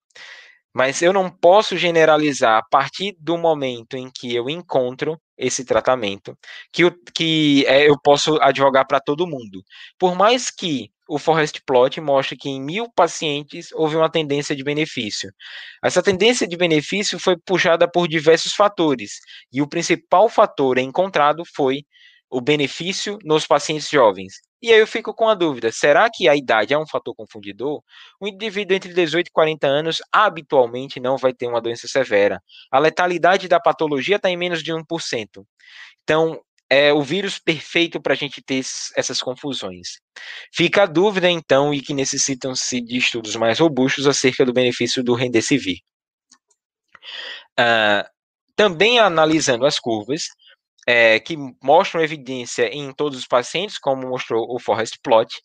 Mas 0.72 1.02
eu 1.02 1.12
não 1.12 1.28
posso 1.28 1.76
generalizar 1.76 2.60
a 2.60 2.64
partir 2.70 3.16
do 3.20 3.36
momento 3.36 3.98
em 3.98 4.12
que 4.14 4.36
eu 4.36 4.48
encontro 4.48 5.20
esse 5.36 5.66
tratamento, 5.66 6.38
que, 6.72 6.84
eu, 6.84 6.92
que 7.16 7.66
é, 7.68 7.90
eu 7.90 8.00
posso 8.00 8.40
advogar 8.44 8.86
para 8.86 9.00
todo 9.00 9.26
mundo. 9.26 9.64
Por 9.98 10.16
mais 10.16 10.52
que 10.52 10.92
o 11.10 11.18
Forest 11.18 11.64
Plot 11.66 12.00
mostre 12.00 12.38
que 12.38 12.48
em 12.48 12.62
mil 12.62 12.88
pacientes 12.96 13.70
houve 13.74 13.96
uma 13.96 14.10
tendência 14.10 14.56
de 14.56 14.64
benefício. 14.64 15.32
Essa 15.84 16.04
tendência 16.04 16.48
de 16.48 16.56
benefício 16.56 17.18
foi 17.18 17.36
puxada 17.44 17.90
por 17.90 18.08
diversos 18.08 18.54
fatores, 18.54 19.14
e 19.52 19.64
o 19.64 19.68
principal 19.68 20.30
fator 20.30 20.78
encontrado 20.78 21.42
foi 21.56 21.80
o 22.30 22.40
benefício 22.40 23.18
nos 23.26 23.48
pacientes 23.48 23.90
jovens. 23.90 24.51
E 24.62 24.72
aí 24.72 24.80
eu 24.80 24.88
fico 24.88 25.14
com 25.14 25.28
a 25.28 25.34
dúvida: 25.34 25.72
será 25.72 26.10
que 26.10 26.28
a 26.28 26.36
idade 26.36 26.74
é 26.74 26.78
um 26.78 26.88
fator 26.88 27.16
confundidor? 27.16 27.82
O 28.20 28.28
indivíduo 28.28 28.76
entre 28.76 28.94
18 28.94 29.28
e 29.28 29.32
40 29.32 29.68
anos 29.68 29.98
habitualmente 30.12 31.00
não 31.00 31.18
vai 31.18 31.34
ter 31.34 31.48
uma 31.48 31.62
doença 31.62 31.88
severa. 31.88 32.42
A 32.72 32.78
letalidade 32.80 33.48
da 33.48 33.60
patologia 33.60 34.18
está 34.18 34.30
em 34.30 34.38
menos 34.38 34.62
de 34.62 34.72
1%. 34.72 35.46
Então, 36.04 36.40
é 36.70 36.94
o 36.94 37.02
vírus 37.02 37.38
perfeito 37.38 38.00
para 38.02 38.14
a 38.14 38.16
gente 38.16 38.42
ter 38.42 38.56
esses, 38.56 38.94
essas 38.96 39.22
confusões. 39.22 40.00
Fica 40.54 40.84
a 40.84 40.86
dúvida, 40.86 41.30
então, 41.30 41.74
e 41.74 41.82
que 41.82 41.94
necessitam-se 41.94 42.80
de 42.80 42.98
estudos 42.98 43.36
mais 43.36 43.60
robustos 43.60 44.08
acerca 44.08 44.46
do 44.46 44.54
benefício 44.54 45.04
do 45.04 45.14
Remdesivir. 45.14 45.80
Uh, 47.60 48.08
também 48.56 49.00
analisando 49.00 49.66
as 49.66 49.80
curvas, 49.80 50.28
é, 50.88 51.20
que 51.20 51.36
mostram 51.62 52.02
evidência 52.02 52.68
em 52.68 52.92
todos 52.94 53.18
os 53.20 53.28
pacientes, 53.28 53.78
como 53.78 54.08
mostrou 54.08 54.46
o 54.50 54.60
Forest 54.60 55.00
Plot. 55.04 55.36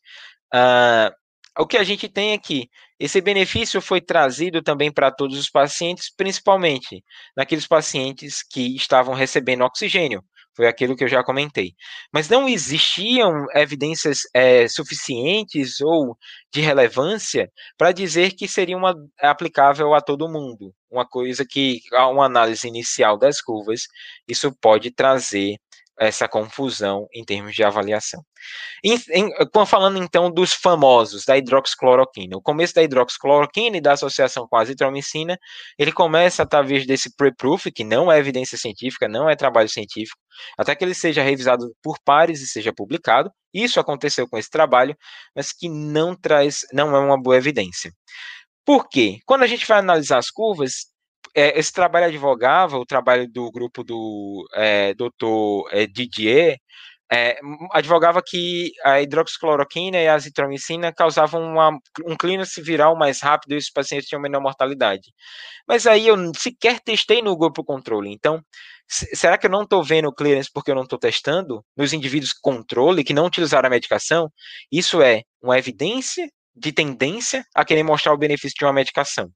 Uh, 0.54 1.14
o 1.58 1.66
que 1.66 1.76
a 1.76 1.84
gente 1.84 2.08
tem 2.08 2.34
aqui, 2.34 2.68
esse 2.98 3.20
benefício 3.20 3.80
foi 3.80 4.00
trazido 4.00 4.62
também 4.62 4.92
para 4.92 5.10
todos 5.10 5.38
os 5.38 5.48
pacientes, 5.48 6.12
principalmente 6.14 7.02
naqueles 7.36 7.66
pacientes 7.66 8.42
que 8.42 8.76
estavam 8.76 9.14
recebendo 9.14 9.64
oxigênio, 9.64 10.22
foi 10.56 10.66
aquilo 10.66 10.96
que 10.96 11.04
eu 11.04 11.08
já 11.08 11.22
comentei. 11.22 11.74
Mas 12.10 12.28
não 12.28 12.48
existiam 12.48 13.46
evidências 13.54 14.20
é, 14.34 14.66
suficientes 14.66 15.80
ou 15.82 16.16
de 16.52 16.62
relevância 16.62 17.50
para 17.76 17.92
dizer 17.92 18.32
que 18.32 18.48
seria 18.48 18.76
uma, 18.76 18.94
aplicável 19.20 19.94
a 19.94 20.00
todo 20.00 20.28
mundo. 20.28 20.74
Uma 20.90 21.06
coisa 21.06 21.44
que, 21.48 21.80
a 21.92 22.08
uma 22.08 22.24
análise 22.24 22.66
inicial 22.66 23.18
das 23.18 23.40
curvas, 23.42 23.82
isso 24.26 24.50
pode 24.60 24.90
trazer 24.90 25.56
essa 25.98 26.28
confusão 26.28 27.08
em 27.12 27.24
termos 27.24 27.54
de 27.54 27.64
avaliação. 27.64 28.22
Em, 28.84 28.98
em, 29.10 29.30
falando 29.66 29.98
então 29.98 30.30
dos 30.30 30.52
famosos 30.52 31.24
da 31.24 31.36
hidroxicloroquina, 31.36 32.36
o 32.36 32.42
começo 32.42 32.74
da 32.74 32.82
hidroxicloroquina 32.82 33.78
e 33.78 33.80
da 33.80 33.92
associação 33.92 34.46
com 34.48 34.56
a 34.56 34.62
azitromicina, 34.62 35.38
ele 35.78 35.92
começa 35.92 36.42
através 36.42 36.86
desse 36.86 37.14
pre-proof, 37.16 37.70
que 37.72 37.84
não 37.84 38.10
é 38.10 38.18
evidência 38.18 38.58
científica, 38.58 39.08
não 39.08 39.28
é 39.28 39.34
trabalho 39.34 39.68
científico, 39.68 40.20
até 40.58 40.74
que 40.74 40.84
ele 40.84 40.94
seja 40.94 41.22
revisado 41.22 41.74
por 41.82 41.98
pares 42.04 42.40
e 42.42 42.46
seja 42.46 42.72
publicado. 42.72 43.30
Isso 43.52 43.80
aconteceu 43.80 44.28
com 44.28 44.36
esse 44.36 44.50
trabalho, 44.50 44.96
mas 45.34 45.52
que 45.52 45.68
não 45.68 46.14
traz, 46.14 46.66
não 46.72 46.94
é 46.94 47.00
uma 47.00 47.20
boa 47.20 47.36
evidência. 47.36 47.90
Por 48.64 48.88
quê? 48.88 49.20
Quando 49.24 49.44
a 49.44 49.46
gente 49.46 49.66
vai 49.66 49.78
analisar 49.78 50.18
as 50.18 50.30
curvas, 50.30 50.86
é, 51.36 51.58
esse 51.58 51.72
trabalho 51.72 52.06
advogava, 52.06 52.78
o 52.78 52.86
trabalho 52.86 53.28
do 53.30 53.50
grupo 53.52 53.84
do 53.84 54.48
é, 54.54 54.94
doutor 54.94 55.68
é, 55.70 55.86
Didier, 55.86 56.58
é, 57.12 57.38
advogava 57.72 58.22
que 58.24 58.72
a 58.84 59.00
hidroxicloroquina 59.00 59.98
e 59.98 60.08
a 60.08 60.14
azitromicina 60.14 60.92
causavam 60.92 61.42
uma, 61.42 61.78
um 62.06 62.16
clínico 62.16 62.50
viral 62.62 62.96
mais 62.96 63.20
rápido 63.22 63.52
e 63.52 63.58
os 63.58 63.70
pacientes 63.70 64.08
tinham 64.08 64.20
menor 64.20 64.40
mortalidade. 64.40 65.12
Mas 65.68 65.86
aí 65.86 66.08
eu 66.08 66.16
sequer 66.36 66.80
testei 66.80 67.22
no 67.22 67.36
grupo 67.36 67.62
controle. 67.64 68.10
Então, 68.12 68.40
será 68.88 69.38
que 69.38 69.46
eu 69.46 69.50
não 69.50 69.62
estou 69.62 69.84
vendo 69.84 70.08
o 70.08 70.14
clearance 70.14 70.50
porque 70.52 70.70
eu 70.70 70.74
não 70.74 70.82
estou 70.84 70.98
testando 70.98 71.64
nos 71.76 71.92
indivíduos 71.92 72.32
controle 72.32 73.04
que 73.04 73.14
não 73.14 73.26
utilizaram 73.26 73.66
a 73.68 73.70
medicação? 73.70 74.30
Isso 74.72 75.02
é 75.02 75.22
uma 75.42 75.58
evidência 75.58 76.28
de 76.56 76.72
tendência 76.72 77.44
a 77.54 77.64
querer 77.64 77.82
mostrar 77.82 78.14
o 78.14 78.18
benefício 78.18 78.56
de 78.58 78.64
uma 78.64 78.72
medicação. 78.72 79.30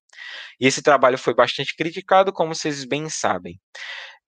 E 0.58 0.66
esse 0.66 0.82
trabalho 0.82 1.18
foi 1.18 1.34
bastante 1.34 1.74
criticado, 1.76 2.32
como 2.32 2.54
vocês 2.54 2.84
bem 2.84 3.08
sabem. 3.08 3.60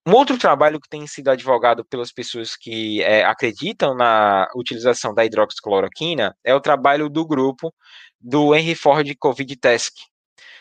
Um 0.07 0.15
outro 0.15 0.37
trabalho 0.37 0.81
que 0.81 0.89
tem 0.89 1.07
sido 1.07 1.29
advogado 1.29 1.85
pelas 1.85 2.13
pessoas 2.13 2.57
que 2.57 3.01
é, 3.03 3.25
acreditam 3.25 3.95
na 3.95 4.49
utilização 4.57 5.15
da 5.15 5.25
hidroxicloroquina 5.25 6.35
é 6.45 6.53
o 6.55 6.61
trabalho 6.61 7.09
do 7.09 7.25
grupo 7.25 7.73
do 8.21 8.55
Henry 8.55 8.75
Ford 8.75 9.09
Covid 9.19 9.57
Task, 9.57 9.93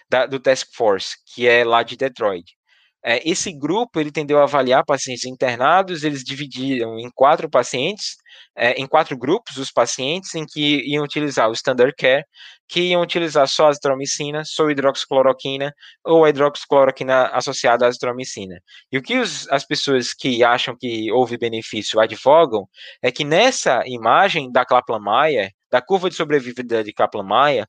da, 0.07 0.27
do 0.27 0.39
Task 0.39 0.67
Force, 0.75 1.15
que 1.33 1.47
é 1.47 1.63
lá 1.63 1.81
de 1.81 1.97
Detroit. 1.97 2.55
É, 3.03 3.27
esse 3.27 3.51
grupo 3.51 3.99
ele 3.99 4.11
tendeu 4.11 4.39
a 4.39 4.43
avaliar 4.43 4.85
pacientes 4.85 5.25
internados, 5.25 6.03
eles 6.03 6.23
dividiram 6.23 6.99
em 6.99 7.09
quatro 7.15 7.49
pacientes, 7.49 8.15
é, 8.55 8.73
em 8.73 8.87
quatro 8.87 9.17
grupos 9.17 9.57
os 9.57 9.71
pacientes 9.71 10.33
em 10.35 10.45
que 10.45 10.81
iam 10.89 11.03
utilizar 11.03 11.49
o 11.49 11.53
standard 11.53 11.93
care, 11.97 12.25
que 12.67 12.81
iam 12.81 13.01
utilizar 13.01 13.47
só 13.47 13.67
a 13.67 13.69
azitromicina, 13.69 14.43
só 14.45 14.67
a 14.67 14.71
hidroxicloroquina 14.71 15.73
ou 16.05 16.25
a 16.25 16.29
hidroxicloroquina 16.29 17.27
associada 17.27 17.85
à 17.85 17.87
azitromicina. 17.89 18.59
E 18.91 18.97
o 18.97 19.01
que 19.01 19.17
os, 19.17 19.47
as 19.49 19.65
pessoas 19.65 20.13
que 20.13 20.43
acham 20.43 20.75
que 20.77 21.11
houve 21.11 21.37
benefício 21.37 21.99
advogam 21.99 22.67
é 23.01 23.11
que 23.11 23.23
nessa 23.23 23.83
imagem 23.85 24.51
da 24.51 24.65
Kaplan-Meier, 24.65 25.51
da 25.69 25.81
curva 25.81 26.09
de 26.09 26.15
sobrevivência 26.15 26.83
de 26.83 26.93
Kaplan-Meier, 26.93 27.65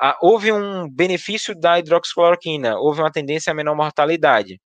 ah, 0.00 0.16
houve 0.20 0.52
um 0.52 0.88
benefício 0.88 1.54
da 1.58 1.78
hidroxicloroquina, 1.78 2.76
houve 2.78 3.00
uma 3.00 3.10
tendência 3.10 3.50
a 3.50 3.54
menor 3.54 3.74
mortalidade 3.74 4.60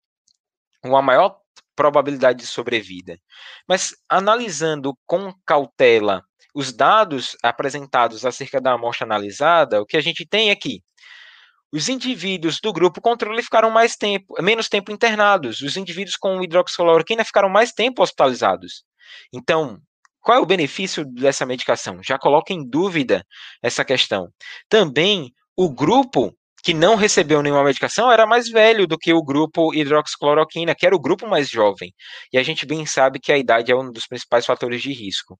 uma 0.84 1.02
maior 1.02 1.36
probabilidade 1.80 2.40
de 2.40 2.46
sobrevida. 2.46 3.18
Mas 3.66 3.94
analisando 4.06 4.92
com 5.06 5.32
cautela 5.46 6.22
os 6.54 6.74
dados 6.74 7.34
apresentados 7.42 8.26
acerca 8.26 8.60
da 8.60 8.72
amostra 8.72 9.06
analisada, 9.06 9.80
o 9.80 9.86
que 9.86 9.96
a 9.96 10.00
gente 10.02 10.26
tem 10.26 10.50
aqui? 10.50 10.82
Os 11.72 11.88
indivíduos 11.88 12.60
do 12.60 12.70
grupo 12.70 13.00
controle 13.00 13.42
ficaram 13.42 13.70
mais 13.70 13.96
tempo, 13.96 14.34
menos 14.42 14.68
tempo 14.68 14.92
internados. 14.92 15.62
Os 15.62 15.78
indivíduos 15.78 16.16
com 16.16 16.42
hidroxicloroquina 16.42 17.24
ficaram 17.24 17.48
mais 17.48 17.72
tempo 17.72 18.02
hospitalizados. 18.02 18.84
Então, 19.32 19.80
qual 20.20 20.36
é 20.36 20.40
o 20.40 20.46
benefício 20.46 21.02
dessa 21.06 21.46
medicação? 21.46 22.02
Já 22.02 22.18
coloca 22.18 22.52
em 22.52 22.68
dúvida 22.68 23.24
essa 23.62 23.86
questão. 23.86 24.28
Também 24.68 25.32
o 25.56 25.72
grupo 25.72 26.36
que 26.62 26.74
não 26.74 26.94
recebeu 26.96 27.42
nenhuma 27.42 27.64
medicação 27.64 28.10
era 28.10 28.26
mais 28.26 28.48
velho 28.48 28.86
do 28.86 28.98
que 28.98 29.12
o 29.12 29.22
grupo 29.22 29.74
hidroxicloroquina, 29.74 30.74
que 30.74 30.86
era 30.86 30.94
o 30.94 31.00
grupo 31.00 31.26
mais 31.26 31.48
jovem. 31.48 31.92
E 32.32 32.38
a 32.38 32.42
gente 32.42 32.66
bem 32.66 32.84
sabe 32.86 33.18
que 33.18 33.32
a 33.32 33.38
idade 33.38 33.72
é 33.72 33.76
um 33.76 33.90
dos 33.90 34.06
principais 34.06 34.44
fatores 34.46 34.82
de 34.82 34.92
risco. 34.92 35.38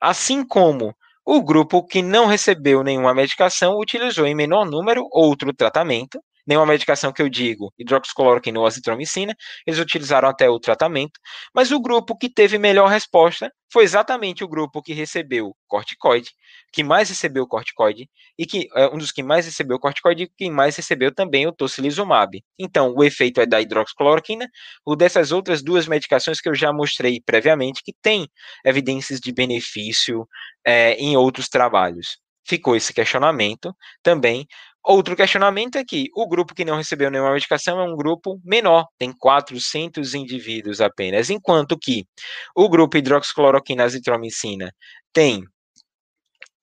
Assim 0.00 0.46
como 0.46 0.94
o 1.26 1.42
grupo 1.42 1.84
que 1.84 2.02
não 2.02 2.26
recebeu 2.26 2.82
nenhuma 2.82 3.14
medicação 3.14 3.78
utilizou 3.78 4.26
em 4.26 4.34
menor 4.34 4.66
número 4.66 5.06
outro 5.10 5.52
tratamento, 5.54 6.20
nenhuma 6.46 6.66
medicação 6.66 7.12
que 7.12 7.22
eu 7.22 7.28
digo, 7.28 7.72
hidroxicloroquina 7.78 8.58
ou 8.58 8.66
azitromicina, 8.66 9.34
eles 9.66 9.80
utilizaram 9.80 10.28
até 10.28 10.48
o 10.48 10.60
tratamento, 10.60 11.18
mas 11.54 11.70
o 11.70 11.80
grupo 11.80 12.16
que 12.16 12.28
teve 12.28 12.58
melhor 12.58 12.88
resposta 12.88 13.52
foi 13.72 13.82
exatamente 13.82 14.44
o 14.44 14.48
grupo 14.48 14.80
que 14.80 14.92
recebeu 14.92 15.52
corticoide, 15.66 16.30
que 16.72 16.84
mais 16.84 17.08
recebeu 17.08 17.44
corticoide, 17.44 18.08
e 18.38 18.46
que 18.46 18.68
é 18.76 18.86
um 18.86 18.98
dos 18.98 19.10
que 19.10 19.22
mais 19.22 19.46
recebeu 19.46 19.80
corticoide 19.80 20.24
e 20.24 20.30
quem 20.36 20.50
mais 20.50 20.76
recebeu 20.76 21.12
também 21.12 21.46
o 21.46 21.52
tocilizumab. 21.52 22.40
Então, 22.56 22.94
o 22.96 23.02
efeito 23.02 23.40
é 23.40 23.46
da 23.46 23.60
hidroxicloroquina, 23.60 24.48
o 24.86 24.94
dessas 24.94 25.32
outras 25.32 25.60
duas 25.60 25.88
medicações 25.88 26.40
que 26.40 26.48
eu 26.48 26.54
já 26.54 26.72
mostrei 26.72 27.20
previamente, 27.20 27.82
que 27.84 27.92
tem 28.00 28.28
evidências 28.64 29.18
de 29.18 29.32
benefício 29.32 30.24
é, 30.64 30.94
em 30.94 31.16
outros 31.16 31.48
trabalhos. 31.48 32.18
Ficou 32.46 32.76
esse 32.76 32.92
questionamento 32.92 33.74
também 34.02 34.46
Outro 34.84 35.16
questionamento 35.16 35.76
é 35.76 35.84
que 35.84 36.10
o 36.14 36.28
grupo 36.28 36.54
que 36.54 36.64
não 36.64 36.76
recebeu 36.76 37.10
nenhuma 37.10 37.32
medicação 37.32 37.80
é 37.80 37.84
um 37.84 37.96
grupo 37.96 38.38
menor, 38.44 38.86
tem 38.98 39.12
400 39.12 40.14
indivíduos 40.14 40.80
apenas, 40.80 41.30
enquanto 41.30 41.78
que 41.78 42.06
o 42.54 42.68
grupo 42.68 42.98
hidroxicloroquina 42.98 43.84
azitromicina 43.84 44.70
tem 45.12 45.42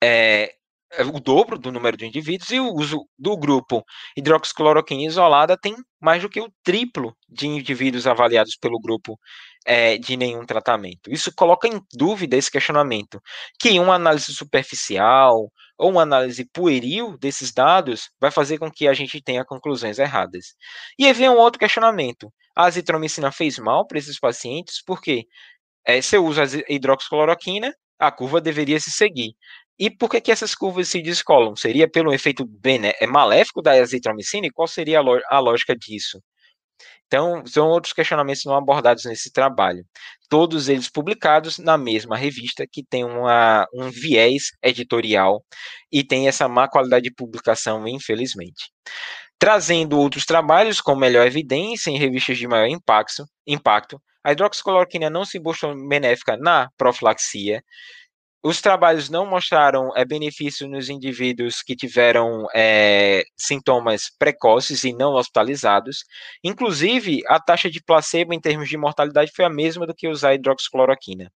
é, 0.04 0.54
o 1.00 1.20
dobro 1.20 1.58
do 1.58 1.72
número 1.72 1.96
de 1.96 2.06
indivíduos 2.06 2.50
e 2.52 2.60
o 2.60 2.74
uso 2.74 3.06
do 3.18 3.38
grupo 3.38 3.84
hidroxicloroquina 4.18 5.04
isolada 5.04 5.58
tem 5.58 5.76
mais 6.00 6.22
do 6.22 6.30
que 6.30 6.42
o 6.42 6.52
triplo 6.64 7.16
de 7.30 7.48
indivíduos 7.48 8.06
avaliados 8.08 8.58
pelo 8.58 8.80
grupo 8.80 9.18
é, 9.66 9.98
de 9.98 10.18
nenhum 10.18 10.46
tratamento. 10.46 11.10
Isso 11.10 11.34
coloca 11.34 11.68
em 11.68 11.80
dúvida 11.94 12.36
esse 12.36 12.52
questionamento, 12.52 13.22
que 13.60 13.80
uma 13.80 13.96
análise 13.96 14.34
superficial 14.34 15.52
ou 15.78 15.92
uma 15.92 16.02
análise 16.02 16.46
pueril 16.52 17.18
desses 17.18 17.54
dados 17.54 18.10
vai 18.20 18.32
fazer 18.32 18.58
com 18.58 18.70
que 18.70 18.88
a 18.88 18.94
gente 18.94 19.22
tenha 19.22 19.46
conclusões 19.46 20.00
erradas. 20.00 20.56
E 20.98 21.06
aí 21.06 21.14
vem 21.14 21.30
um 21.30 21.38
outro 21.38 21.60
questionamento. 21.60 22.32
A 22.56 22.66
azitromicina 22.66 23.32
fez 23.32 23.58
mal 23.60 23.88
para 23.88 23.98
esses 23.98 24.20
pacientes 24.20 24.84
porque 24.86 25.26
é, 25.86 26.02
se 26.02 26.16
eu 26.16 26.26
uso 26.26 26.42
a 26.42 26.46
hidroxicloroquina, 26.70 27.74
a 28.00 28.12
curva 28.12 28.42
deveria 28.42 28.80
se 28.80 28.92
seguir. 28.92 29.36
E 29.82 29.90
por 29.90 30.12
que, 30.12 30.22
que 30.22 30.32
essas 30.32 30.54
curvas 30.54 30.90
se 30.90 31.02
descolam? 31.02 31.56
Seria 31.56 31.90
pelo 31.90 32.14
efeito 32.14 32.48
é 33.00 33.08
maléfico 33.08 33.64
da 33.64 33.72
azitromicina? 33.72 34.46
E 34.46 34.52
qual 34.52 34.68
seria 34.68 35.00
a, 35.00 35.04
a 35.36 35.40
lógica 35.40 35.76
disso? 35.76 36.22
Então, 37.08 37.44
são 37.48 37.68
outros 37.68 37.92
questionamentos 37.92 38.46
não 38.46 38.56
abordados 38.56 39.06
nesse 39.06 39.32
trabalho. 39.32 39.84
Todos 40.30 40.70
eles 40.70 40.88
publicados 40.88 41.58
na 41.58 41.80
mesma 41.80 42.16
revista, 42.16 42.64
que 42.72 42.84
tem 42.84 43.04
uma, 43.04 43.66
um 43.74 43.90
viés 43.90 44.52
editorial 44.62 45.44
e 45.92 46.04
tem 46.04 46.28
essa 46.28 46.48
má 46.48 46.70
qualidade 46.70 47.06
de 47.06 47.16
publicação, 47.16 47.88
infelizmente. 47.88 48.72
Trazendo 49.40 49.98
outros 49.98 50.26
trabalhos 50.26 50.80
com 50.80 50.96
melhor 50.96 51.26
evidência 51.26 51.90
em 51.90 51.98
revistas 51.98 52.38
de 52.38 52.48
maior 52.48 52.68
impacto, 52.68 53.26
impacto 53.48 54.00
a 54.24 54.32
hidroxicloroquina 54.32 55.10
não 55.10 55.26
se 55.26 55.40
mostrou 55.40 55.76
benéfica 55.88 56.38
na 56.38 56.70
profilaxia, 56.78 57.64
os 58.44 58.60
trabalhos 58.60 59.10
não 59.10 59.26
mostraram 59.26 59.96
é, 59.96 60.04
benefício 60.04 60.68
nos 60.68 60.90
indivíduos 60.90 61.62
que 61.62 61.76
tiveram 61.76 62.48
é, 62.56 63.24
sintomas 63.38 64.10
precoces 64.18 64.84
e 64.84 64.94
não 64.94 65.14
hospitalizados. 65.14 66.04
Inclusive, 66.44 67.22
a 67.28 67.40
taxa 67.40 67.70
de 67.70 67.84
placebo 67.84 68.34
em 68.34 68.40
termos 68.40 68.68
de 68.68 68.78
mortalidade 68.78 69.32
foi 69.36 69.46
a 69.46 69.50
mesma 69.50 69.86
do 69.86 69.94
que 69.94 70.08
usar 70.08 70.34
hidroxicloroquina. 70.34 71.32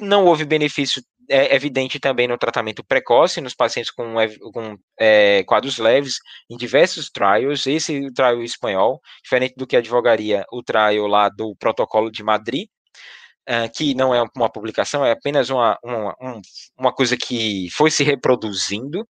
Não 0.00 0.24
houve 0.26 0.44
benefício 0.44 1.02
é, 1.28 1.54
evidente 1.54 2.00
também 2.00 2.26
no 2.28 2.36
tratamento 2.36 2.84
precoce 2.84 3.40
nos 3.40 3.54
pacientes 3.54 3.90
com, 3.90 4.14
com 4.52 4.76
é, 4.98 5.44
quadros 5.44 5.78
leves 5.78 6.16
em 6.50 6.56
diversos 6.56 7.08
trials. 7.10 7.66
Esse 7.66 8.12
trial 8.12 8.42
espanhol, 8.42 9.00
diferente 9.22 9.54
do 9.56 9.66
que 9.66 9.76
advogaria 9.76 10.44
o 10.52 10.62
trial 10.62 11.06
lá 11.06 11.28
do 11.28 11.54
protocolo 11.56 12.10
de 12.10 12.22
Madrid, 12.22 12.68
uh, 13.48 13.70
que 13.74 13.94
não 13.94 14.14
é 14.14 14.22
uma 14.36 14.50
publicação, 14.50 15.04
é 15.04 15.12
apenas 15.12 15.50
uma, 15.50 15.78
uma, 15.84 16.14
uma 16.78 16.92
coisa 16.92 17.16
que 17.16 17.68
foi 17.72 17.90
se 17.90 18.04
reproduzindo, 18.04 19.06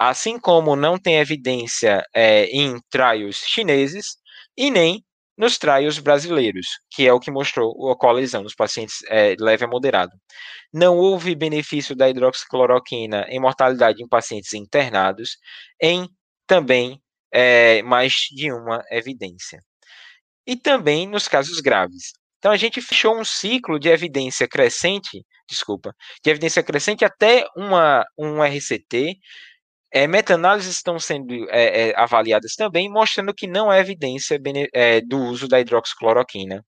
assim 0.00 0.38
como 0.38 0.76
não 0.76 0.98
tem 0.98 1.18
evidência 1.18 2.04
é, 2.14 2.44
em 2.46 2.80
trials 2.90 3.36
chineses 3.46 4.16
e 4.56 4.70
nem 4.70 5.04
nos 5.36 5.56
trials 5.56 5.98
brasileiros, 6.00 6.66
que 6.90 7.06
é 7.06 7.12
o 7.12 7.20
que 7.20 7.30
mostrou 7.30 7.90
a 7.92 7.96
colisão 7.96 8.42
nos 8.42 8.56
pacientes 8.56 8.96
é, 9.08 9.36
leve 9.38 9.64
a 9.64 9.68
moderado. 9.68 10.12
Não 10.72 10.96
houve 10.96 11.34
benefício 11.34 11.94
da 11.94 12.08
hidroxicloroquina 12.10 13.24
em 13.28 13.40
mortalidade 13.40 14.02
em 14.02 14.08
pacientes 14.08 14.52
internados, 14.52 15.38
em 15.80 16.08
também 16.46 17.00
é, 17.32 17.82
mais 17.82 18.14
de 18.32 18.52
uma 18.52 18.82
evidência. 18.90 19.62
E 20.46 20.56
também 20.56 21.06
nos 21.06 21.28
casos 21.28 21.60
graves. 21.60 22.12
Então 22.38 22.52
a 22.52 22.56
gente 22.56 22.80
fechou 22.80 23.18
um 23.18 23.24
ciclo 23.24 23.78
de 23.78 23.88
evidência 23.88 24.48
crescente, 24.48 25.24
desculpa, 25.48 25.94
de 26.22 26.30
evidência 26.30 26.62
crescente 26.62 27.04
até 27.04 27.44
uma, 27.56 28.04
um 28.16 28.42
RCT. 28.42 29.16
É, 29.92 30.06
Meta-análises 30.06 30.76
estão 30.76 30.98
sendo 30.98 31.34
é, 31.50 31.90
é, 31.90 31.94
avaliadas 31.96 32.54
também, 32.54 32.90
mostrando 32.90 33.34
que 33.34 33.46
não 33.46 33.70
há 33.70 33.78
evidência 33.78 34.38
é, 34.74 35.00
do 35.00 35.18
uso 35.18 35.48
da 35.48 35.60
hidroxicloroquina 35.60 36.64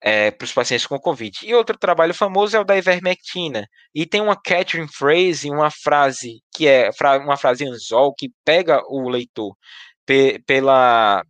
é, 0.00 0.30
para 0.30 0.44
os 0.44 0.52
pacientes 0.52 0.86
com 0.86 0.98
Covid. 0.98 1.38
E 1.42 1.54
outro 1.54 1.76
trabalho 1.78 2.14
famoso 2.14 2.56
é 2.56 2.60
o 2.60 2.64
da 2.64 2.76
ivermectina. 2.76 3.66
E 3.94 4.06
tem 4.06 4.20
uma 4.20 4.36
catching 4.40 4.86
phrase, 4.88 5.50
uma 5.50 5.70
frase 5.70 6.40
que 6.54 6.68
é 6.68 6.90
uma 7.24 7.36
frase 7.36 7.64
anzol 7.66 8.14
que 8.14 8.30
pega 8.44 8.82
o 8.88 9.08
leitor 9.08 9.56
pe 10.06 10.40
pela 10.46 11.22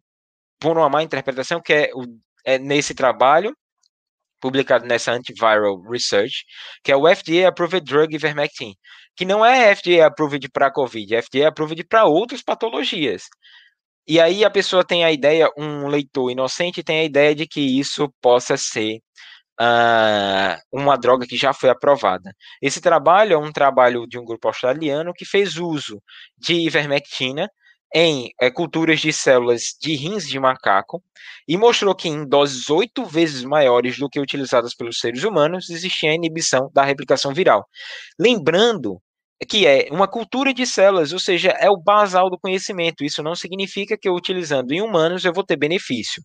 por 0.61 0.77
uma 0.79 0.89
má 0.89 1.03
interpretação, 1.03 1.61
que 1.63 1.73
é, 1.73 1.91
o, 1.95 2.05
é 2.45 2.59
nesse 2.59 2.95
trabalho 2.95 3.55
publicado 4.41 4.87
nessa 4.87 5.13
Antiviral 5.13 5.81
Research, 5.83 6.45
que 6.83 6.93
é 6.93 6.97
o 6.97 7.09
FDA 7.09 7.49
Approved 7.49 7.85
Drug 7.85 8.15
Ivermectin, 8.15 8.75
que 9.17 9.25
não 9.25 9.45
é 9.45 9.75
FDA 9.75 10.07
Approved 10.07 10.49
para 10.51 10.71
COVID, 10.71 11.15
é 11.15 11.23
FDA 11.23 11.49
Approved 11.49 11.85
para 11.85 12.05
outras 12.05 12.43
patologias. 12.43 13.25
E 14.07 14.21
aí 14.21 14.45
a 14.45 14.51
pessoa 14.51 14.85
tem 14.85 15.05
a 15.05 15.13
ideia, 15.13 15.51
um 15.57 15.87
leitor 15.89 16.31
inocente 16.31 16.83
tem 16.83 17.01
a 17.01 17.05
ideia 17.05 17.35
de 17.35 17.47
que 17.47 17.61
isso 17.61 18.09
possa 18.23 18.57
ser 18.57 19.01
uh, 19.61 20.57
uma 20.73 20.97
droga 20.97 21.27
que 21.27 21.37
já 21.37 21.53
foi 21.53 21.69
aprovada. 21.69 22.33
Esse 22.63 22.81
trabalho 22.81 23.35
é 23.35 23.39
um 23.39 23.53
trabalho 23.53 24.07
de 24.07 24.19
um 24.19 24.25
grupo 24.25 24.49
australiano 24.49 25.13
que 25.13 25.25
fez 25.27 25.57
uso 25.57 26.03
de 26.39 26.55
ivermectina 26.55 27.49
em 27.95 28.31
é, 28.41 28.51
culturas 28.51 29.01
de 29.01 29.13
células 29.13 29.77
de 29.81 29.95
rins 29.97 30.27
de 30.27 30.39
macaco 30.39 31.03
e 31.47 31.57
mostrou 31.57 31.95
que 31.95 32.09
em 32.09 32.27
doses 32.27 32.69
oito 32.71 33.05
vezes 33.05 33.43
maiores 33.45 33.99
do 33.99 34.09
que 34.09 34.21
utilizadas 34.21 34.75
pelos 34.75 34.99
seres 35.01 35.25
humanos 35.25 35.71
existia 35.71 36.11
a 36.11 36.15
inibição 36.15 36.71
da 36.75 36.85
replicação 36.85 37.33
viral. 37.33 37.67
Lembrando 38.19 39.01
que 39.49 39.67
é 39.67 39.89
uma 39.91 40.09
cultura 40.09 40.53
de 40.53 40.67
células, 40.67 41.13
ou 41.13 41.19
seja, 41.19 41.51
é 41.51 41.71
o 41.71 41.77
basal 41.77 42.29
do 42.29 42.39
conhecimento. 42.39 43.05
Isso 43.05 43.23
não 43.23 43.35
significa 43.35 43.97
que 43.97 44.09
eu 44.09 44.15
utilizando 44.15 44.73
em 44.73 44.83
humanos 44.83 45.25
eu 45.25 45.33
vou 45.33 45.45
ter 45.45 45.57
benefício. 45.57 46.23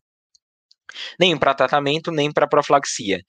Nem 1.19 1.37
para 1.37 1.53
tratamento, 1.53 2.11
nem 2.11 2.31
para 2.31 2.47
profilaxia. 2.47 3.21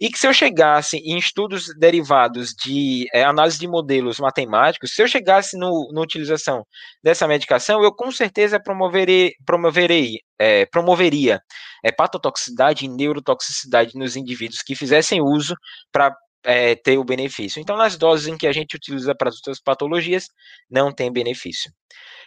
E 0.00 0.10
que 0.10 0.18
se 0.18 0.26
eu 0.26 0.32
chegasse 0.32 0.96
em 0.98 1.16
estudos 1.16 1.66
derivados 1.78 2.50
de 2.50 3.06
é, 3.14 3.22
análise 3.24 3.58
de 3.58 3.68
modelos 3.68 4.18
matemáticos, 4.18 4.94
se 4.94 5.02
eu 5.02 5.08
chegasse 5.08 5.56
no, 5.56 5.90
na 5.92 6.00
utilização 6.00 6.64
dessa 7.02 7.26
medicação, 7.28 7.82
eu 7.82 7.94
com 7.94 8.10
certeza 8.10 8.60
promoverei, 8.60 9.32
promoverei, 9.46 10.18
é, 10.38 10.66
promoveria 10.66 11.40
é, 11.84 11.92
patotoxicidade 11.92 12.84
e 12.84 12.88
neurotoxicidade 12.88 13.92
nos 13.94 14.16
indivíduos 14.16 14.62
que 14.62 14.74
fizessem 14.74 15.20
uso 15.20 15.54
para 15.92 16.14
é, 16.44 16.74
ter 16.74 16.98
o 16.98 17.04
benefício. 17.04 17.60
Então, 17.60 17.76
nas 17.76 17.96
doses 17.96 18.26
em 18.26 18.36
que 18.36 18.46
a 18.46 18.52
gente 18.52 18.76
utiliza 18.76 19.14
para 19.14 19.28
as 19.28 19.36
outras 19.36 19.60
patologias, 19.60 20.26
não 20.70 20.92
tem 20.92 21.12
benefício. 21.12 21.72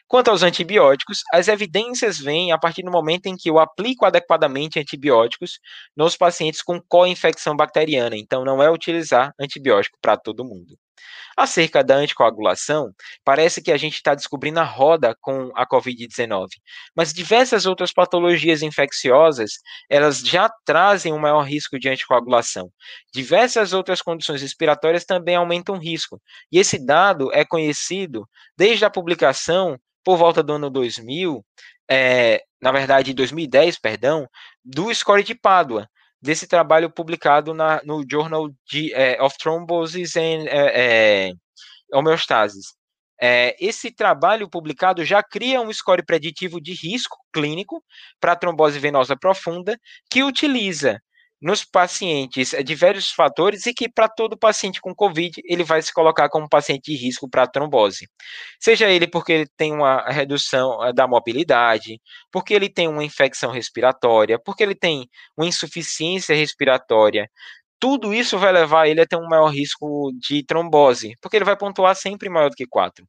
Quanto 0.07 0.29
aos 0.29 0.43
antibióticos, 0.43 1.21
as 1.33 1.47
evidências 1.47 2.19
vêm 2.19 2.51
a 2.51 2.57
partir 2.57 2.83
do 2.83 2.91
momento 2.91 3.25
em 3.25 3.35
que 3.35 3.49
eu 3.49 3.59
aplico 3.59 4.05
adequadamente 4.05 4.79
antibióticos 4.79 5.59
nos 5.97 6.15
pacientes 6.15 6.61
com 6.61 6.79
co-infecção 6.79 7.55
bacteriana. 7.55 8.15
Então, 8.15 8.45
não 8.45 8.61
é 8.61 8.69
utilizar 8.69 9.33
antibiótico 9.39 9.97
para 10.01 10.15
todo 10.15 10.45
mundo. 10.45 10.77
Acerca 11.37 11.83
da 11.83 11.95
anticoagulação, 11.95 12.93
parece 13.23 13.61
que 13.61 13.71
a 13.71 13.77
gente 13.77 13.95
está 13.95 14.15
descobrindo 14.15 14.59
a 14.59 14.63
roda 14.63 15.13
com 15.19 15.51
a 15.53 15.67
Covid-19, 15.67 16.47
mas 16.95 17.11
diversas 17.11 17.65
outras 17.65 17.91
patologias 17.91 18.61
infecciosas, 18.61 19.59
elas 19.89 20.19
já 20.19 20.49
trazem 20.65 21.11
um 21.11 21.19
maior 21.19 21.41
risco 21.41 21.77
de 21.77 21.89
anticoagulação. 21.89 22.71
Diversas 23.13 23.73
outras 23.73 24.01
condições 24.01 24.41
respiratórias 24.41 25.03
também 25.03 25.35
aumentam 25.35 25.75
o 25.75 25.79
risco, 25.79 26.21
e 26.49 26.57
esse 26.57 26.83
dado 26.83 27.29
é 27.33 27.43
conhecido 27.43 28.25
desde 28.57 28.85
a 28.85 28.89
publicação, 28.89 29.54
por 30.03 30.17
volta 30.17 30.43
do 30.43 30.53
ano 30.53 30.69
2000, 30.69 31.43
é, 31.89 32.43
na 32.61 32.71
verdade, 32.71 33.13
2010, 33.13 33.79
perdão, 33.79 34.27
do 34.63 34.93
score 34.93 35.23
de 35.23 35.35
Pádua, 35.35 35.87
desse 36.21 36.47
trabalho 36.47 36.89
publicado 36.89 37.53
na, 37.53 37.81
no 37.83 38.03
Journal 38.09 38.49
de, 38.67 38.93
é, 38.93 39.21
of 39.21 39.37
Thrombosis 39.37 40.15
and 40.15 40.45
é, 40.47 41.31
Homeostasis. 41.93 42.73
Esse 43.59 43.91
trabalho 43.91 44.49
publicado 44.49 45.05
já 45.05 45.23
cria 45.23 45.61
um 45.61 45.71
score 45.71 46.03
preditivo 46.05 46.59
de 46.59 46.73
risco 46.73 47.17
clínico 47.33 47.81
para 48.19 48.35
trombose 48.35 48.77
venosa 48.77 49.15
profunda 49.15 49.79
que 50.11 50.21
utiliza 50.21 50.99
nos 51.45 51.63
pacientes 51.63 52.55
é, 52.55 52.63
diversos 52.63 53.11
fatores 53.11 53.67
e 53.67 53.73
que 53.73 53.87
para 53.87 54.09
todo 54.09 54.35
paciente 54.35 54.81
com 54.81 54.95
COVID 54.95 55.43
ele 55.45 55.63
vai 55.63 55.79
se 55.79 55.93
colocar 55.93 56.27
como 56.27 56.49
paciente 56.49 56.91
de 56.91 56.97
risco 56.97 57.29
para 57.29 57.45
trombose. 57.45 58.09
Seja 58.59 58.89
ele 58.89 59.05
porque 59.05 59.31
ele 59.31 59.47
tem 59.55 59.71
uma 59.71 60.01
redução 60.09 60.83
é, 60.83 60.91
da 60.91 61.07
mobilidade, 61.07 62.01
porque 62.31 62.51
ele 62.51 62.67
tem 62.67 62.87
uma 62.87 63.03
infecção 63.03 63.51
respiratória, 63.51 64.39
porque 64.43 64.63
ele 64.63 64.73
tem 64.73 65.07
uma 65.37 65.45
insuficiência 65.45 66.35
respiratória, 66.35 67.29
tudo 67.79 68.11
isso 68.11 68.39
vai 68.39 68.51
levar 68.51 68.87
ele 68.87 69.01
a 69.01 69.05
ter 69.05 69.17
um 69.17 69.27
maior 69.27 69.49
risco 69.49 70.11
de 70.17 70.43
trombose, 70.43 71.13
porque 71.21 71.37
ele 71.37 71.45
vai 71.45 71.55
pontuar 71.55 71.95
sempre 71.95 72.27
maior 72.27 72.49
do 72.49 72.55
que 72.55 72.65
4. 72.65 73.07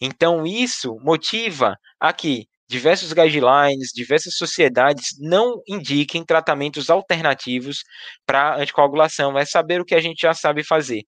Então, 0.00 0.46
isso 0.46 0.96
motiva 1.00 1.76
a 1.98 2.12
que 2.12 2.46
diversos 2.72 3.12
guidelines, 3.12 3.90
diversas 3.94 4.34
sociedades 4.34 5.10
não 5.20 5.60
indiquem 5.68 6.24
tratamentos 6.24 6.88
alternativos 6.88 7.82
para 8.24 8.56
anticoagulação, 8.56 9.36
é 9.36 9.44
saber 9.44 9.80
o 9.80 9.84
que 9.84 9.94
a 9.94 10.00
gente 10.00 10.22
já 10.22 10.32
sabe 10.32 10.64
fazer, 10.64 11.02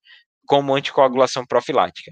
como 0.45 0.75
anticoagulação 0.75 1.43
profilática. 1.43 2.11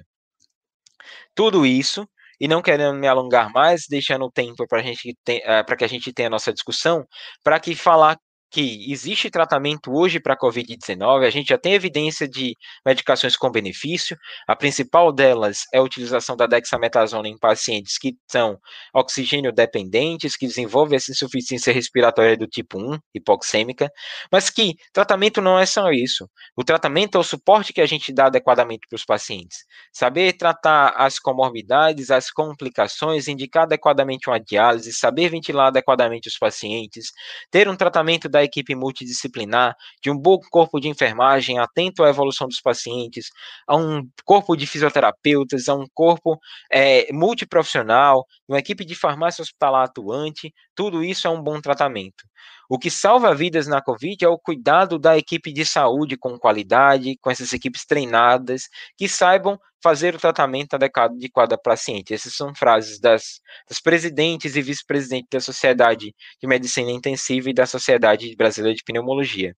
Tudo 1.35 1.67
isso, 1.67 2.07
e 2.39 2.47
não 2.47 2.63
querendo 2.63 2.97
me 2.97 3.07
alongar 3.07 3.51
mais, 3.51 3.85
deixando 3.87 4.31
tempo 4.31 4.65
para 4.67 4.81
uh, 4.81 5.77
que 5.77 5.83
a 5.83 5.87
gente 5.87 6.11
tenha 6.11 6.29
a 6.29 6.31
nossa 6.31 6.51
discussão, 6.51 7.05
para 7.43 7.59
que 7.59 7.75
falar 7.75 8.17
que 8.53 8.91
existe 8.91 9.31
tratamento 9.31 9.91
hoje 9.91 10.19
para 10.19 10.35
a 10.35 10.37
Covid-19, 10.37 11.25
a 11.25 11.29
gente 11.31 11.49
já 11.49 11.57
tem 11.57 11.73
evidência 11.73 12.27
de 12.27 12.55
medicações 12.85 13.35
com 13.35 13.49
benefício. 13.49 14.15
A 14.47 14.55
principal 14.55 15.11
delas 15.11 15.63
é 15.73 15.79
a 15.79 15.81
utilização 15.81 16.35
da 16.37 16.45
dexametasona 16.45 17.27
em 17.27 17.35
pacientes 17.35 17.97
que 17.97 18.15
são 18.31 18.59
oxigênio 18.93 19.51
dependentes, 19.51 20.37
que 20.37 20.45
desenvolvem 20.45 20.97
essa 20.97 21.11
insuficiência 21.11 21.73
respiratória 21.73 22.37
do 22.37 22.45
tipo 22.45 22.77
1, 22.77 22.99
hipoxêmica, 23.15 23.91
mas 24.31 24.51
que 24.51 24.75
tratamento 24.93 25.41
não 25.41 25.57
é 25.57 25.65
só 25.65 25.89
isso. 25.89 26.29
O 26.55 26.63
tratamento 26.63 27.17
é 27.17 27.21
o 27.21 27.23
suporte 27.23 27.73
que 27.73 27.81
a 27.81 27.87
gente 27.87 28.13
dá 28.13 28.27
adequadamente 28.27 28.85
para 28.87 28.97
os 28.97 29.03
pacientes. 29.03 29.65
Saber 29.91 30.33
tratar 30.33 30.89
as 30.89 31.17
comorbidades, 31.17 32.11
as 32.11 32.29
complicações, 32.29 33.27
indicar 33.27 33.63
adequadamente 33.63 34.29
uma 34.29 34.39
diálise, 34.39 34.93
saber 34.93 35.29
ventilar 35.29 35.69
adequadamente 35.69 36.27
os 36.27 36.37
pacientes, 36.37 37.07
ter 37.49 37.67
um 37.67 37.75
tratamento 37.75 38.29
da 38.29 38.42
equipe 38.43 38.75
multidisciplinar, 38.75 39.75
de 40.01 40.11
um 40.11 40.17
bom 40.17 40.39
corpo 40.49 40.79
de 40.79 40.87
enfermagem 40.87 41.59
atento 41.59 42.03
à 42.03 42.09
evolução 42.09 42.47
dos 42.47 42.61
pacientes, 42.61 43.29
a 43.67 43.75
um 43.75 44.07
corpo 44.25 44.55
de 44.55 44.65
fisioterapeutas, 44.65 45.67
a 45.67 45.75
um 45.75 45.85
corpo 45.93 46.39
é, 46.71 47.11
multiprofissional, 47.11 48.25
uma 48.47 48.59
equipe 48.59 48.85
de 48.85 48.95
farmácia 48.95 49.41
hospitalar 49.41 49.85
atuante, 49.85 50.53
tudo 50.75 51.03
isso 51.03 51.27
é 51.27 51.29
um 51.29 51.41
bom 51.41 51.59
tratamento. 51.61 52.23
O 52.69 52.79
que 52.79 52.89
salva 52.89 53.35
vidas 53.35 53.67
na 53.67 53.81
Covid 53.81 54.23
é 54.25 54.27
o 54.27 54.39
cuidado 54.39 54.97
da 54.97 55.17
equipe 55.17 55.51
de 55.51 55.65
saúde 55.65 56.17
com 56.17 56.39
qualidade, 56.39 57.17
com 57.21 57.29
essas 57.29 57.53
equipes 57.53 57.85
treinadas, 57.85 58.63
que 58.97 59.07
saibam 59.07 59.59
fazer 59.83 60.15
o 60.15 60.17
tratamento 60.17 60.75
adequado 60.75 61.17
de 61.17 61.29
cada 61.29 61.57
paciente. 61.57 62.13
Essas 62.13 62.33
são 62.33 62.55
frases 62.55 62.99
das, 62.99 63.41
das 63.67 63.81
presidentes 63.81 64.55
e 64.55 64.61
vice-presidentes 64.61 65.27
da 65.29 65.41
Sociedade 65.41 66.15
de 66.41 66.47
Medicina 66.47 66.89
Intensiva 66.89 67.49
e 67.49 67.53
da 67.53 67.65
Sociedade 67.65 68.33
Brasileira 68.37 68.75
de 68.75 68.83
Pneumologia. 68.83 69.53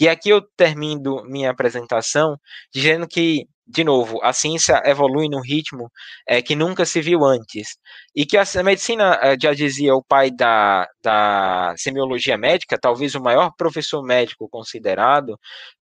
E 0.00 0.08
aqui 0.08 0.28
eu 0.28 0.40
termino 0.56 1.24
minha 1.24 1.50
apresentação 1.50 2.38
dizendo 2.72 3.08
que 3.08 3.48
de 3.66 3.82
novo, 3.82 4.20
a 4.22 4.32
ciência 4.32 4.82
evolui 4.84 5.28
num 5.28 5.40
ritmo 5.40 5.90
é, 6.28 6.42
que 6.42 6.54
nunca 6.54 6.84
se 6.84 7.00
viu 7.00 7.24
antes. 7.24 7.78
E 8.14 8.26
que 8.26 8.36
a 8.36 8.44
medicina, 8.62 9.18
eh, 9.22 9.36
já 9.40 9.54
dizia 9.54 9.94
o 9.94 10.04
pai 10.04 10.30
da, 10.30 10.86
da 11.02 11.74
semiologia 11.76 12.36
médica, 12.36 12.78
talvez 12.78 13.14
o 13.14 13.22
maior 13.22 13.50
professor 13.56 14.02
médico 14.02 14.48
considerado, 14.50 15.38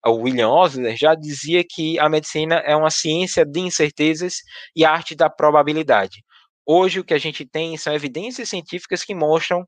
o 0.05 0.11
William 0.13 0.49
Osler, 0.49 0.95
já 0.95 1.15
dizia 1.15 1.63
que 1.67 1.99
a 1.99 2.07
medicina 2.07 2.55
é 2.65 2.75
uma 2.75 2.91
ciência 2.91 3.45
de 3.45 3.59
incertezas 3.61 4.35
e 4.75 4.85
arte 4.85 5.15
da 5.15 5.29
probabilidade. 5.29 6.23
Hoje, 6.65 6.99
o 6.99 7.03
que 7.03 7.13
a 7.13 7.17
gente 7.17 7.45
tem 7.45 7.75
são 7.77 7.93
evidências 7.93 8.49
científicas 8.49 9.03
que 9.03 9.15
mostram 9.15 9.65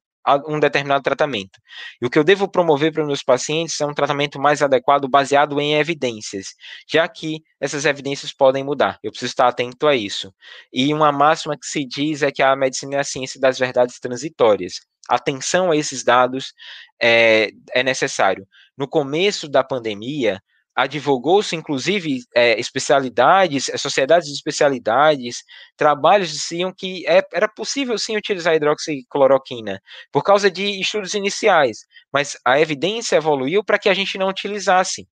um 0.48 0.60
determinado 0.60 1.04
tratamento. 1.04 1.60
E 2.02 2.06
o 2.06 2.10
que 2.10 2.18
eu 2.18 2.24
devo 2.24 2.48
promover 2.48 2.92
para 2.92 3.02
os 3.02 3.08
meus 3.08 3.24
pacientes 3.24 3.80
é 3.82 3.86
um 3.86 3.94
tratamento 3.94 4.40
mais 4.40 4.62
adequado 4.62 5.08
baseado 5.08 5.60
em 5.60 5.76
evidências, 5.76 6.56
já 6.88 7.08
que 7.08 7.44
essas 7.60 7.86
evidências 7.86 8.34
podem 8.34 8.64
mudar. 8.64 9.00
Eu 9.04 9.12
preciso 9.12 9.32
estar 9.32 9.48
atento 9.48 9.88
a 9.88 9.96
isso. 9.96 10.34
E 10.72 10.94
uma 10.94 11.12
máxima 11.12 11.58
que 11.58 11.66
se 11.66 11.86
diz 11.86 12.22
é 12.22 12.32
que 12.32 12.42
a 12.42 12.56
medicina 12.56 12.96
é 12.96 13.00
a 13.00 13.04
ciência 13.04 13.40
das 13.40 13.60
verdades 13.60 14.00
transitórias. 14.00 14.82
Atenção 15.10 15.72
a 15.72 15.76
esses 15.76 16.04
dados 16.04 16.54
é, 17.02 17.52
é 17.74 17.84
necessário. 17.84 18.48
No 18.78 18.88
começo 18.88 19.50
da 19.50 19.64
pandemia, 19.64 20.42
advogou-se, 20.76 21.56
inclusive, 21.56 22.22
é, 22.36 22.60
especialidades, 22.60 23.70
é, 23.70 23.78
sociedades 23.78 24.28
de 24.28 24.34
especialidades, 24.34 25.44
trabalhos 25.78 26.32
diziam 26.32 26.74
que 26.76 27.06
é, 27.08 27.22
era 27.34 27.48
possível 27.48 27.98
sim 27.98 28.18
utilizar 28.18 28.56
hidroxicloroquina, 28.56 29.80
por 30.12 30.24
causa 30.24 30.50
de 30.50 30.80
estudos 30.80 31.14
iniciais, 31.14 31.86
mas 32.12 32.38
a 32.46 32.60
evidência 32.60 33.16
evoluiu 33.18 33.64
para 33.64 33.78
que 33.80 33.90
a 33.90 33.94
gente 33.94 34.18
não 34.18 34.28
utilizasse. 34.28 35.08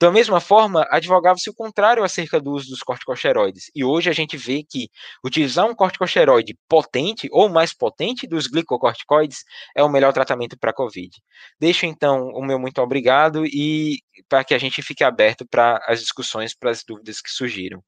Da 0.00 0.10
mesma 0.10 0.40
forma, 0.40 0.86
advogava-se 0.90 1.50
o 1.50 1.54
contrário 1.54 2.02
acerca 2.02 2.40
do 2.40 2.52
uso 2.52 2.70
dos 2.70 2.80
corticosteroides. 2.80 3.70
E 3.74 3.84
hoje 3.84 4.08
a 4.08 4.14
gente 4.14 4.36
vê 4.36 4.62
que 4.62 4.88
utilizar 5.22 5.66
um 5.66 5.74
corticosteroide 5.74 6.58
potente 6.66 7.28
ou 7.30 7.50
mais 7.50 7.74
potente 7.74 8.26
dos 8.26 8.46
glicocorticoides 8.46 9.44
é 9.76 9.82
o 9.82 9.90
melhor 9.90 10.12
tratamento 10.14 10.58
para 10.58 10.70
a 10.70 10.74
COVID. 10.74 11.10
Deixo 11.58 11.84
então 11.84 12.28
o 12.28 12.42
meu 12.42 12.58
muito 12.58 12.80
obrigado 12.80 13.44
e 13.44 13.98
para 14.26 14.42
que 14.42 14.54
a 14.54 14.58
gente 14.58 14.80
fique 14.80 15.04
aberto 15.04 15.46
para 15.46 15.84
as 15.86 16.00
discussões, 16.00 16.54
para 16.54 16.70
as 16.70 16.82
dúvidas 16.82 17.20
que 17.20 17.30
surgiram. 17.30 17.82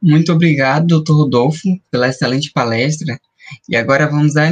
Muito 0.00 0.32
obrigado, 0.32 0.86
doutor 0.86 1.16
Rodolfo, 1.16 1.68
pela 1.90 2.08
excelente 2.08 2.50
palestra. 2.50 3.18
E 3.68 3.76
agora 3.76 4.06
vamos 4.06 4.34
dar 4.34 4.50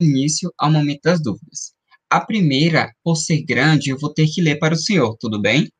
início 0.00 0.52
ao 0.58 0.70
momento 0.70 1.02
das 1.02 1.22
dúvidas. 1.22 1.74
A 2.10 2.20
primeira, 2.20 2.92
por 3.04 3.14
ser 3.14 3.42
grande, 3.44 3.90
eu 3.90 3.98
vou 3.98 4.12
ter 4.12 4.26
que 4.26 4.40
ler 4.42 4.58
para 4.58 4.74
o 4.74 4.76
senhor, 4.76 5.16
tudo 5.20 5.40
bem? 5.40 5.70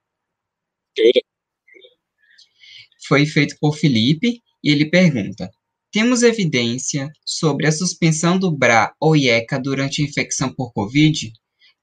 Foi 3.09 3.27
feito 3.27 3.57
por 3.61 3.77
Felipe 3.77 4.41
e 4.63 4.71
ele 4.71 4.89
pergunta: 4.89 5.51
Temos 5.91 6.23
evidência 6.23 7.11
sobre 7.27 7.67
a 7.67 7.73
suspensão 7.73 8.39
do 8.39 8.57
BRA 8.57 8.95
ou 9.01 9.17
IECA 9.17 9.59
durante 9.59 10.03
a 10.03 10.05
infecção 10.05 10.55
por 10.55 10.73
Covid? 10.73 11.33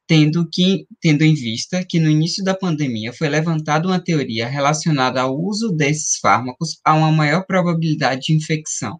Tendo, 0.07 0.47
que, 0.49 0.87
tendo 1.01 1.23
em 1.25 1.33
vista 1.33 1.85
que 1.85 1.99
no 1.99 2.09
início 2.09 2.41
da 2.41 2.55
pandemia 2.55 3.11
foi 3.11 3.27
levantada 3.27 3.85
uma 3.89 4.01
teoria 4.01 4.47
relacionada 4.47 5.19
ao 5.19 5.37
uso 5.37 5.73
desses 5.73 6.17
fármacos 6.19 6.79
a 6.85 6.93
uma 6.93 7.11
maior 7.11 7.45
probabilidade 7.45 8.27
de 8.27 8.33
infecção. 8.33 8.97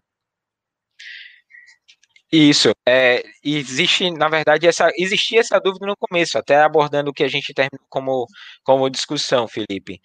Isso, 2.30 2.72
é, 2.86 3.22
existe, 3.42 4.10
na 4.10 4.28
verdade, 4.28 4.66
essa, 4.66 4.90
existia 4.96 5.40
essa 5.40 5.58
dúvida 5.58 5.86
no 5.86 5.96
começo, 5.96 6.36
até 6.36 6.56
abordando 6.62 7.10
o 7.10 7.14
que 7.14 7.24
a 7.24 7.28
gente 7.28 7.54
terminou 7.54 7.86
como, 7.88 8.26
como 8.62 8.90
discussão, 8.90 9.48
Felipe. 9.48 9.98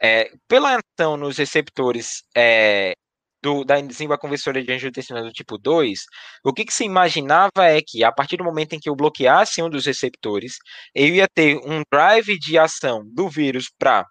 É, 0.00 0.30
pela 0.48 0.78
ação 0.78 1.16
nos 1.16 1.36
receptores 1.38 2.22
é, 2.36 2.94
do, 3.42 3.64
da 3.64 3.78
enzima 3.80 4.16
conversora 4.18 4.62
de 4.62 4.72
angiotensina 4.72 5.22
do 5.22 5.32
tipo 5.32 5.58
2, 5.58 6.00
o 6.44 6.52
que, 6.52 6.64
que, 6.64 6.72
se 6.74 6.84
imaginava 6.84 7.64
é 7.66 7.80
que, 7.82 8.04
a 8.04 8.12
partir 8.12 8.36
do 8.38 8.44
momento 8.44 8.74
em 8.74 8.80
que 8.80 8.88
eu 8.88 8.96
bloqueasse 8.96 9.62
um 9.62 9.68
dos 9.68 9.86
receptores, 9.86 10.56
eu 10.94 11.08
ia 11.08 11.26
ter 11.28 11.56
um 11.58 11.82
drive 11.92 12.38
de 12.38 12.58
ação 12.58 13.02
do 13.04 13.28
vírus 13.28 13.70
para 13.78 14.04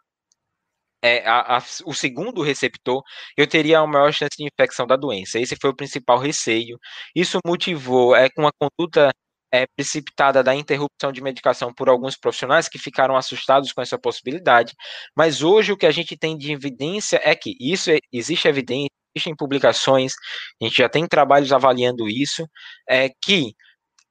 é, 1.04 1.28
a, 1.28 1.58
a, 1.58 1.64
o 1.86 1.93
segundo 1.93 2.41
receptor, 2.41 3.04
eu 3.38 3.45
teria 3.45 3.80
a 3.80 3.88
maior 3.88 4.12
chance 4.14 4.38
de 4.38 4.45
infecção 4.45 4.88
da 4.88 4.95
doença. 4.95 5.38
Esse 5.39 5.58
foi 5.60 5.70
o 5.70 5.76
principal 5.76 6.18
receio. 6.18 6.80
Isso 7.14 7.39
motivou 7.45 8.16
é, 8.16 8.30
com 8.30 8.47
a 8.47 8.51
conduta 8.58 9.12
é, 9.54 9.66
precipitada 9.76 10.41
da 10.41 10.56
interrupção 10.56 11.12
de 11.12 11.22
medicação 11.22 11.74
por 11.74 11.89
alguns 11.89 12.16
profissionais 12.18 12.70
que 12.70 12.80
ficaram 12.80 13.18
assustados 13.18 13.74
com 13.74 13.82
essa 13.82 13.99
possibilidade. 13.99 14.74
Mas 15.16 15.43
hoje 15.43 15.74
o 15.74 15.78
que 15.78 15.86
a 15.86 15.91
gente 15.91 16.18
tem 16.18 16.38
de 16.38 16.54
evidência 16.54 17.20
é 17.24 17.36
que 17.36 17.56
isso 17.60 17.91
é, 17.91 17.99
existe 18.12 18.47
evidência, 18.47 18.89
existem 19.16 19.36
publicações, 19.36 20.14
a 20.62 20.66
gente 20.66 20.78
já 20.78 20.89
tem 20.89 21.06
trabalhos 21.06 21.51
avaliando 21.51 22.08
isso, 22.08 22.47
é 22.89 23.10
que 23.24 23.54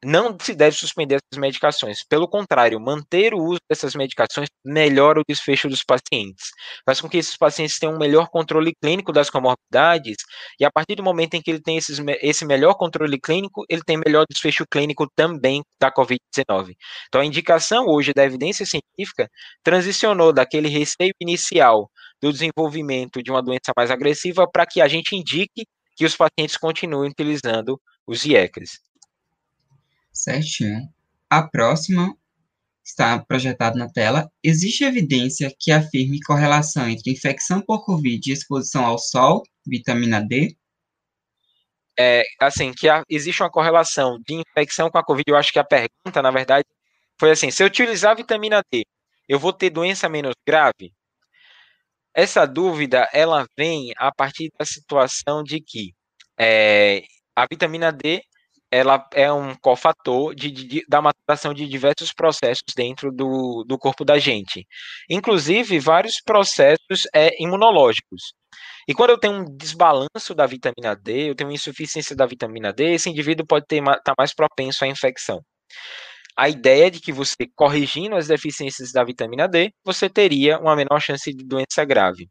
não 0.05 0.37
se 0.41 0.55
deve 0.55 0.77
suspender 0.77 1.17
essas 1.17 1.41
medicações. 1.41 2.05
Pelo 2.05 2.29
contrário, 2.29 2.81
manter 2.81 3.35
o 3.35 3.39
uso 3.39 3.61
dessas 3.69 3.95
medicações 3.95 4.49
melhora 4.65 5.21
o 5.21 5.25
desfecho 5.29 5.69
dos 5.69 5.85
pacientes. 5.85 6.51
Faz 6.85 7.01
com 7.01 7.09
que 7.09 7.19
esses 7.19 7.37
pacientes 7.37 7.79
tenham 7.79 7.95
um 7.95 7.99
melhor 7.99 8.29
controle 8.29 8.73
clínico 8.83 9.13
das 9.13 9.31
comorbidades, 9.31 10.17
e 10.59 10.65
a 10.65 10.71
partir 10.71 10.97
do 10.97 11.03
momento 11.03 11.35
em 11.35 11.43
que 11.43 11.51
ele 11.51 11.61
tem 11.63 11.77
esses, 11.77 11.99
esse 12.21 12.45
melhor 12.45 12.75
controle 12.75 13.19
clínico, 13.21 13.65
ele 13.69 13.83
tem 13.83 13.97
melhor 13.97 14.25
desfecho 14.29 14.65
clínico 14.71 15.07
também 15.15 15.63
da 15.81 15.91
Covid-19. 15.93 16.75
Então, 17.09 17.21
a 17.21 17.25
indicação 17.25 17.87
hoje 17.87 18.13
da 18.13 18.25
evidência 18.25 18.67
científica 18.67 19.29
transicionou 19.63 20.33
daquele 20.33 20.69
receio 20.69 21.13
inicial 21.21 21.89
do 22.21 22.33
desenvolvimento 22.33 23.23
de 23.23 23.31
uma 23.31 23.43
doença 23.43 23.73
mais 23.77 23.91
agressiva 23.91 24.49
para 24.51 24.67
que 24.67 24.81
a 24.81 24.89
gente 24.89 25.15
indique 25.17 25.65
que 25.97 26.05
os 26.05 26.17
pacientes 26.17 26.57
continuem 26.57 27.11
utilizando 27.11 27.81
os 28.07 28.25
IECAs. 28.25 28.92
Certinho. 30.13 30.89
A 31.31 31.43
próxima 31.43 32.15
está 32.85 33.19
projetada 33.19 33.79
na 33.79 33.89
tela. 33.89 34.31
Existe 34.43 34.85
evidência 34.85 35.53
que 35.59 35.73
afirme 35.73 36.21
correlação 36.21 36.89
entre 36.89 37.11
infecção 37.11 37.61
por 37.61 37.85
Covid 37.85 38.29
e 38.29 38.33
exposição 38.33 38.85
ao 38.85 38.99
sol, 38.99 39.43
vitamina 39.67 40.21
D? 40.21 40.57
É, 41.99 42.23
assim, 42.41 42.73
que 42.73 42.89
a, 42.89 43.03
existe 43.09 43.43
uma 43.43 43.51
correlação 43.51 44.19
de 44.27 44.35
infecção 44.35 44.91
com 44.91 44.99
a 44.99 45.05
Covid. 45.05 45.25
Eu 45.27 45.37
acho 45.37 45.53
que 45.53 45.59
a 45.59 45.65
pergunta, 45.65 46.23
na 46.23 46.31
verdade, 46.31 46.67
foi 47.19 47.31
assim: 47.31 47.51
se 47.51 47.63
eu 47.63 47.67
utilizar 47.67 48.17
vitamina 48.17 48.63
D, 48.71 48.85
eu 49.29 49.39
vou 49.39 49.53
ter 49.53 49.71
doença 49.71 50.09
menos 50.09 50.35
grave? 50.47 50.93
Essa 52.15 52.47
dúvida, 52.47 53.09
ela 53.13 53.47
vem 53.57 53.93
a 53.97 54.13
partir 54.13 54.51
da 54.59 54.67
situação 54.67 55.43
de 55.43 55.61
que 55.61 55.95
é, 56.39 57.05
a 57.35 57.47
vitamina 57.47 57.91
D 57.93 58.23
ela 58.73 59.07
é 59.13 59.31
um 59.31 59.55
cofator 59.55 60.35
de, 60.35 60.51
de, 60.51 60.85
da 60.89 61.03
maturação 61.03 61.53
de 61.53 61.69
diversos 61.69 62.11
processos 62.11 62.65
dentro 62.75 63.13
do, 63.13 63.65
do 63.69 63.79
corpo 63.79 64.03
da 64.03 64.19
gente, 64.19 64.67
inclusive 65.11 65.79
vários 65.79 66.23
processos 66.25 67.07
é, 67.15 67.31
imunológicos. 67.39 68.33
E 68.89 68.95
quando 68.95 69.11
eu 69.11 69.19
tenho 69.19 69.35
um 69.35 69.57
desbalanço 69.57 70.35
da 70.35 70.47
vitamina 70.47 70.97
D, 70.97 71.31
eu 71.31 71.35
tenho 71.35 71.53
insuficiência 71.53 72.17
da 72.17 72.25
vitamina 72.25 72.73
D, 72.73 72.95
esse 72.95 73.11
indivíduo 73.11 73.47
pode 73.47 73.67
estar 73.71 74.01
tá 74.03 74.15
mais 74.19 74.35
propenso 74.35 74.85
à 74.85 74.89
infecção. 74.89 75.41
A 76.35 76.49
ideia 76.49 76.91
de 76.91 76.99
que 76.99 77.13
você, 77.13 77.47
corrigindo 77.55 78.17
as 78.17 78.29
deficiências 78.29 78.91
da 78.91 79.05
vitamina 79.05 79.47
D, 79.47 79.71
você 79.85 80.09
teria 80.09 80.59
uma 80.59 80.75
menor 80.75 80.99
chance 80.99 81.31
de 81.31 81.45
doença 81.45 81.85
grave. 81.85 82.27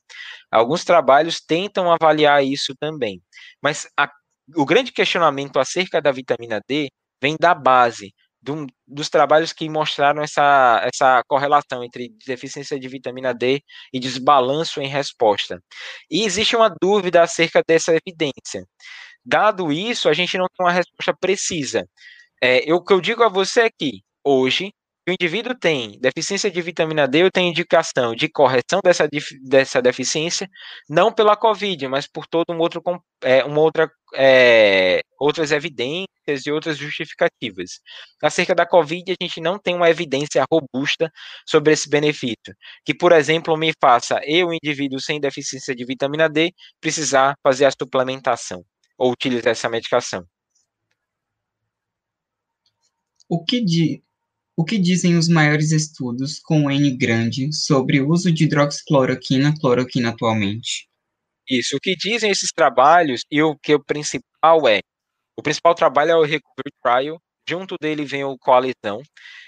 Alguns 0.51 0.83
trabalhos 0.83 1.39
tentam 1.39 1.91
avaliar 1.91 2.43
isso 2.43 2.73
também. 2.79 3.21
Mas 3.61 3.87
a 3.95 4.09
o 4.55 4.65
grande 4.65 4.91
questionamento 4.91 5.59
acerca 5.59 6.01
da 6.01 6.11
vitamina 6.11 6.61
D 6.67 6.89
vem 7.21 7.35
da 7.39 7.53
base 7.53 8.13
do, 8.41 8.65
dos 8.87 9.09
trabalhos 9.09 9.53
que 9.53 9.69
mostraram 9.69 10.23
essa, 10.23 10.81
essa 10.83 11.23
correlação 11.27 11.83
entre 11.83 12.09
deficiência 12.25 12.79
de 12.79 12.87
vitamina 12.87 13.33
D 13.33 13.61
e 13.93 13.99
desbalanço 13.99 14.81
em 14.81 14.87
resposta. 14.87 15.61
E 16.09 16.23
existe 16.23 16.55
uma 16.55 16.73
dúvida 16.81 17.21
acerca 17.21 17.61
dessa 17.65 17.93
evidência. 17.95 18.65
Dado 19.23 19.71
isso, 19.71 20.09
a 20.09 20.13
gente 20.13 20.37
não 20.37 20.47
tem 20.47 20.65
uma 20.65 20.71
resposta 20.71 21.15
precisa. 21.19 21.87
É, 22.41 22.69
eu, 22.69 22.77
o 22.77 22.83
que 22.83 22.93
eu 22.93 23.01
digo 23.01 23.23
a 23.23 23.29
você 23.29 23.61
é 23.63 23.69
que, 23.69 24.01
hoje, 24.23 24.73
o 25.11 25.13
indivíduo 25.13 25.53
tem 25.53 25.99
deficiência 25.99 26.49
de 26.49 26.61
vitamina 26.61 27.07
D, 27.07 27.23
eu 27.23 27.31
tenho 27.31 27.49
indicação 27.49 28.15
de 28.15 28.29
correção 28.29 28.79
dessa, 28.83 29.07
dessa 29.43 29.81
deficiência, 29.81 30.49
não 30.89 31.13
pela 31.13 31.35
COVID, 31.35 31.87
mas 31.89 32.07
por 32.07 32.25
todo 32.25 32.53
um 32.53 32.59
outro, 32.59 32.81
é, 33.21 33.43
uma 33.43 33.59
outra, 33.59 33.91
é, 34.15 35.01
outras 35.19 35.51
evidências 35.51 36.45
e 36.45 36.51
outras 36.51 36.77
justificativas. 36.77 37.81
Acerca 38.23 38.55
da 38.55 38.65
COVID, 38.65 39.11
a 39.11 39.23
gente 39.23 39.41
não 39.41 39.59
tem 39.59 39.75
uma 39.75 39.89
evidência 39.89 40.45
robusta 40.49 41.11
sobre 41.45 41.73
esse 41.73 41.89
benefício, 41.89 42.55
que, 42.85 42.93
por 42.93 43.11
exemplo, 43.11 43.57
me 43.57 43.73
faça 43.81 44.19
eu, 44.23 44.53
indivíduo 44.53 44.99
sem 45.01 45.19
deficiência 45.19 45.75
de 45.75 45.85
vitamina 45.85 46.29
D, 46.29 46.53
precisar 46.79 47.35
fazer 47.43 47.65
a 47.65 47.71
suplementação 47.71 48.63
ou 48.97 49.11
utilizar 49.11 49.51
essa 49.51 49.69
medicação. 49.69 50.25
O 53.27 53.43
que 53.43 53.63
de 53.63 54.03
o 54.61 54.63
que 54.63 54.77
dizem 54.77 55.17
os 55.17 55.27
maiores 55.27 55.71
estudos 55.71 56.39
com 56.39 56.69
N 56.69 56.95
grande 56.95 57.51
sobre 57.51 57.99
o 57.99 58.09
uso 58.09 58.31
de 58.31 58.43
hidroxicloroquina 58.43 59.55
cloroquina 59.59 60.09
atualmente? 60.09 60.87
Isso, 61.49 61.75
o 61.75 61.79
que 61.79 61.95
dizem 61.95 62.29
esses 62.29 62.51
trabalhos 62.51 63.21
e 63.31 63.41
o 63.41 63.57
que 63.57 63.73
o 63.73 63.83
principal 63.83 64.67
é, 64.67 64.81
o 65.35 65.41
principal 65.41 65.73
trabalho 65.73 66.11
é 66.11 66.15
o 66.15 66.21
Recovery 66.21 66.71
Trial, 66.83 67.19
junto 67.49 67.75
dele 67.81 68.05
vem 68.05 68.23
o 68.23 68.37
Coalizão. 68.37 69.01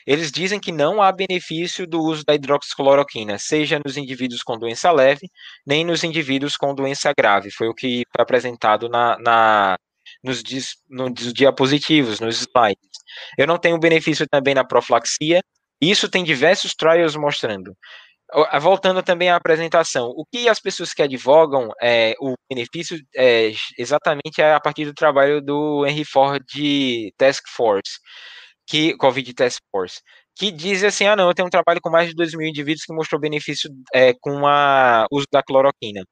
Eles 0.06 0.32
dizem 0.32 0.60
que 0.60 0.72
não 0.72 1.00
há 1.00 1.12
benefício 1.12 1.86
do 1.86 2.02
uso 2.02 2.24
da 2.26 2.34
hidroxicloroquina, 2.34 3.38
seja 3.38 3.80
nos 3.86 3.96
indivíduos 3.96 4.42
com 4.42 4.58
doença 4.58 4.92
leve, 4.92 5.30
nem 5.64 5.86
nos 5.86 6.04
indivíduos 6.04 6.58
com 6.58 6.74
doença 6.74 7.14
grave. 7.16 7.52
Foi 7.52 7.68
o 7.68 7.76
que 7.76 8.02
foi 8.12 8.24
apresentado 8.24 8.90
na, 8.90 9.16
na 9.20 9.78
nos, 10.24 10.44
nos 10.90 11.34
diapositivos, 11.34 12.20
nos 12.20 12.42
slides. 12.42 12.90
Eu 13.38 13.48
não 13.48 13.58
tenho 13.58 13.80
benefício 13.80 14.26
também 14.30 14.54
na 14.54 14.64
profilaxia, 14.64 15.42
isso 15.82 16.10
tem 16.10 16.24
diversos 16.24 16.74
trials 16.74 17.16
mostrando. 17.16 17.76
Voltando 18.60 19.04
também 19.04 19.30
à 19.30 19.36
apresentação, 19.36 20.06
o 20.16 20.26
que 20.26 20.50
as 20.50 20.60
pessoas 20.60 20.94
que 20.94 21.04
advogam 21.04 21.70
é, 21.82 22.16
o 22.20 22.34
benefício 22.50 22.98
é, 23.16 23.52
exatamente 23.78 24.42
é 24.42 24.54
a 24.54 24.60
partir 24.60 24.86
do 24.86 24.94
trabalho 24.94 25.40
do 25.40 25.86
Henry 25.86 26.06
Ford 26.06 26.44
Task 27.18 27.44
Force, 27.56 28.00
que 28.68 28.96
Covid 28.98 29.34
Task 29.34 29.62
Force, 29.72 30.02
que 30.36 30.52
diz 30.52 30.84
assim, 30.84 31.06
ah 31.06 31.16
não, 31.16 31.28
eu 31.28 31.34
tenho 31.36 31.48
um 31.48 31.52
trabalho 31.52 31.80
com 31.82 31.92
mais 31.92 32.10
de 32.10 32.16
2 32.16 32.34
mil 32.34 32.48
indivíduos 32.48 32.86
que 32.86 32.94
mostrou 32.94 33.22
benefício 33.22 33.70
é, 33.94 34.14
com 34.20 34.42
o 34.42 35.06
uso 35.12 35.28
da 35.32 35.44
cloroquina. 35.44 36.04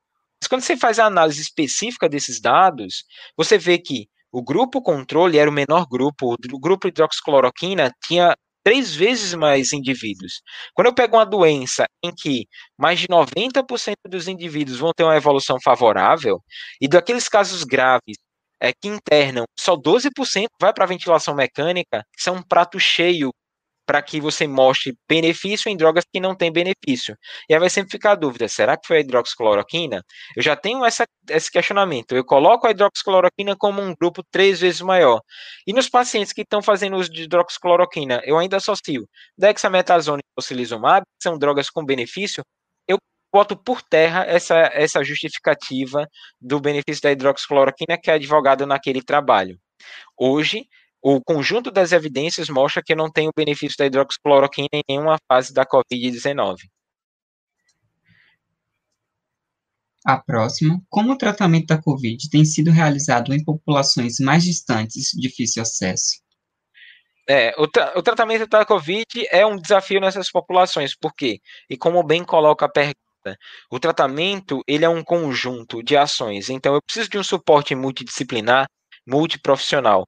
Mas 0.42 0.48
quando 0.48 0.62
você 0.62 0.76
faz 0.76 0.98
a 1.00 1.06
análise 1.06 1.42
específica 1.42 2.10
desses 2.10 2.42
dados, 2.42 3.04
você 3.38 3.58
vê 3.58 3.78
que 3.78 4.08
o 4.32 4.42
grupo 4.42 4.82
controle 4.82 5.38
era 5.38 5.50
o 5.50 5.54
menor 5.54 5.86
grupo, 5.88 6.34
o 6.34 6.60
grupo 6.60 6.88
hidroxicloroquina 6.88 7.92
tinha 8.04 8.36
três 8.64 8.96
vezes 8.96 9.34
mais 9.34 9.74
indivíduos. 9.74 10.42
Quando 10.74 10.88
eu 10.88 10.94
pego 10.94 11.18
uma 11.18 11.26
doença 11.26 11.86
em 12.04 12.12
que 12.16 12.48
mais 12.78 13.00
de 13.00 13.08
90% 13.08 13.96
dos 14.08 14.28
indivíduos 14.28 14.80
vão 14.80 14.92
ter 14.96 15.04
uma 15.04 15.18
evolução 15.18 15.58
favorável, 15.64 16.42
e 16.80 16.88
daqueles 16.88 17.28
casos 17.28 17.64
graves 17.64 18.18
é, 18.60 18.72
que 18.72 18.88
internam, 18.88 19.46
só 19.60 19.76
12% 19.76 20.48
vai 20.62 20.74
para 20.74 20.86
a 20.86 20.88
ventilação 20.88 21.36
mecânica, 21.36 22.04
isso 22.18 22.30
é 22.30 22.32
um 22.32 22.44
prato 22.44 22.80
cheio 22.80 23.32
para 23.92 24.02
que 24.02 24.22
você 24.22 24.48
mostre 24.48 24.98
benefício 25.06 25.68
em 25.68 25.76
drogas 25.76 26.06
que 26.10 26.18
não 26.18 26.34
têm 26.34 26.50
benefício. 26.50 27.14
E 27.50 27.54
aí 27.54 27.60
vai 27.60 27.70
sempre 27.70 27.92
ficar 27.92 28.14
a 28.14 28.16
dúvida: 28.16 28.48
será 28.48 28.78
que 28.78 28.88
foi 28.88 28.98
a 28.98 29.00
hidroxicloroquina? 29.02 30.02
Eu 30.34 30.42
já 30.42 30.56
tenho 30.56 30.86
essa, 30.86 31.06
esse 31.30 31.52
questionamento. 31.52 32.16
Eu 32.16 32.24
coloco 32.24 32.66
a 32.66 32.72
hidroxicloroquina 32.72 33.54
como 33.58 33.82
um 33.82 33.94
grupo 33.94 34.24
três 34.32 34.62
vezes 34.62 34.80
maior. 34.80 35.20
E 35.68 35.74
nos 35.74 35.90
pacientes 35.90 36.32
que 36.32 36.44
estão 36.44 36.62
fazendo 36.62 36.96
uso 36.96 37.12
de 37.12 37.24
hidroxicloroquina, 37.24 38.22
eu 38.24 38.38
ainda 38.38 38.56
associo 38.56 39.06
dexametasona 39.38 40.20
e 40.20 40.36
tocilizumab, 40.38 41.02
que 41.02 41.24
são 41.24 41.38
drogas 41.38 41.70
com 41.70 41.84
benefício, 41.84 42.42
eu 42.88 42.98
boto 43.30 43.58
por 43.58 43.82
terra 43.82 44.24
essa, 44.26 44.56
essa 44.74 45.04
justificativa 45.04 46.08
do 46.40 46.62
benefício 46.62 47.04
da 47.04 47.12
hidroxicloroquina 47.12 47.98
que 48.02 48.10
é 48.10 48.14
advogado 48.14 48.66
naquele 48.66 49.02
trabalho. 49.04 49.60
Hoje, 50.18 50.66
o 51.02 51.22
conjunto 51.22 51.72
das 51.72 51.92
evidências 51.92 52.50
mostra 52.50 52.84
que 52.84 52.96
não 52.96 53.12
tem 53.12 53.28
o 53.28 53.34
benefício 53.36 53.78
da 53.78 53.86
hidroxicloroquina 53.86 54.70
em 54.74 54.84
nenhuma 54.88 55.18
fase 55.28 55.54
da 55.54 55.66
COVID-19. 55.66 56.58
A 60.06 60.18
próxima, 60.18 60.82
como 60.90 61.14
o 61.14 61.18
tratamento 61.18 61.68
da 61.68 61.82
COVID 61.82 62.30
tem 62.30 62.44
sido 62.44 62.72
realizado 62.72 63.34
em 63.34 63.44
populações 63.44 64.20
mais 64.20 64.44
distantes, 64.44 65.12
difícil 65.14 65.62
acesso? 65.62 66.22
É, 67.30 67.54
o, 67.58 67.68
tra 67.68 67.94
o 67.96 68.02
tratamento 68.02 68.48
da 68.48 68.66
COVID 68.66 69.28
é 69.30 69.46
um 69.46 69.56
desafio 69.56 70.02
nessas 70.02 70.32
populações, 70.32 70.96
por 70.96 71.14
quê? 71.14 71.40
E 71.70 71.78
como 71.78 72.04
bem 72.04 72.24
coloca 72.24 72.66
a 72.66 72.70
pergunta, 72.70 73.38
o 73.72 73.80
tratamento 73.80 74.64
ele 74.68 74.84
é 74.84 74.90
um 74.90 75.04
conjunto 75.04 75.84
de 75.84 75.96
ações, 75.96 76.50
então 76.50 76.74
eu 76.74 76.82
preciso 76.82 77.10
de 77.10 77.20
um 77.20 77.24
suporte 77.24 77.76
multidisciplinar, 77.76 78.68
multiprofissional. 79.08 80.08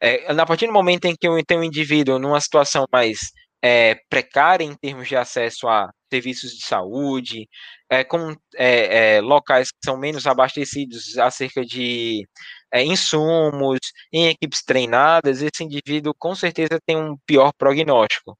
É, 0.00 0.30
a 0.32 0.46
partir 0.46 0.66
do 0.66 0.72
momento 0.72 1.06
em 1.06 1.14
que 1.16 1.26
eu 1.26 1.42
tenho 1.44 1.60
um 1.60 1.64
indivíduo 1.64 2.18
numa 2.18 2.40
situação 2.40 2.84
mais 2.92 3.18
é, 3.62 3.96
precária 4.08 4.64
em 4.64 4.74
termos 4.76 5.08
de 5.08 5.16
acesso 5.16 5.68
a 5.68 5.90
serviços 6.10 6.52
de 6.52 6.64
saúde, 6.64 7.48
é, 7.90 8.04
com 8.04 8.34
é, 8.56 9.16
é, 9.16 9.20
locais 9.20 9.70
que 9.70 9.78
são 9.84 9.98
menos 9.98 10.26
abastecidos 10.26 11.18
acerca 11.18 11.64
de 11.64 12.26
é, 12.72 12.82
insumos, 12.84 13.78
em 14.12 14.28
equipes 14.28 14.62
treinadas, 14.64 15.42
esse 15.42 15.64
indivíduo 15.64 16.14
com 16.18 16.34
certeza 16.34 16.80
tem 16.86 16.96
um 16.96 17.16
pior 17.26 17.52
prognóstico. 17.58 18.38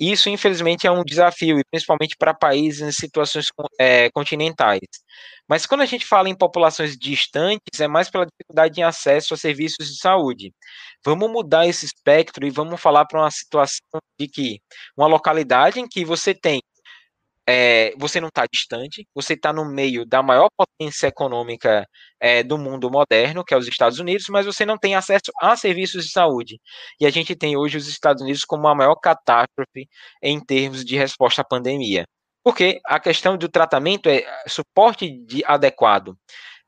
Isso, 0.00 0.28
infelizmente, 0.28 0.86
é 0.86 0.90
um 0.92 1.02
desafio, 1.04 1.60
principalmente 1.70 2.16
para 2.16 2.32
países 2.32 2.80
em 2.82 2.92
situações 2.92 3.48
é, 3.80 4.08
continentais. 4.10 4.80
Mas 5.48 5.66
quando 5.66 5.80
a 5.80 5.86
gente 5.86 6.06
fala 6.06 6.28
em 6.28 6.36
populações 6.36 6.96
distantes, 6.96 7.80
é 7.80 7.88
mais 7.88 8.08
pela 8.08 8.26
dificuldade 8.26 8.80
em 8.80 8.84
acesso 8.84 9.34
a 9.34 9.36
serviços 9.36 9.88
de 9.88 9.98
saúde. 9.98 10.52
Vamos 11.04 11.30
mudar 11.30 11.66
esse 11.66 11.84
espectro 11.86 12.46
e 12.46 12.50
vamos 12.50 12.80
falar 12.80 13.06
para 13.06 13.20
uma 13.20 13.30
situação 13.30 14.00
de 14.20 14.28
que 14.28 14.60
uma 14.96 15.08
localidade 15.08 15.80
em 15.80 15.88
que 15.88 16.04
você 16.04 16.32
tem 16.34 16.60
é, 17.50 17.94
você 17.96 18.20
não 18.20 18.28
está 18.28 18.44
distante, 18.52 19.08
você 19.14 19.32
está 19.32 19.54
no 19.54 19.64
meio 19.64 20.04
da 20.04 20.22
maior 20.22 20.50
potência 20.54 21.06
econômica 21.06 21.86
é, 22.20 22.42
do 22.42 22.58
mundo 22.58 22.90
moderno, 22.90 23.42
que 23.42 23.54
é 23.54 23.56
os 23.56 23.66
Estados 23.66 23.98
Unidos, 23.98 24.26
mas 24.28 24.44
você 24.44 24.66
não 24.66 24.76
tem 24.76 24.94
acesso 24.94 25.32
a 25.40 25.56
serviços 25.56 26.04
de 26.04 26.12
saúde. 26.12 26.60
E 27.00 27.06
a 27.06 27.10
gente 27.10 27.34
tem 27.34 27.56
hoje 27.56 27.78
os 27.78 27.88
Estados 27.88 28.22
Unidos 28.22 28.44
como 28.44 28.68
a 28.68 28.74
maior 28.74 28.96
catástrofe 28.96 29.88
em 30.22 30.38
termos 30.44 30.84
de 30.84 30.94
resposta 30.94 31.40
à 31.40 31.44
pandemia. 31.44 32.04
Porque 32.44 32.80
a 32.84 33.00
questão 33.00 33.38
do 33.38 33.48
tratamento 33.48 34.10
é 34.10 34.24
suporte 34.46 35.10
de, 35.24 35.42
adequado 35.46 36.18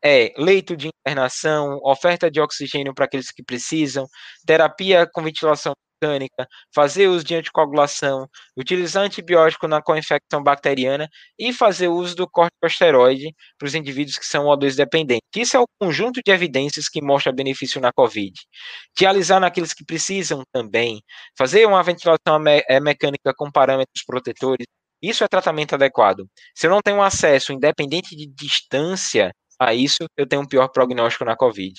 é 0.03 0.33
leito 0.39 0.75
de 0.77 0.89
internação, 0.89 1.79
oferta 1.83 2.31
de 2.31 2.41
oxigênio 2.41 2.95
para 2.95 3.05
aqueles 3.05 3.31
que 3.31 3.43
precisam, 3.43 4.07
terapia 4.47 5.07
com 5.13 5.23
ventilação 5.23 5.75
mecânica, 6.01 6.49
fazer 6.75 7.09
uso 7.09 7.25
de 7.25 7.35
anticoagulação, 7.35 8.27
utilizar 8.57 9.05
antibiótico 9.05 9.69
na 9.69 9.83
co-infecção 9.83 10.43
bacteriana 10.43 11.09
e 11.39 11.53
fazer 11.53 11.89
uso 11.89 12.17
do 12.17 12.29
corticosteroide 12.29 13.35
para 13.59 13.67
os 13.67 13.75
indivíduos 13.75 14.19
que 14.19 14.27
são 14.27 14.47
O2 14.47 14.77
dependentes. 14.77 15.29
Isso 15.37 15.57
é 15.57 15.61
o 15.61 15.67
conjunto 15.81 16.21
de 16.25 16.33
evidências 16.33 16.89
que 16.89 17.03
mostra 17.03 17.33
benefício 17.33 17.81
na 17.81 17.93
COVID. 17.93 18.35
Dialisar 18.97 19.41
naqueles 19.41 19.73
que 19.73 19.85
precisam 19.85 20.43
também, 20.53 21.03
fazer 21.37 21.67
uma 21.67 21.83
ventilação 21.83 22.43
é, 22.69 22.81
mecânica 22.81 23.33
com 23.37 23.51
parâmetros 23.51 24.05
protetores, 24.07 24.67
isso 25.03 25.25
é 25.25 25.29
tratamento 25.29 25.75
adequado. 25.75 26.27
Se 26.55 26.67
eu 26.67 26.71
não 26.71 26.81
tenho 26.83 27.01
acesso, 27.03 27.53
independente 27.53 28.15
de 28.15 28.27
distância, 28.27 29.33
a 29.59 29.75
isso, 29.75 29.99
eu 30.17 30.27
tenho 30.27 30.43
um 30.43 30.49
pior 30.49 30.69
prognóstico 30.69 31.25
na 31.25 31.37
COVID. 31.37 31.75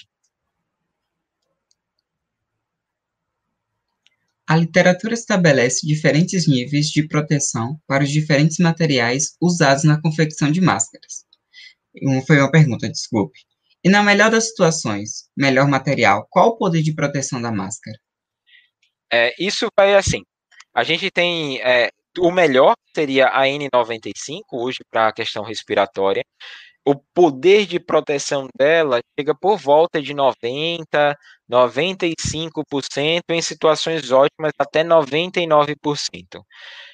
A 4.51 4.57
literatura 4.57 5.13
estabelece 5.13 5.87
diferentes 5.87 6.45
níveis 6.45 6.87
de 6.87 7.07
proteção 7.07 7.79
para 7.87 8.03
os 8.03 8.09
diferentes 8.09 8.57
materiais 8.57 9.37
usados 9.39 9.85
na 9.85 10.01
confecção 10.01 10.51
de 10.51 10.59
máscaras. 10.59 11.23
foi 12.27 12.37
uma 12.37 12.51
pergunta, 12.51 12.89
desculpe. 12.89 13.39
E 13.81 13.87
na 13.87 14.03
melhor 14.03 14.29
das 14.29 14.49
situações, 14.49 15.29
melhor 15.37 15.69
material, 15.69 16.27
qual 16.29 16.49
o 16.49 16.57
poder 16.57 16.81
de 16.81 16.93
proteção 16.93 17.41
da 17.41 17.49
máscara? 17.49 17.97
É, 19.09 19.33
isso 19.39 19.67
vai 19.73 19.95
assim. 19.95 20.21
A 20.75 20.83
gente 20.83 21.09
tem 21.09 21.61
é, 21.61 21.89
o 22.19 22.29
melhor 22.29 22.75
seria 22.93 23.27
a 23.27 23.43
N95 23.43 24.41
hoje 24.51 24.79
para 24.91 25.07
a 25.07 25.13
questão 25.13 25.43
respiratória 25.43 26.25
o 26.85 26.95
poder 27.13 27.65
de 27.65 27.79
proteção 27.79 28.47
dela 28.57 28.99
chega 29.17 29.35
por 29.35 29.57
volta 29.57 30.01
de 30.01 30.13
90, 30.13 31.15
95%, 31.49 33.21
em 33.29 33.41
situações 33.41 34.11
ótimas 34.11 34.51
até 34.57 34.83
99%. 34.83 36.41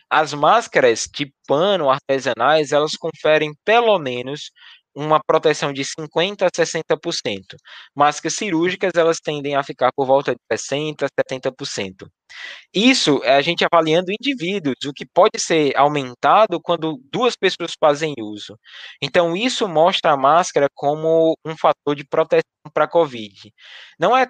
As 0.10 0.34
máscaras 0.34 1.08
de 1.14 1.32
pano 1.48 1.90
artesanais, 1.90 2.72
elas 2.72 2.96
conferem 2.96 3.54
pelo 3.66 3.98
menos 4.00 4.52
uma 4.96 5.20
proteção 5.26 5.72
de 5.72 5.86
50 5.86 6.46
a 6.48 6.50
60%. 6.50 7.56
Máscaras 7.96 8.36
cirúrgicas, 8.36 8.94
elas 8.96 9.20
tendem 9.20 9.56
a 9.56 9.64
ficar 9.64 9.92
por 9.96 10.06
volta 10.08 10.34
de 10.34 10.42
60 10.52 11.06
a 11.06 11.10
70%. 11.10 12.08
Isso 12.74 13.22
é 13.24 13.36
a 13.36 13.42
gente 13.42 13.66
avaliando 13.66 14.12
indivíduos, 14.12 14.76
o 14.86 14.94
que 14.94 15.06
pode 15.06 15.40
ser 15.40 15.76
aumentado 15.78 16.60
quando 16.62 17.00
duas 17.12 17.36
pessoas 17.36 17.74
fazem 17.80 18.14
uso. 18.20 18.58
Então, 19.02 19.36
isso 19.36 19.68
mostra 19.68 20.12
a 20.12 20.18
máscara 20.18 20.68
como 20.74 21.38
um 21.46 21.56
fator 21.58 21.96
de 21.96 22.06
proteção 22.06 22.44
para 22.74 22.86
a 22.86 22.88
Covid. 22.88 23.52
Não 24.00 24.16
é, 24.16 24.28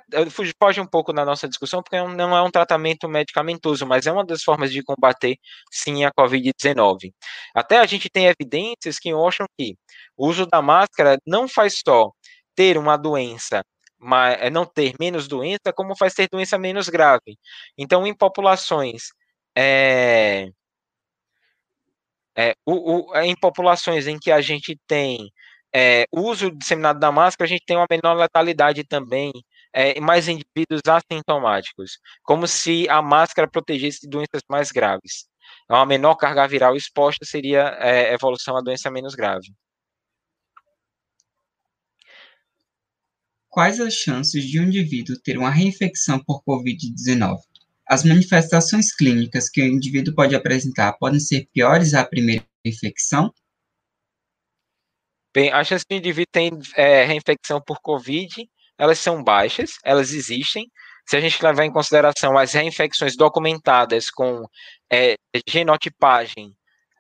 foge 0.62 0.80
um 0.80 0.86
pouco 0.88 1.12
da 1.12 1.26
nossa 1.26 1.48
discussão, 1.48 1.82
porque 1.82 1.98
não 1.98 2.36
é 2.36 2.42
um 2.42 2.52
tratamento 2.52 3.08
medicamentoso, 3.10 3.86
mas 3.86 4.06
é 4.08 4.12
uma 4.12 4.26
das 4.26 4.44
formas 4.44 4.72
de 4.72 4.84
combater, 4.84 5.36
sim, 5.72 6.06
a 6.06 6.12
Covid-19. 6.12 7.12
Até 7.56 7.80
a 7.80 7.86
gente 7.86 8.10
tem 8.10 8.28
evidências 8.28 9.00
que 9.00 9.12
mostram 9.14 9.48
que 9.58 9.76
o 10.16 10.28
uso 10.28 10.46
da 10.46 10.62
máscara 10.62 11.18
não 11.26 11.48
faz 11.48 11.80
só 11.86 12.12
ter 12.56 12.78
uma 12.78 12.98
doença 12.98 13.64
mas, 14.00 14.38
é 14.42 14.50
não 14.50 14.66
ter 14.66 14.94
menos 15.00 15.28
doença, 15.28 15.74
como 15.76 15.96
faz 15.98 16.14
ter 16.14 16.28
doença 16.32 16.58
menos 16.58 16.90
grave. 16.90 17.38
Então, 17.78 18.06
em 18.08 18.16
populações 18.16 19.10
é, 19.58 20.50
é, 22.38 22.56
o, 22.66 23.12
o, 23.12 23.20
em 23.20 23.36
populações 23.36 24.08
em 24.08 24.20
que 24.20 24.32
a 24.32 24.42
gente 24.42 24.80
tem 24.88 25.32
é, 25.76 26.06
uso 26.12 26.52
disseminado 26.52 27.00
da 27.00 27.12
máscara, 27.12 27.46
a 27.46 27.50
gente 27.50 27.66
tem 27.66 27.76
uma 27.78 27.88
menor 27.90 28.14
letalidade 28.16 28.84
também, 28.84 29.32
é, 29.74 30.00
mais 30.00 30.28
indivíduos 30.28 30.82
assintomáticos, 30.88 32.00
como 32.24 32.48
se 32.48 32.88
a 32.90 33.02
máscara 33.02 33.50
protegesse 33.50 34.02
de 34.02 34.10
doenças 34.10 34.42
mais 34.50 34.72
graves. 34.72 35.28
Uma 35.70 35.86
menor 35.86 36.16
carga 36.16 36.48
viral 36.48 36.76
exposta 36.76 37.26
seria 37.26 37.76
é, 37.80 38.14
evolução 38.14 38.58
a 38.58 38.62
doença 38.62 38.92
menos 38.92 39.16
grave. 39.16 39.48
Quais 43.58 43.80
as 43.80 43.96
chances 43.96 44.44
de 44.44 44.60
um 44.60 44.66
indivíduo 44.66 45.20
ter 45.20 45.36
uma 45.36 45.50
reinfecção 45.50 46.24
por 46.24 46.44
Covid-19? 46.44 47.40
As 47.88 48.04
manifestações 48.04 48.94
clínicas 48.96 49.50
que 49.50 49.64
o 49.64 49.66
indivíduo 49.66 50.14
pode 50.14 50.36
apresentar 50.36 50.94
podem 51.00 51.20
ser 51.20 51.48
piores 51.52 51.96
à 51.96 52.06
primeira 52.06 52.46
infecção? 52.64 53.34
Bem, 55.36 55.52
a 55.52 55.64
chance 55.64 55.84
de 55.90 55.96
um 55.96 55.98
indivíduo 55.98 56.32
ter 56.32 56.52
é, 56.76 57.04
reinfecção 57.04 57.60
por 57.60 57.82
Covid, 57.82 58.48
elas 58.78 59.00
são 59.00 59.24
baixas, 59.24 59.72
elas 59.84 60.12
existem. 60.12 60.70
Se 61.10 61.18
a 61.18 61.20
gente 61.20 61.44
levar 61.44 61.66
em 61.66 61.74
consideração 61.74 62.38
as 62.38 62.54
reinfecções 62.54 63.16
documentadas 63.18 64.12
com 64.12 64.48
é, 64.94 65.16
genotipagem 65.50 66.56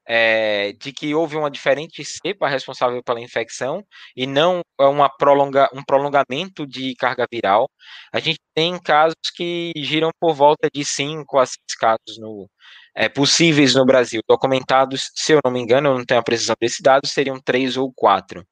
é, 0.07 0.73
de 0.73 0.93
que 0.93 1.13
houve 1.13 1.35
uma 1.35 1.51
diferente 1.51 2.03
cepa 2.05 2.47
responsável 2.47 3.03
pela 3.03 3.19
infecção 3.19 3.83
e 4.15 4.25
não 4.25 4.61
uma 4.79 5.09
prolonga, 5.09 5.69
um 5.73 5.83
prolongamento 5.83 6.65
de 6.65 6.95
carga 6.95 7.25
viral. 7.31 7.69
A 8.13 8.19
gente 8.19 8.39
tem 8.55 8.79
casos 8.79 9.15
que 9.35 9.71
giram 9.75 10.09
por 10.19 10.33
volta 10.33 10.69
de 10.73 10.85
5 10.85 11.37
a 11.37 11.45
6 11.45 11.57
casos 11.77 12.17
no, 12.19 12.47
é, 12.95 13.07
possíveis 13.09 13.75
no 13.75 13.85
Brasil, 13.85 14.21
documentados, 14.27 15.11
se 15.13 15.33
eu 15.33 15.39
não 15.45 15.51
me 15.51 15.59
engano, 15.59 15.89
eu 15.89 15.97
não 15.99 16.05
tenho 16.05 16.19
a 16.19 16.23
precisão 16.23 16.55
desse 16.59 16.81
dado, 16.81 17.05
seriam 17.05 17.39
três 17.39 17.77
ou 17.77 17.91
quatro. 17.93 18.43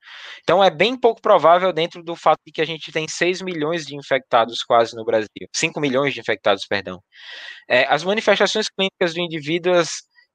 Então 0.43 0.63
é 0.63 0.69
bem 0.69 0.95
pouco 0.99 1.21
provável 1.21 1.73
dentro 1.73 2.03
do 2.03 2.15
fato 2.15 2.39
de 2.45 2.51
que 2.51 2.61
a 2.61 2.65
gente 2.65 2.91
tem 2.91 3.07
6 3.07 3.41
milhões 3.41 3.85
de 3.85 3.95
infectados 3.95 4.61
quase 4.63 4.95
no 4.95 5.03
Brasil, 5.05 5.29
5 5.55 5.79
milhões 5.79 6.13
de 6.13 6.19
infectados, 6.19 6.65
perdão. 6.67 7.01
É, 7.67 7.85
as 7.87 8.03
manifestações 8.03 8.67
clínicas 8.69 9.13
do 9.15 9.21
indivíduo 9.21 9.73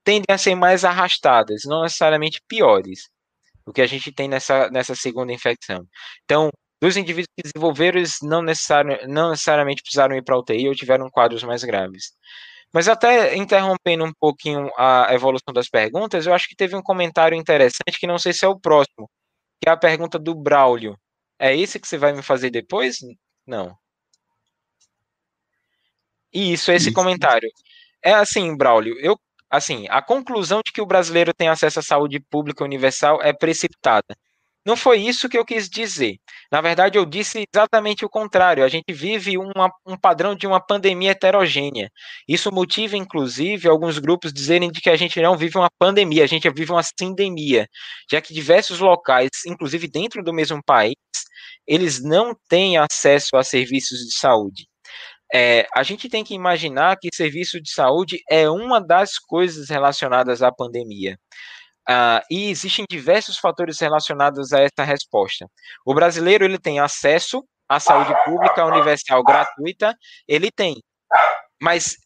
tendem 0.04 0.34
a 0.34 0.38
ser 0.38 0.54
mais 0.54 0.84
arrastadas, 0.84 1.62
não 1.64 1.82
necessariamente 1.82 2.40
piores, 2.48 3.08
o 3.66 3.72
que 3.72 3.82
a 3.82 3.86
gente 3.86 4.12
tem 4.12 4.28
nessa, 4.28 4.68
nessa 4.70 4.94
segunda 4.94 5.32
infecção. 5.32 5.86
Então, 6.24 6.50
dos 6.80 6.96
indivíduos 6.96 7.28
que 7.36 7.42
desenvolveram, 7.42 7.98
eles 7.98 8.16
não, 8.22 8.42
necessari 8.42 9.06
não 9.06 9.30
necessariamente 9.30 9.82
precisaram 9.82 10.16
ir 10.16 10.22
para 10.22 10.34
a 10.34 10.38
UTI 10.38 10.68
ou 10.68 10.74
tiveram 10.74 11.10
quadros 11.10 11.42
mais 11.44 11.62
graves. 11.62 12.12
Mas 12.72 12.88
até 12.88 13.36
interrompendo 13.36 14.04
um 14.04 14.12
pouquinho 14.18 14.70
a 14.78 15.12
evolução 15.12 15.52
das 15.52 15.68
perguntas, 15.68 16.26
eu 16.26 16.32
acho 16.32 16.48
que 16.48 16.56
teve 16.56 16.76
um 16.76 16.82
comentário 16.82 17.36
interessante 17.36 17.98
que 17.98 18.06
não 18.06 18.18
sei 18.18 18.32
se 18.32 18.44
é 18.44 18.48
o 18.48 18.58
próximo, 18.58 19.10
que 19.60 19.68
é 19.68 19.72
a 19.72 19.76
pergunta 19.76 20.18
do 20.18 20.34
Braulio. 20.34 20.96
É 21.38 21.56
esse 21.56 21.80
que 21.80 21.88
você 21.88 21.98
vai 21.98 22.12
me 22.12 22.22
fazer 22.22 22.50
depois? 22.50 22.98
Não. 23.46 23.76
Isso, 26.32 26.70
esse 26.70 26.88
Isso. 26.88 26.94
comentário. 26.94 27.48
É 28.02 28.12
assim, 28.12 28.56
Braulio, 28.56 28.98
eu 29.00 29.18
assim, 29.50 29.86
a 29.90 30.00
conclusão 30.02 30.60
de 30.64 30.72
que 30.72 30.80
o 30.80 30.86
brasileiro 30.86 31.34
tem 31.34 31.48
acesso 31.48 31.80
à 31.80 31.82
saúde 31.82 32.20
pública 32.30 32.64
universal 32.64 33.20
é 33.22 33.32
precipitada. 33.32 34.16
Não 34.64 34.76
foi 34.76 34.98
isso 35.00 35.28
que 35.28 35.38
eu 35.38 35.44
quis 35.44 35.70
dizer. 35.70 36.18
Na 36.52 36.60
verdade, 36.60 36.98
eu 36.98 37.06
disse 37.06 37.44
exatamente 37.52 38.04
o 38.04 38.10
contrário. 38.10 38.62
A 38.62 38.68
gente 38.68 38.92
vive 38.92 39.38
uma, 39.38 39.70
um 39.86 39.96
padrão 39.96 40.34
de 40.34 40.46
uma 40.46 40.60
pandemia 40.60 41.12
heterogênea. 41.12 41.90
Isso 42.28 42.52
motiva, 42.52 42.96
inclusive, 42.96 43.68
alguns 43.68 43.98
grupos 43.98 44.32
dizerem 44.32 44.70
de 44.70 44.80
que 44.80 44.90
a 44.90 44.96
gente 44.96 45.20
não 45.20 45.36
vive 45.36 45.56
uma 45.56 45.70
pandemia, 45.78 46.24
a 46.24 46.26
gente 46.26 46.48
vive 46.50 46.72
uma 46.72 46.82
sindemia, 46.82 47.66
já 48.10 48.20
que 48.20 48.34
diversos 48.34 48.80
locais, 48.80 49.30
inclusive 49.46 49.88
dentro 49.88 50.22
do 50.22 50.32
mesmo 50.32 50.62
país, 50.62 50.94
eles 51.66 52.02
não 52.02 52.34
têm 52.48 52.76
acesso 52.76 53.36
a 53.36 53.42
serviços 53.42 54.00
de 54.00 54.14
saúde. 54.14 54.69
É, 55.32 55.66
a 55.74 55.82
gente 55.82 56.08
tem 56.08 56.24
que 56.24 56.34
imaginar 56.34 56.96
que 56.98 57.08
serviço 57.14 57.60
de 57.60 57.70
saúde 57.70 58.20
é 58.28 58.48
uma 58.50 58.80
das 58.80 59.18
coisas 59.18 59.68
relacionadas 59.68 60.42
à 60.42 60.50
pandemia. 60.50 61.18
Uh, 61.88 62.22
e 62.30 62.50
existem 62.50 62.84
diversos 62.88 63.38
fatores 63.38 63.80
relacionados 63.80 64.52
a 64.52 64.60
essa 64.60 64.84
resposta. 64.84 65.46
O 65.84 65.94
brasileiro 65.94 66.44
ele 66.44 66.58
tem 66.58 66.78
acesso 66.78 67.44
à 67.68 67.80
saúde 67.80 68.12
pública 68.24 68.64
universal 68.64 69.22
gratuita, 69.24 69.96
ele 70.28 70.50
tem, 70.50 70.76
mas 71.60 71.96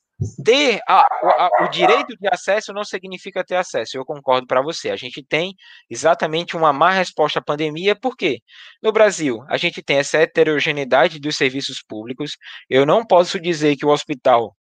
ter 0.45 0.81
a, 0.89 1.01
a, 1.03 1.65
o 1.65 1.69
direito 1.69 2.17
de 2.17 2.29
acesso 2.29 2.73
não 2.73 2.85
significa 2.85 3.45
ter 3.45 3.57
acesso. 3.57 3.97
Eu 3.97 4.05
concordo 4.05 4.47
para 4.47 4.63
você. 4.63 4.91
A 4.91 4.97
gente 4.97 5.25
tem 5.25 5.55
exatamente 5.91 6.57
uma 6.57 6.73
má 6.73 6.91
resposta 6.91 7.39
à 7.39 7.43
pandemia, 7.43 7.95
por 7.95 8.17
quê? 8.17 8.41
No 8.83 8.93
Brasil, 8.93 9.45
a 9.49 9.57
gente 9.57 9.83
tem 9.83 9.99
essa 9.99 10.19
heterogeneidade 10.19 11.19
dos 11.19 11.37
serviços 11.37 11.83
públicos. 11.87 12.33
Eu 12.69 12.87
não 12.87 13.05
posso 13.05 13.41
dizer 13.41 13.77
que 13.77 13.87
o 13.87 13.91
hospital 13.91 14.55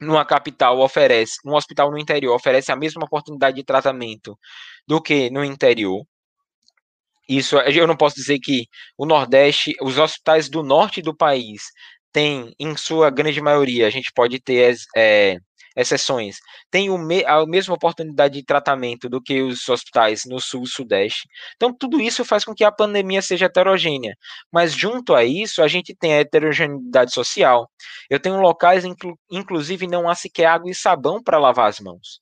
numa 0.00 0.24
capital 0.24 0.80
oferece, 0.80 1.34
um 1.44 1.54
hospital 1.54 1.90
no 1.90 1.98
interior 1.98 2.34
oferece 2.34 2.70
a 2.70 2.76
mesma 2.76 3.04
oportunidade 3.04 3.56
de 3.56 3.64
tratamento 3.64 4.38
do 4.86 5.00
que 5.00 5.30
no 5.30 5.44
interior. 5.44 6.04
Isso 7.28 7.58
eu 7.58 7.86
não 7.86 7.96
posso 7.96 8.16
dizer 8.16 8.38
que 8.38 8.66
o 8.98 9.06
Nordeste, 9.06 9.74
os 9.80 9.98
hospitais 9.98 10.48
do 10.50 10.62
norte 10.62 11.00
do 11.00 11.16
país 11.16 11.62
tem, 12.14 12.54
em 12.60 12.76
sua 12.76 13.10
grande 13.10 13.40
maioria, 13.40 13.88
a 13.88 13.90
gente 13.90 14.12
pode 14.14 14.38
ter 14.40 14.76
é, 14.96 15.36
exceções, 15.76 16.36
tem 16.70 16.88
me, 16.96 17.24
a 17.24 17.44
mesma 17.44 17.74
oportunidade 17.74 18.34
de 18.34 18.44
tratamento 18.44 19.08
do 19.08 19.20
que 19.20 19.42
os 19.42 19.68
hospitais 19.68 20.24
no 20.24 20.40
sul 20.40 20.62
e 20.62 20.68
sudeste. 20.68 21.28
Então, 21.56 21.74
tudo 21.76 22.00
isso 22.00 22.24
faz 22.24 22.44
com 22.44 22.54
que 22.54 22.62
a 22.62 22.70
pandemia 22.70 23.20
seja 23.20 23.46
heterogênea. 23.46 24.14
Mas, 24.52 24.72
junto 24.72 25.12
a 25.12 25.24
isso, 25.24 25.60
a 25.60 25.66
gente 25.66 25.92
tem 25.92 26.14
a 26.14 26.20
heterogeneidade 26.20 27.12
social. 27.12 27.68
Eu 28.08 28.20
tenho 28.20 28.40
locais, 28.40 28.84
inclu, 28.84 29.18
inclusive, 29.28 29.88
não 29.88 30.08
há 30.08 30.14
sequer 30.14 30.46
água 30.46 30.70
e 30.70 30.74
sabão 30.74 31.20
para 31.20 31.38
lavar 31.38 31.68
as 31.68 31.80
mãos. 31.80 32.20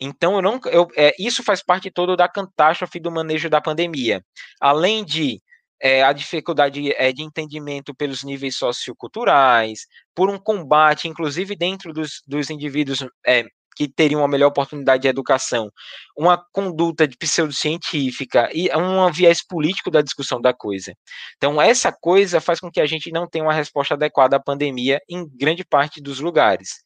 Então, 0.00 0.34
eu 0.34 0.42
não, 0.42 0.60
eu, 0.66 0.88
é, 0.96 1.12
isso 1.20 1.44
faz 1.44 1.62
parte 1.62 1.88
todo 1.88 2.16
da 2.16 2.28
catástrofe 2.28 2.98
do 2.98 3.12
manejo 3.12 3.48
da 3.48 3.60
pandemia. 3.60 4.24
Além 4.60 5.04
de 5.04 5.40
é, 5.82 6.04
a 6.04 6.12
dificuldade 6.12 6.92
é, 6.92 7.12
de 7.12 7.22
entendimento 7.22 7.92
pelos 7.92 8.22
níveis 8.22 8.56
socioculturais, 8.56 9.80
por 10.14 10.30
um 10.30 10.38
combate, 10.38 11.08
inclusive 11.08 11.56
dentro 11.56 11.92
dos, 11.92 12.22
dos 12.24 12.50
indivíduos 12.50 13.04
é, 13.26 13.44
que 13.74 13.88
teriam 13.88 14.20
uma 14.20 14.28
melhor 14.28 14.48
oportunidade 14.48 15.02
de 15.02 15.08
educação, 15.08 15.70
uma 16.16 16.38
conduta 16.52 17.08
de 17.08 17.16
pseudocientífica 17.16 18.48
e 18.54 18.70
um 18.76 19.10
viés 19.10 19.44
político 19.44 19.90
da 19.90 20.02
discussão 20.02 20.40
da 20.40 20.52
coisa. 20.54 20.94
Então, 21.36 21.60
essa 21.60 21.90
coisa 21.90 22.40
faz 22.40 22.60
com 22.60 22.70
que 22.70 22.80
a 22.80 22.86
gente 22.86 23.10
não 23.10 23.28
tenha 23.28 23.44
uma 23.44 23.54
resposta 23.54 23.94
adequada 23.94 24.36
à 24.36 24.40
pandemia 24.40 25.00
em 25.08 25.26
grande 25.36 25.64
parte 25.64 26.00
dos 26.00 26.20
lugares. 26.20 26.84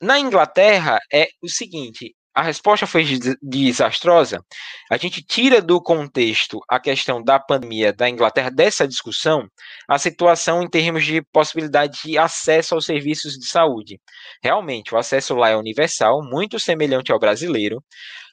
Na 0.00 0.18
Inglaterra, 0.18 1.00
é 1.12 1.28
o 1.42 1.48
seguinte: 1.48 2.14
a 2.34 2.42
resposta 2.42 2.86
foi 2.86 3.04
desastrosa, 3.42 4.42
a 4.90 4.96
gente 4.96 5.22
tira 5.22 5.60
do 5.60 5.80
contexto 5.80 6.60
a 6.68 6.80
questão 6.80 7.22
da 7.22 7.38
pandemia 7.38 7.92
da 7.92 8.08
Inglaterra 8.08 8.50
dessa 8.50 8.88
discussão, 8.88 9.46
a 9.88 9.98
situação 9.98 10.62
em 10.62 10.68
termos 10.68 11.04
de 11.04 11.22
possibilidade 11.32 12.00
de 12.04 12.16
acesso 12.16 12.74
aos 12.74 12.86
serviços 12.86 13.34
de 13.34 13.46
saúde. 13.46 14.00
Realmente, 14.42 14.94
o 14.94 14.98
acesso 14.98 15.34
lá 15.34 15.50
é 15.50 15.56
universal, 15.56 16.22
muito 16.22 16.58
semelhante 16.58 17.12
ao 17.12 17.18
brasileiro. 17.18 17.82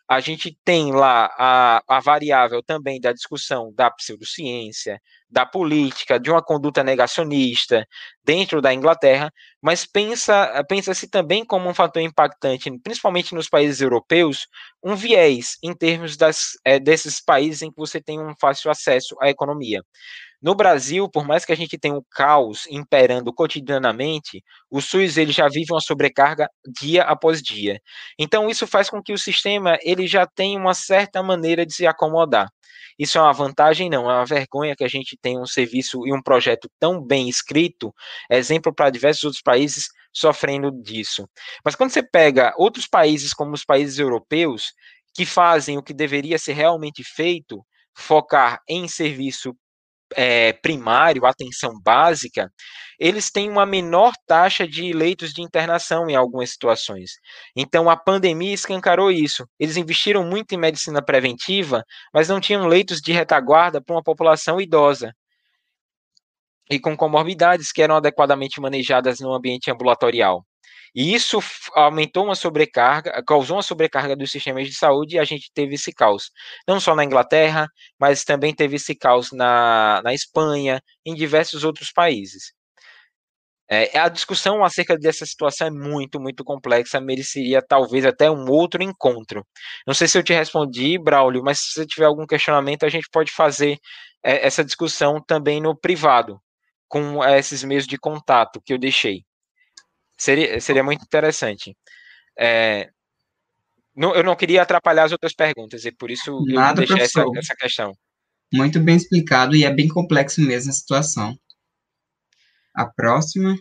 A 0.10 0.20
gente 0.20 0.58
tem 0.66 0.92
lá 0.92 1.30
a, 1.38 1.84
a 1.88 2.00
variável 2.00 2.64
também 2.64 3.00
da 3.00 3.14
discussão 3.14 3.72
da 3.76 3.92
pseudociência, 3.92 5.00
da 5.30 5.46
política, 5.46 6.20
de 6.20 6.32
uma 6.32 6.42
conduta 6.44 6.84
negacionista 6.84 7.86
dentro 8.24 8.60
da 8.60 8.74
Inglaterra, 8.74 9.32
mas 9.62 9.86
pensa 9.86 10.64
pensa-se 10.68 11.08
também 11.08 11.46
como 11.46 11.70
um 11.70 11.74
fator 11.76 12.02
impactante, 12.02 12.72
principalmente 12.82 13.36
nos 13.36 13.48
países 13.48 13.82
europeus, 13.82 14.48
um 14.84 14.96
viés 14.96 15.58
em 15.64 15.76
termos 15.76 16.18
das, 16.18 16.54
é, 16.66 16.80
desses 16.80 17.22
países 17.24 17.62
em 17.62 17.70
que 17.70 17.78
você 17.78 18.02
tem 18.02 18.20
um 18.20 18.34
fácil 18.42 18.72
acesso 18.72 19.16
à 19.22 19.30
economia. 19.30 19.84
No 20.42 20.56
Brasil, 20.56 21.10
por 21.10 21.26
mais 21.26 21.44
que 21.44 21.52
a 21.52 21.56
gente 21.56 21.78
tenha 21.78 21.96
o 21.96 22.06
caos 22.12 22.66
imperando 22.70 23.34
cotidianamente, 23.34 24.42
o 24.70 24.80
SUS 24.80 25.18
ele 25.18 25.34
já 25.34 25.48
vive 25.50 25.74
uma 25.74 25.82
sobrecarga 25.82 26.50
dia 26.80 27.04
após 27.04 27.42
dia. 27.42 27.82
Então 28.18 28.50
isso 28.50 28.66
faz 28.66 28.90
com 28.90 29.04
que 29.04 29.12
o 29.12 29.18
sistema 29.18 29.78
ele 29.82 30.08
já 30.08 30.26
tenha 30.26 30.58
uma 30.58 30.74
certa 30.74 31.22
maneira 31.22 31.66
de 31.66 31.74
se 31.74 31.86
acomodar. 31.86 32.48
Isso 32.98 33.18
é 33.18 33.22
uma 33.22 33.34
vantagem? 33.34 33.90
Não, 33.90 34.10
é 34.10 34.14
uma 34.14 34.26
vergonha 34.26 34.76
que 34.76 34.84
a 34.84 34.88
gente 34.88 35.18
tenha 35.22 35.40
um 35.40 35.46
serviço 35.46 36.06
e 36.06 36.14
um 36.14 36.22
projeto 36.22 36.70
tão 36.80 37.02
bem 37.02 37.28
escrito, 37.30 37.94
exemplo 38.30 38.74
para 38.74 38.90
diversos 38.90 39.24
outros 39.24 39.42
países 39.42 39.88
sofrendo 40.14 40.72
disso. 40.72 41.28
Mas 41.64 41.76
quando 41.76 41.92
você 41.92 42.04
pega 42.04 42.54
outros 42.58 42.88
países, 42.88 43.34
como 43.34 43.54
os 43.54 43.66
países 43.66 44.00
europeus, 44.00 44.74
que 45.14 45.26
fazem 45.26 45.78
o 45.78 45.84
que 45.84 45.94
deveria 45.94 46.38
ser 46.38 46.54
realmente 46.54 47.04
feito, 47.04 47.66
focar 47.94 48.62
em 48.68 48.88
serviço 48.88 49.54
é, 50.16 50.54
primário, 50.54 51.26
atenção 51.26 51.74
básica, 51.84 52.52
eles 53.00 53.32
têm 53.32 53.50
uma 53.50 53.66
menor 53.66 54.14
taxa 54.28 54.68
de 54.68 54.92
leitos 54.94 55.32
de 55.32 55.42
internação 55.42 56.10
em 56.10 56.16
algumas 56.16 56.52
situações. 56.52 57.12
Então, 57.56 57.90
a 57.90 57.96
pandemia 57.98 58.54
escancarou 58.54 59.12
isso. 59.12 59.48
Eles 59.60 59.78
investiram 59.78 60.24
muito 60.26 60.54
em 60.54 60.58
medicina 60.58 61.02
preventiva, 61.02 61.84
mas 62.14 62.28
não 62.30 62.40
tinham 62.42 62.68
leitos 62.68 63.00
de 63.00 63.12
retaguarda 63.14 63.82
para 63.82 63.96
uma 63.96 64.04
população 64.04 64.60
idosa 64.60 65.14
e 66.70 66.80
com 66.80 66.96
comorbidades 66.96 67.72
que 67.72 67.82
eram 67.82 67.96
adequadamente 67.96 68.62
manejadas 68.62 69.20
no 69.20 69.34
ambiente 69.34 69.72
ambulatorial. 69.72 70.46
E 70.96 71.14
isso 71.14 71.40
aumentou 71.74 72.26
uma 72.26 72.36
sobrecarga, 72.36 73.24
causou 73.26 73.58
uma 73.58 73.64
sobrecarga 73.64 74.16
dos 74.16 74.32
sistemas 74.32 74.68
de 74.68 74.76
saúde 74.76 75.16
e 75.16 75.20
a 75.20 75.24
gente 75.24 75.52
teve 75.54 75.76
esse 75.76 75.94
caos. 75.94 76.32
Não 76.68 76.80
só 76.80 76.96
na 76.96 77.04
Inglaterra, 77.04 77.68
mas 78.00 78.24
também 78.24 78.54
teve 78.54 78.76
esse 78.78 78.96
caos 78.96 79.32
na, 79.32 80.02
na 80.04 80.14
Espanha, 80.14 80.82
em 81.06 81.14
diversos 81.16 81.64
outros 81.64 81.92
países. 81.92 82.54
É, 83.72 84.00
a 84.00 84.10
discussão 84.10 84.64
acerca 84.64 84.98
dessa 84.98 85.26
situação 85.28 85.68
é 85.68 85.70
muito, 85.70 86.20
muito 86.20 86.44
complexa, 86.44 87.00
mereceria 87.00 87.62
talvez 87.62 88.04
até 88.04 88.30
um 88.30 88.50
outro 88.50 88.82
encontro. 88.82 89.46
Não 89.86 89.94
sei 89.94 90.08
se 90.08 90.18
eu 90.18 90.24
te 90.24 90.34
respondi, 90.34 90.98
Braulio, 90.98 91.44
mas 91.44 91.60
se 91.60 91.74
você 91.74 91.86
tiver 91.86 92.06
algum 92.06 92.26
questionamento, 92.26 92.84
a 92.84 92.90
gente 92.90 93.08
pode 93.12 93.32
fazer 93.32 93.78
é, 94.24 94.46
essa 94.46 94.64
discussão 94.66 95.22
também 95.26 95.62
no 95.62 95.78
privado, 95.78 96.42
com 96.88 97.24
é, 97.24 97.38
esses 97.40 97.64
meios 97.64 97.86
de 97.86 97.98
contato 97.98 98.60
que 98.66 98.74
eu 98.74 98.80
deixei. 98.80 99.24
Seria, 100.20 100.60
seria 100.60 100.84
muito 100.84 101.02
interessante. 101.02 101.76
É, 102.38 102.90
não, 103.96 104.14
eu 104.14 104.24
não 104.24 104.36
queria 104.36 104.62
atrapalhar 104.62 105.06
as 105.06 105.12
outras 105.14 105.34
perguntas, 105.34 105.86
e 105.86 105.92
por 105.92 106.12
isso 106.12 106.44
Nada, 106.48 106.84
eu 106.84 106.88
deixei 106.88 107.06
essa, 107.06 107.26
essa 107.36 107.56
questão. 107.56 107.94
Muito 108.54 108.80
bem 108.80 108.96
explicado 108.96 109.56
e 109.56 109.64
é 109.64 109.74
bem 109.74 109.88
complexo 109.88 110.42
mesmo 110.42 110.72
a 110.72 110.74
situação. 110.74 111.38
A 112.76 112.86
próxima. 112.86 113.56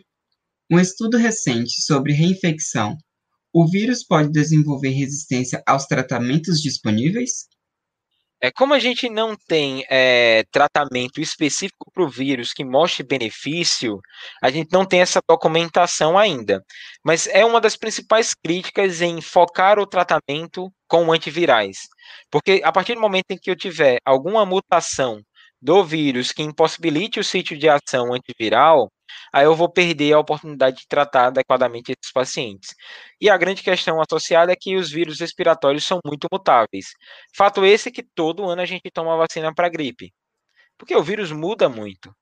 Um 0.71 0.79
estudo 0.79 1.17
recente 1.17 1.81
sobre 1.83 2.13
reinfecção. 2.13 2.97
O 3.53 3.67
vírus 3.67 4.05
pode 4.05 4.31
desenvolver 4.31 4.91
resistência 4.91 5.63
aos 5.67 5.87
tratamentos 5.87 6.61
disponíveis? 6.61 7.49
É, 8.41 8.53
como 8.53 8.73
a 8.73 8.79
gente 8.79 9.09
não 9.09 9.37
tem 9.37 9.85
é, 9.91 10.45
tratamento 10.53 11.21
específico 11.21 11.91
para 11.93 12.05
o 12.05 12.09
vírus 12.09 12.53
que 12.53 12.65
mostre 12.65 13.05
benefício, 13.05 13.99
a 14.41 14.49
gente 14.51 14.73
não 14.73 14.85
tem 14.85 15.01
essa 15.01 15.21
documentação 15.29 16.17
ainda. 16.17 16.63
Mas 17.05 17.27
é 17.27 17.45
uma 17.45 17.61
das 17.61 17.77
principais 17.77 18.35
críticas 18.35 19.03
em 19.03 19.21
focar 19.21 19.79
o 19.79 19.87
tratamento 19.87 20.73
com 20.87 21.13
antivirais. 21.13 21.89
Porque 22.31 22.61
a 22.65 22.71
partir 22.73 22.95
do 22.95 23.01
momento 23.01 23.31
em 23.31 23.39
que 23.39 23.51
eu 23.51 23.57
tiver 23.57 23.99
alguma 24.05 24.47
mutação 24.47 25.21
do 25.61 25.85
vírus 25.85 26.31
que 26.31 26.43
impossibilite 26.43 27.19
o 27.19 27.25
sítio 27.25 27.59
de 27.59 27.69
ação 27.69 28.15
antiviral, 28.15 28.89
aí 29.33 29.45
eu 29.45 29.55
vou 29.55 29.71
perder 29.71 30.13
a 30.15 30.19
oportunidade 30.19 30.79
de 30.79 30.89
tratar 30.89 31.27
adequadamente 31.29 31.93
esses 31.93 32.13
pacientes. 32.13 32.75
E 33.21 33.31
a 33.31 33.37
grande 33.37 33.63
questão 33.63 34.01
associada 34.01 34.53
é 34.53 34.57
que 34.57 34.77
os 34.77 34.91
vírus 34.91 35.21
respiratórios 35.21 35.85
são 35.85 36.01
muito 36.05 36.27
mutáveis. 36.33 36.87
Fato 37.37 37.65
esse 37.65 37.91
que 37.91 38.03
todo 38.03 38.49
ano 38.49 38.63
a 38.63 38.67
gente 38.67 38.91
toma 38.93 39.17
vacina 39.17 39.55
para 39.55 39.69
gripe, 39.69 40.13
porque 40.79 40.97
o 40.97 41.03
vírus 41.03 41.33
muda 41.33 41.69
muito. 41.69 42.13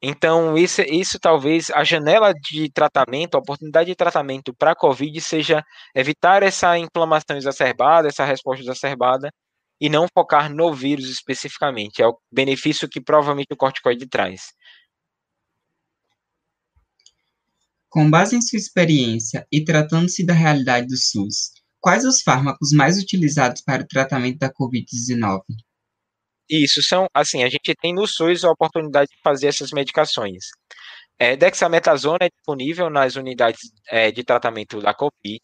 Então, 0.00 0.56
isso, 0.56 0.80
isso 0.82 1.18
talvez 1.18 1.70
a 1.70 1.82
janela 1.82 2.32
de 2.32 2.70
tratamento, 2.70 3.34
a 3.34 3.38
oportunidade 3.40 3.88
de 3.90 3.96
tratamento 3.96 4.54
para 4.54 4.72
a 4.72 4.76
COVID 4.76 5.20
seja 5.20 5.64
evitar 5.94 6.42
essa 6.44 6.78
inflamação 6.78 7.36
exacerbada, 7.36 8.06
essa 8.08 8.24
resposta 8.24 8.62
exacerbada, 8.62 9.30
e 9.80 9.88
não 9.88 10.06
focar 10.12 10.52
no 10.52 10.72
vírus 10.72 11.08
especificamente. 11.10 12.02
É 12.02 12.06
o 12.06 12.16
benefício 12.32 12.88
que 12.88 13.00
provavelmente 13.00 13.48
o 13.52 13.56
corticoide 13.56 14.06
traz. 14.08 14.52
Com 17.88 18.10
base 18.10 18.36
em 18.36 18.42
sua 18.42 18.58
experiência 18.58 19.46
e 19.50 19.64
tratando-se 19.64 20.24
da 20.24 20.34
realidade 20.34 20.86
do 20.86 20.96
SUS, 20.96 21.52
quais 21.80 22.04
os 22.04 22.20
fármacos 22.22 22.72
mais 22.72 22.98
utilizados 22.98 23.62
para 23.62 23.82
o 23.82 23.86
tratamento 23.86 24.38
da 24.38 24.52
Covid-19? 24.52 25.40
Isso 26.50 26.82
são, 26.82 27.06
assim, 27.12 27.42
a 27.42 27.48
gente 27.48 27.74
tem 27.80 27.94
no 27.94 28.06
SUS 28.06 28.44
a 28.44 28.50
oportunidade 28.50 29.10
de 29.10 29.20
fazer 29.22 29.48
essas 29.48 29.70
medicações. 29.70 30.44
É, 31.18 31.36
dexametasona 31.36 32.18
é 32.22 32.30
disponível 32.30 32.88
nas 32.88 33.16
unidades 33.16 33.60
é, 33.90 34.10
de 34.10 34.22
tratamento 34.22 34.80
da 34.80 34.94
Covid. 34.94 35.40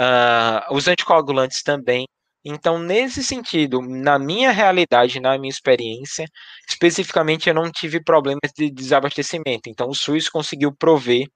Uh, 0.00 0.74
os 0.74 0.88
anticoagulantes 0.88 1.62
também 1.62 2.06
então, 2.44 2.78
nesse 2.78 3.22
sentido, 3.22 3.80
na 3.80 4.18
minha 4.18 4.50
realidade, 4.50 5.20
na 5.20 5.38
minha 5.38 5.50
experiência, 5.50 6.26
especificamente 6.68 7.48
eu 7.48 7.54
não 7.54 7.70
tive 7.70 8.02
problemas 8.02 8.50
de 8.56 8.68
desabastecimento. 8.70 9.68
Então, 9.68 9.88
o 9.88 9.94
SUS 9.94 10.28
conseguiu 10.28 10.74
prover 10.74 11.28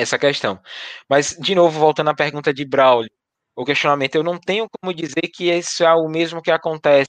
essa 0.00 0.18
questão. 0.18 0.60
Mas, 1.08 1.36
de 1.40 1.54
novo, 1.54 1.78
voltando 1.78 2.10
à 2.10 2.14
pergunta 2.14 2.52
de 2.52 2.64
Braulio, 2.64 3.10
o 3.56 3.64
questionamento, 3.64 4.14
eu 4.16 4.22
não 4.22 4.38
tenho 4.38 4.68
como 4.68 4.94
dizer 4.94 5.22
que 5.34 5.50
isso 5.50 5.82
é 5.84 5.94
o 5.94 6.08
mesmo 6.08 6.42
que 6.42 6.50
acontece 6.50 7.08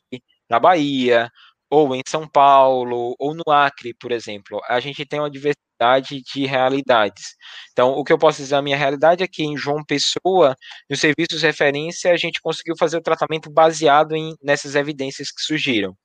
na 0.50 0.60
Bahia, 0.60 1.30
ou 1.70 1.96
em 1.96 2.02
São 2.08 2.28
Paulo, 2.28 3.16
ou 3.20 3.36
no 3.36 3.52
Acre, 3.52 3.94
por 4.00 4.12
exemplo. 4.12 4.62
A 4.70 4.80
gente 4.80 5.06
tem 5.06 5.20
uma 5.20 5.30
diversidade 5.30 6.22
de 6.24 6.46
realidades. 6.46 7.36
Então, 7.72 7.92
o 7.92 8.04
que 8.04 8.14
eu 8.14 8.18
posso 8.18 8.42
dizer 8.42 8.56
a 8.56 8.62
minha 8.62 8.78
realidade 8.78 9.24
é 9.24 9.28
que 9.28 9.44
em 9.44 9.58
João 9.58 9.84
Pessoa, 9.86 10.56
nos 10.90 11.00
serviços 11.00 11.40
de 11.42 11.46
referência, 11.46 12.12
a 12.12 12.18
gente 12.18 12.42
conseguiu 12.42 12.76
fazer 12.80 12.98
o 12.98 13.02
tratamento 13.02 13.52
baseado 13.52 14.16
em, 14.16 14.34
nessas 14.42 14.76
evidências 14.76 15.30
que 15.32 15.42
surgiram. 15.42 15.96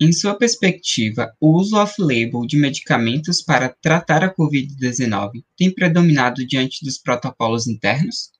Em 0.00 0.12
sua 0.12 0.36
perspectiva, 0.36 1.32
o 1.40 1.56
uso 1.56 1.76
off-label 1.76 2.46
de 2.46 2.58
medicamentos 2.58 3.42
para 3.42 3.74
tratar 3.80 4.22
a 4.22 4.34
Covid-19 4.34 5.42
tem 5.56 5.72
predominado 5.72 6.46
diante 6.46 6.84
dos 6.84 6.98
protocolos 6.98 7.66
internos? 7.66 8.30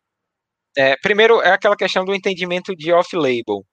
É, 0.76 0.94
primeiro, 0.98 1.40
é 1.40 1.52
aquela 1.52 1.76
questão 1.76 2.04
do 2.04 2.14
entendimento 2.14 2.76
de 2.76 2.92
off-label 2.92 3.64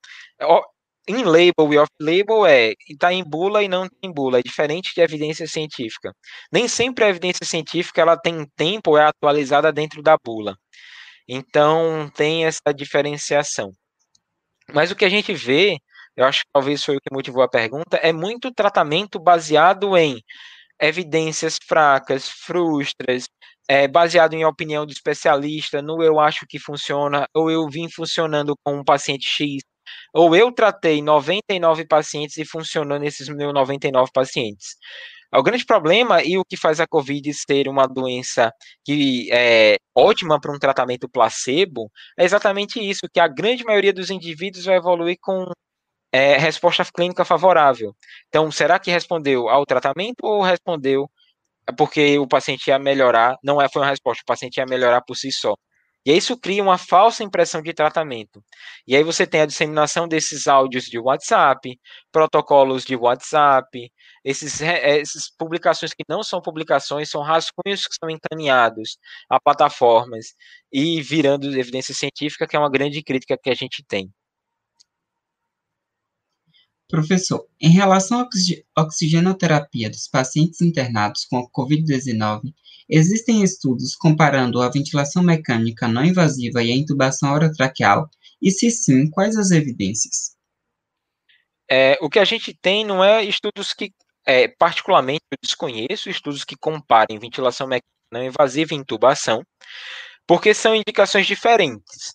em 1.08 1.24
label 1.24 1.74
e 1.74 1.78
off-label 1.78 2.46
é 2.46 2.74
está 2.88 3.12
em 3.14 3.24
bula 3.24 3.64
e 3.64 3.68
não 3.68 3.88
tem 3.90 4.12
bula, 4.12 4.40
é 4.40 4.42
diferente 4.42 4.94
de 4.96 5.02
evidência 5.02 5.48
científica. 5.48 6.14
Nem 6.52 6.68
sempre 6.68 7.04
a 7.04 7.10
evidência 7.10 7.46
científica 7.46 8.02
ela 8.02 8.18
tem 8.18 8.46
tempo, 8.56 8.98
é 8.98 9.06
atualizada 9.06 9.72
dentro 9.72 10.02
da 10.02 10.18
bula. 10.24 10.56
Então 11.28 12.10
tem 12.16 12.46
essa 12.46 12.74
diferenciação. 12.76 13.72
Mas 14.74 14.92
o 14.92 14.96
que 14.96 15.06
a 15.06 15.10
gente 15.10 15.34
vê, 15.34 15.78
eu 16.16 16.26
acho 16.26 16.42
que 16.42 16.50
talvez 16.54 16.84
foi 16.84 16.98
o 16.98 17.02
que 17.02 17.14
motivou 17.14 17.44
a 17.44 17.50
pergunta, 17.50 17.98
é 17.98 18.14
muito 18.14 18.52
tratamento 18.54 19.20
baseado 19.20 19.98
em 19.98 20.22
evidências 20.82 21.58
fracas, 21.66 22.28
frustras, 22.30 23.26
é, 23.68 23.88
baseado 23.88 24.34
em 24.34 24.46
opinião 24.46 24.86
do 24.86 24.92
especialista, 24.92 25.82
no 25.82 26.04
eu 26.04 26.20
acho 26.20 26.46
que 26.48 26.60
funciona, 26.60 27.28
ou 27.34 27.50
eu 27.50 27.68
vim 27.70 27.90
funcionando 27.90 28.56
com 28.64 28.76
um 28.80 28.84
paciente 28.84 29.28
X, 29.28 29.64
ou 30.14 30.36
eu 30.36 30.52
tratei 30.52 31.02
99 31.02 31.86
pacientes 31.88 32.38
e 32.38 32.46
funcionou 32.46 33.00
nesses 33.00 33.28
meus 33.30 33.54
99 33.54 34.12
pacientes. 34.14 34.76
O 35.36 35.42
grande 35.42 35.66
problema 35.66 36.24
e 36.24 36.38
o 36.38 36.46
que 36.46 36.56
faz 36.56 36.80
a 36.80 36.88
COVID 36.88 37.34
ser 37.34 37.68
uma 37.68 37.88
doença 37.88 38.52
que 38.86 39.30
é 39.32 39.78
ótima 39.96 40.40
para 40.40 40.54
um 40.54 40.60
tratamento 40.60 41.10
placebo 41.10 41.90
é 42.18 42.24
exatamente 42.24 42.80
isso, 42.80 43.08
que 43.12 43.20
a 43.20 43.28
grande 43.28 43.64
maioria 43.64 43.92
dos 43.94 44.12
indivíduos 44.12 44.66
vai 44.66 44.78
evoluir 44.78 45.18
com 45.20 45.46
é, 46.14 46.38
resposta 46.38 46.86
clínica 46.96 47.26
favorável. 47.26 47.96
Então, 48.30 48.52
será 48.52 48.80
que 48.80 48.92
respondeu 48.92 49.50
ao 49.50 49.66
tratamento 49.66 50.24
ou 50.24 50.44
respondeu 50.44 51.10
porque 51.78 52.20
o 52.20 52.28
paciente 52.28 52.68
ia 52.68 52.80
melhorar? 52.80 53.38
Não 53.44 53.62
é, 53.62 53.68
foi 53.70 53.82
uma 53.82 53.90
resposta, 53.90 54.22
o 54.22 54.26
paciente 54.26 54.58
ia 54.58 54.66
melhorar 54.66 55.02
por 55.02 55.16
si 55.16 55.32
só. 55.32 55.56
E 56.06 56.16
isso 56.16 56.38
cria 56.38 56.62
uma 56.62 56.78
falsa 56.78 57.24
impressão 57.24 57.62
de 57.62 57.74
tratamento. 57.74 58.44
E 58.86 58.96
aí 58.96 59.04
você 59.04 59.26
tem 59.26 59.42
a 59.42 59.46
disseminação 59.46 60.08
desses 60.08 60.48
áudios 60.48 60.86
de 60.86 61.00
WhatsApp, 61.00 61.80
protocolos 62.12 62.84
de 62.84 62.96
WhatsApp, 62.96 63.92
esses, 64.24 64.62
essas 64.62 65.32
publicações 65.38 65.94
que 65.94 66.04
não 66.10 66.22
são 66.22 66.42
publicações, 66.42 67.10
são 67.10 67.22
rascunhos 67.22 67.88
que 67.88 67.96
são 68.00 68.10
encaminhados 68.10 68.98
a 69.30 69.40
plataformas 69.40 70.36
e 70.72 71.02
virando 71.02 71.48
evidência 71.58 71.96
científica, 71.96 72.48
que 72.48 72.56
é 72.56 72.60
uma 72.60 72.70
grande 72.70 73.02
crítica 73.02 73.38
que 73.42 73.50
a 73.50 73.56
gente 73.56 73.84
tem. 73.88 74.12
Professor, 76.94 77.48
em 77.60 77.72
relação 77.72 78.20
à 78.20 78.82
oxigenoterapia 78.84 79.90
dos 79.90 80.08
pacientes 80.08 80.62
internados 80.62 81.26
com 81.26 81.42
Covid-19, 81.50 82.54
existem 82.88 83.42
estudos 83.42 83.96
comparando 83.96 84.62
a 84.62 84.70
ventilação 84.70 85.24
mecânica 85.24 85.88
não 85.88 86.06
invasiva 86.06 86.62
e 86.62 86.72
a 86.72 86.76
intubação 86.76 87.34
orotraqueal? 87.34 88.08
E 88.40 88.52
se 88.52 88.70
sim, 88.70 89.10
quais 89.10 89.36
as 89.36 89.50
evidências? 89.50 90.36
É, 91.68 91.98
o 92.00 92.12
que 92.12 92.20
a 92.20 92.26
gente 92.26 92.56
tem 92.62 92.86
não 92.86 93.04
é 93.04 93.24
estudos 93.24 93.74
que, 93.74 93.92
é, 94.24 94.48
particularmente, 94.48 95.24
eu 95.32 95.38
desconheço 95.42 96.12
estudos 96.12 96.44
que 96.44 96.56
comparem 96.56 97.18
ventilação 97.18 97.66
mecânica 97.66 97.88
não 98.12 98.24
invasiva 98.24 98.76
e 98.76 98.78
intubação, 98.78 99.42
porque 100.28 100.54
são 100.54 100.76
indicações 100.76 101.26
diferentes. 101.26 102.14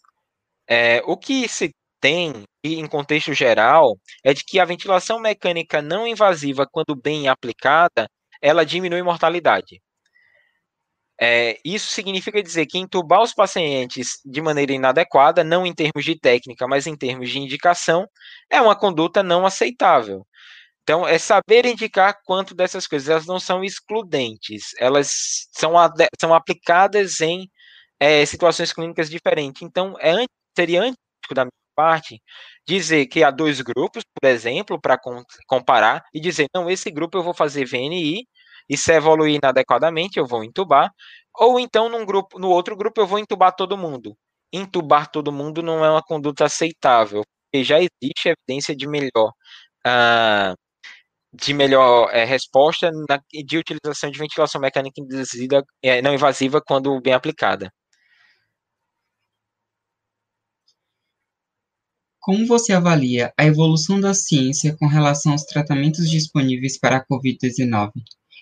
É, 0.71 1.03
o 1.05 1.17
que 1.17 1.49
se 1.49 1.75
tem, 2.01 2.45
em 2.65 2.87
contexto 2.87 3.33
geral, 3.35 3.99
é 4.25 4.35
de 4.35 4.45
que 4.45 4.61
a 4.61 4.65
ventilação 4.65 5.21
mecânica 5.21 5.83
não 5.83 6.07
invasiva, 6.07 6.67
quando 6.71 6.95
bem 6.97 7.29
aplicada, 7.29 8.09
ela 8.43 8.65
diminui 8.65 9.03
mortalidade. 9.03 9.81
É, 11.21 11.59
isso 11.65 11.91
significa 11.91 12.41
dizer 12.43 12.67
que 12.67 12.79
entubar 12.79 13.23
os 13.23 13.35
pacientes 13.35 14.21
de 14.25 14.41
maneira 14.41 14.73
inadequada, 14.73 15.43
não 15.43 15.67
em 15.67 15.75
termos 15.75 16.05
de 16.05 16.17
técnica, 16.19 16.67
mas 16.69 16.87
em 16.87 16.97
termos 16.97 17.29
de 17.31 17.41
indicação, 17.41 18.07
é 18.49 18.61
uma 18.61 18.77
conduta 18.79 19.23
não 19.23 19.45
aceitável. 19.45 20.25
Então, 20.83 21.07
é 21.07 21.19
saber 21.19 21.67
indicar 21.67 22.19
quanto 22.25 22.55
dessas 22.55 22.87
coisas. 22.87 23.09
Elas 23.09 23.27
não 23.27 23.39
são 23.41 23.65
excludentes, 23.65 24.71
elas 24.79 25.49
são, 25.53 25.75
são 26.21 26.33
aplicadas 26.35 27.21
em 27.21 27.51
é, 28.01 28.25
situações 28.25 28.73
clínicas 28.73 29.11
diferentes. 29.11 29.63
Então, 29.63 29.97
é, 30.01 30.25
seria 30.57 30.83
antes 30.83 30.97
da 31.35 31.45
minha 31.45 31.53
parte 31.79 32.21
dizer 32.67 33.07
que 33.07 33.23
há 33.23 33.31
dois 33.31 33.61
grupos, 33.61 34.03
por 34.21 34.29
exemplo, 34.29 34.81
para 34.81 34.99
comparar, 35.47 36.03
e 36.13 36.21
dizer, 36.21 36.47
não, 36.55 36.69
esse 36.69 36.91
grupo 36.91 37.19
eu 37.19 37.23
vou 37.23 37.35
fazer 37.35 37.65
VNI, 37.67 38.25
e 38.69 38.77
se 38.77 38.93
evoluir 38.93 39.37
inadequadamente, 39.37 40.19
eu 40.19 40.27
vou 40.27 40.45
entubar, 40.45 40.91
ou 41.39 41.61
então 41.61 41.89
num 41.89 42.05
grupo, 42.05 42.39
no 42.39 42.49
outro 42.51 42.77
grupo 42.77 43.01
eu 43.01 43.07
vou 43.07 43.19
entubar 43.19 43.55
todo 43.55 43.79
mundo. 43.79 44.17
Entubar 44.53 45.11
todo 45.11 45.33
mundo 45.33 45.63
não 45.63 45.85
é 45.85 45.91
uma 45.91 46.03
conduta 46.03 46.45
aceitável, 46.47 47.23
porque 47.51 47.65
já 47.65 47.79
existe 47.79 48.29
evidência 48.31 48.75
de 48.77 48.89
melhor 48.89 49.31
uh, 49.87 50.55
de 51.33 51.55
melhor 51.55 52.11
é, 52.13 52.25
resposta 52.25 52.91
na, 53.09 53.21
de 53.47 53.59
utilização 53.59 54.11
de 54.11 54.19
ventilação 54.19 54.61
mecânica 54.61 55.01
induzida, 55.01 55.63
é, 55.83 56.03
não 56.03 56.15
invasiva 56.15 56.61
quando 56.67 57.01
bem 57.01 57.15
aplicada. 57.15 57.71
Como 62.21 62.47
você 62.47 62.73
avalia 62.73 63.33
a 63.39 63.45
evolução 63.45 64.01
da 64.01 64.13
ciência 64.13 64.77
com 64.77 64.87
relação 64.87 65.33
aos 65.33 65.45
tratamentos 65.45 66.11
disponíveis 66.11 66.79
para 66.79 66.97
a 66.97 67.05
Covid-19? 67.07 67.93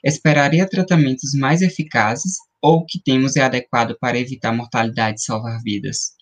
Esperaria 0.03 0.69
tratamentos 0.69 1.35
mais 1.35 1.63
eficazes 1.63 2.37
ou 2.61 2.79
o 2.79 2.87
que 2.87 3.01
temos 3.03 3.37
é 3.37 3.43
adequado 3.43 3.97
para 4.01 4.19
evitar 4.19 4.53
mortalidade 4.53 5.21
e 5.21 5.25
salvar 5.25 5.61
vidas? 5.63 6.17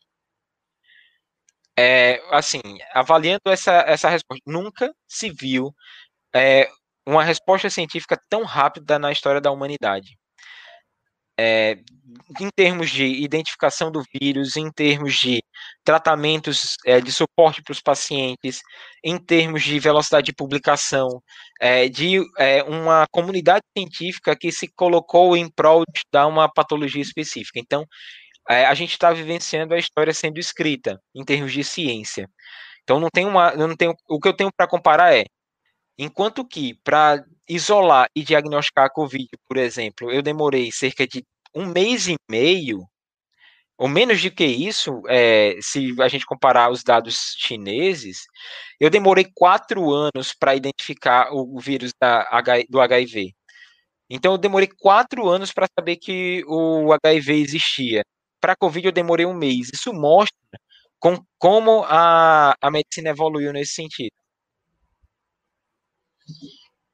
É, 1.77 2.21
assim, 2.31 2.61
avaliando 2.93 3.43
essa, 3.49 3.85
essa 3.87 4.09
resposta, 4.09 4.43
nunca 4.47 4.95
se 5.09 5.31
viu 5.31 5.75
é, 6.35 6.69
uma 7.07 7.25
resposta 7.25 7.69
científica 7.69 8.21
tão 8.29 8.45
rápida 8.45 8.99
na 8.99 9.11
história 9.11 9.41
da 9.41 9.51
humanidade. 9.51 10.17
É, 11.39 11.79
em 12.41 12.49
termos 12.55 12.91
de 12.91 13.05
identificação 13.05 13.91
do 13.91 14.03
vírus, 14.21 14.57
em 14.57 14.71
termos 14.71 15.15
de 15.15 15.43
tratamentos 15.85 16.77
é, 16.87 17.01
de 17.01 17.13
suporte 17.13 17.63
para 17.63 17.73
os 17.73 17.81
pacientes, 17.81 18.61
em 19.05 19.19
termos 19.19 19.63
de 19.63 19.79
velocidade 19.79 20.27
de 20.27 20.33
publicação, 20.33 21.23
é, 21.61 21.89
de 21.89 22.21
é, 22.39 22.63
uma 22.63 23.07
comunidade 23.11 23.65
científica 23.77 24.37
que 24.37 24.53
se 24.53 24.69
colocou 24.75 25.37
em 25.37 25.51
prol 25.51 25.85
de 25.93 26.03
dar 26.13 26.27
uma 26.27 26.49
patologia 26.49 27.03
específica. 27.03 27.59
Então, 27.59 27.85
é, 28.49 28.67
a 28.67 28.75
gente 28.75 28.93
está 28.93 29.13
vivenciando 29.13 29.75
a 29.75 29.79
história 29.79 30.13
sendo 30.15 30.39
escrita 30.39 31.01
em 31.15 31.25
termos 31.25 31.53
de 31.53 31.65
ciência. 31.65 32.29
Então, 32.83 33.01
não 33.01 33.09
tem 33.13 33.27
uma, 33.27 33.55
não 33.57 33.77
tenho, 33.77 33.95
o 34.09 34.21
que 34.21 34.29
eu 34.29 34.35
tenho 34.37 34.51
para 34.57 34.69
comparar 34.69 35.15
é 35.15 35.25
Enquanto 35.99 36.45
que, 36.45 36.75
para 36.83 37.25
isolar 37.49 38.09
e 38.17 38.23
diagnosticar 38.23 38.87
a 38.87 38.91
Covid, 38.91 39.29
por 39.49 39.57
exemplo, 39.57 40.11
eu 40.11 40.23
demorei 40.23 40.71
cerca 40.73 41.07
de 41.07 41.25
um 41.55 41.67
mês 41.67 42.09
e 42.09 42.17
meio, 42.31 42.87
ou 43.77 43.89
menos 43.89 44.23
do 44.23 44.31
que 44.31 44.45
isso, 44.45 45.03
é, 45.09 45.57
se 45.61 45.95
a 46.01 46.09
gente 46.09 46.27
comparar 46.27 46.71
os 46.71 46.83
dados 46.85 47.35
chineses, 47.39 48.25
eu 48.81 48.91
demorei 48.91 49.27
quatro 49.35 49.93
anos 49.93 50.33
para 50.39 50.55
identificar 50.55 51.33
o 51.33 51.59
vírus 51.61 51.93
da, 52.01 52.25
do 52.69 52.81
HIV. 52.81 53.33
Então, 54.11 54.33
eu 54.33 54.39
demorei 54.39 54.69
quatro 54.81 55.29
anos 55.29 55.53
para 55.53 55.67
saber 55.79 55.97
que 55.97 56.45
o 56.47 56.93
HIV 56.93 57.35
existia. 57.41 58.03
Para 58.41 58.53
a 58.53 58.57
Covid, 58.57 58.87
eu 58.87 58.93
demorei 58.93 59.27
um 59.27 59.35
mês. 59.35 59.71
Isso 59.73 59.93
mostra 59.93 60.39
com, 61.01 61.19
como 61.39 61.85
a, 61.85 62.55
a 62.61 62.71
medicina 62.71 63.11
evoluiu 63.11 63.53
nesse 63.53 63.75
sentido. 63.75 64.13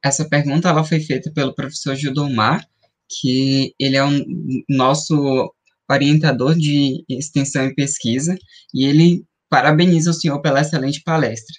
Essa 0.04 0.28
pergunta 0.28 0.68
ela 0.68 0.84
foi 0.84 1.00
feita 1.00 1.30
pelo 1.32 1.54
professor 1.54 1.94
Gildomar, 1.94 2.66
que 3.08 3.74
ele 3.78 3.96
é 3.96 4.04
o 4.04 4.08
um, 4.08 4.62
nosso 4.68 5.52
orientador 5.90 6.54
de 6.54 7.04
extensão 7.08 7.66
e 7.66 7.74
pesquisa, 7.74 8.36
e 8.72 8.84
ele 8.84 9.24
parabeniza 9.48 10.10
o 10.10 10.14
senhor 10.14 10.40
pela 10.40 10.60
excelente 10.60 11.02
palestra. 11.02 11.54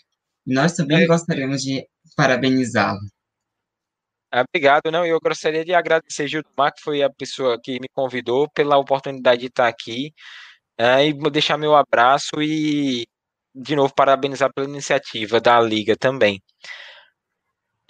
Nós 0.46 0.74
também 0.74 1.04
é. 1.04 1.08
gostaríamos 1.08 1.62
de 1.62 1.86
parabenizá-lo. 2.16 3.00
Obrigado, 4.34 4.90
não, 4.90 5.06
eu 5.06 5.20
gostaria 5.20 5.66
de 5.66 5.74
agradecer 5.74 6.28
Gildomar, 6.28 6.74
que 6.74 6.82
foi 6.82 7.04
a 7.04 7.10
pessoa 7.10 7.60
que 7.62 7.74
me 7.82 7.90
convidou 7.94 8.50
pela 8.50 8.78
oportunidade 8.78 9.42
de 9.42 9.48
estar 9.48 9.68
aqui, 9.68 10.14
é, 10.78 11.06
e 11.06 11.14
deixar 11.30 11.58
meu 11.58 11.76
abraço 11.76 12.42
e, 12.42 13.06
de 13.54 13.76
novo, 13.76 13.94
parabenizar 13.94 14.50
pela 14.54 14.68
iniciativa 14.68 15.42
da 15.42 15.60
Liga 15.60 15.98
também. 15.98 16.42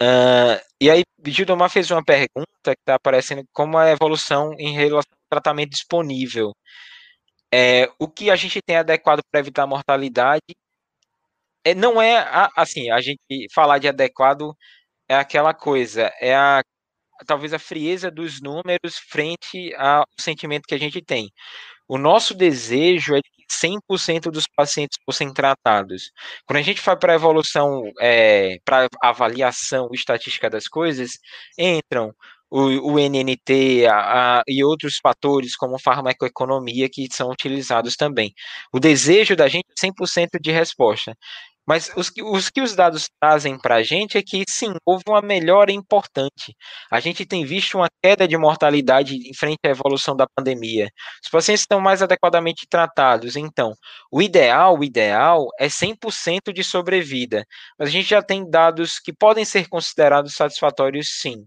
Uh, 0.02 0.58
e 0.80 0.90
aí, 0.90 1.04
Gildomar 1.24 1.70
fez 1.70 1.90
uma 1.92 2.02
pergunta 2.04 2.48
que 2.64 2.80
está 2.80 2.96
aparecendo 2.96 3.44
como 3.52 3.78
a 3.78 3.90
evolução 3.90 4.52
em 4.58 4.72
relação 4.74 5.12
ao 5.12 5.30
tratamento 5.30 5.70
disponível. 5.70 6.52
É, 7.54 7.88
o 8.00 8.08
que 8.08 8.30
a 8.30 8.36
gente 8.36 8.60
tem 8.62 8.76
adequado 8.76 9.20
para 9.30 9.40
evitar 9.40 9.64
a 9.64 9.66
mortalidade 9.66 10.42
é, 11.64 11.74
não 11.74 12.00
é 12.02 12.26
assim, 12.56 12.90
a 12.90 13.00
gente 13.00 13.46
falar 13.54 13.78
de 13.78 13.88
adequado 13.88 14.56
é 15.08 15.14
aquela 15.16 15.54
coisa, 15.54 16.12
é 16.20 16.34
a 16.34 16.62
talvez 17.26 17.52
a 17.54 17.58
frieza 17.58 18.10
dos 18.10 18.40
números 18.40 18.96
frente 19.08 19.72
ao 19.76 20.04
sentimento 20.18 20.66
que 20.66 20.74
a 20.74 20.78
gente 20.78 21.00
tem. 21.02 21.30
O 21.88 21.98
nosso 21.98 22.34
desejo 22.34 23.14
é 23.14 23.20
que 23.22 23.41
100% 23.60 24.30
dos 24.30 24.46
pacientes 24.46 24.98
fossem 25.04 25.32
tratados. 25.32 26.10
Quando 26.46 26.58
a 26.58 26.62
gente 26.62 26.82
vai 26.82 26.96
para 26.96 27.12
a 27.12 27.16
evolução, 27.16 27.82
é, 28.00 28.58
para 28.64 28.88
avaliação 29.02 29.88
estatística 29.92 30.48
das 30.50 30.68
coisas, 30.68 31.12
entram 31.58 32.12
o, 32.52 32.92
o 32.92 32.98
NNT 32.98 33.86
a, 33.86 34.40
a, 34.40 34.42
e 34.46 34.62
outros 34.62 34.98
fatores 35.02 35.56
como 35.56 35.78
farmacoeconomia 35.78 36.88
que 36.90 37.08
são 37.10 37.30
utilizados 37.30 37.96
também. 37.96 38.34
O 38.72 38.78
desejo 38.78 39.34
da 39.34 39.48
gente 39.48 39.66
é 39.70 39.86
100% 39.86 40.38
de 40.40 40.50
resposta. 40.52 41.16
Mas 41.66 41.90
os 41.96 42.10
que, 42.10 42.22
os 42.22 42.50
que 42.50 42.60
os 42.60 42.74
dados 42.74 43.08
trazem 43.20 43.56
para 43.58 43.76
a 43.76 43.82
gente 43.82 44.18
é 44.18 44.22
que 44.22 44.44
sim, 44.48 44.74
houve 44.84 45.04
uma 45.08 45.22
melhora 45.22 45.70
importante. 45.70 46.54
A 46.90 46.98
gente 46.98 47.24
tem 47.24 47.44
visto 47.44 47.78
uma 47.78 47.88
queda 48.02 48.26
de 48.26 48.36
mortalidade 48.36 49.14
em 49.16 49.34
frente 49.34 49.60
à 49.64 49.70
evolução 49.70 50.16
da 50.16 50.26
pandemia. 50.34 50.88
Os 51.24 51.30
pacientes 51.30 51.62
estão 51.62 51.80
mais 51.80 52.02
adequadamente 52.02 52.66
tratados. 52.68 53.36
Então, 53.36 53.72
o 54.10 54.20
ideal, 54.20 54.78
o 54.78 54.84
ideal 54.84 55.46
é 55.58 55.68
100% 55.68 56.52
de 56.52 56.64
sobrevida. 56.64 57.44
Mas 57.78 57.88
a 57.88 57.92
gente 57.92 58.08
já 58.08 58.22
tem 58.22 58.48
dados 58.48 58.98
que 58.98 59.12
podem 59.12 59.44
ser 59.44 59.68
considerados 59.68 60.34
satisfatórios, 60.34 61.08
sim. 61.20 61.46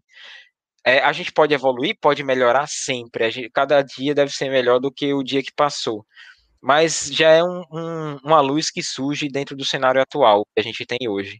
É, 0.85 0.99
a 0.99 1.11
gente 1.11 1.31
pode 1.33 1.53
evoluir, 1.53 1.97
pode 1.99 2.23
melhorar 2.23 2.67
sempre. 2.67 3.29
Gente, 3.31 3.49
cada 3.51 3.81
dia 3.81 4.13
deve 4.13 4.31
ser 4.31 4.49
melhor 4.49 4.79
do 4.79 4.91
que 4.91 5.13
o 5.13 5.23
dia 5.23 5.41
que 5.43 5.51
passou 5.55 6.05
mas 6.65 7.11
já 7.11 7.29
é 7.29 7.43
um, 7.43 7.63
um, 7.71 8.17
uma 8.23 8.41
luz 8.41 8.71
que 8.71 8.81
surge 8.81 9.29
dentro 9.29 9.55
do 9.55 9.63
cenário 9.63 10.01
atual 10.01 10.43
que 10.45 10.59
a 10.59 10.63
gente 10.63 10.83
tem 10.83 11.07
hoje. 11.07 11.39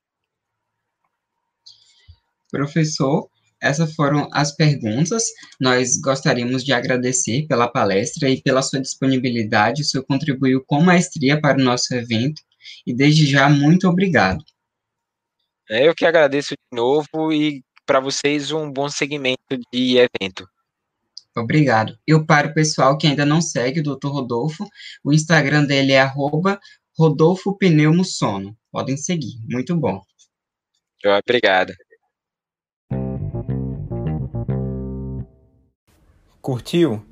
Professor, 2.52 3.28
essas 3.60 3.96
foram 3.96 4.30
as 4.32 4.56
perguntas. 4.56 5.24
Nós 5.60 6.00
gostaríamos 6.00 6.64
de 6.64 6.74
agradecer 6.74 7.48
pela 7.48 7.68
palestra 7.68 8.30
e 8.30 8.40
pela 8.40 8.62
sua 8.62 8.80
disponibilidade. 8.80 9.82
O 9.82 9.86
senhor 9.86 10.04
contribuiu 10.06 10.64
com 10.64 10.80
maestria 10.80 11.42
para 11.42 11.60
o 11.60 11.64
nosso 11.64 11.96
evento 11.96 12.44
e, 12.86 12.94
desde 12.94 13.26
já, 13.26 13.50
muito 13.50 13.88
obrigado. 13.88 14.46
É, 15.68 15.88
eu 15.88 15.96
que 15.96 16.06
agradeço 16.06 16.54
de 16.54 16.78
novo 16.78 17.34
e 17.34 17.64
para 17.84 18.00
vocês 18.00 18.52
um 18.52 18.72
bom 18.72 18.88
segmento 18.90 19.58
de 19.74 19.98
evento. 19.98 20.48
Obrigado. 21.38 21.98
Eu 22.08 22.26
para 22.26 22.48
o 22.48 22.54
pessoal 22.54 22.98
que 22.98 23.08
ainda 23.08 23.26
não 23.26 23.42
segue 23.42 23.82
o 23.82 23.84
Dr. 23.84 24.08
Rodolfo, 24.08 24.66
o 25.04 25.12
Instagram 25.12 25.66
dele 25.66 25.92
é 25.92 26.00
arroba 26.00 26.60
Rodolfo 26.98 27.58
Pneumosono. 27.58 28.56
Podem 28.72 28.96
seguir. 28.96 29.38
Muito 29.50 29.76
bom. 29.76 30.02
Obrigado. 31.24 31.74
Curtiu? 36.42 37.04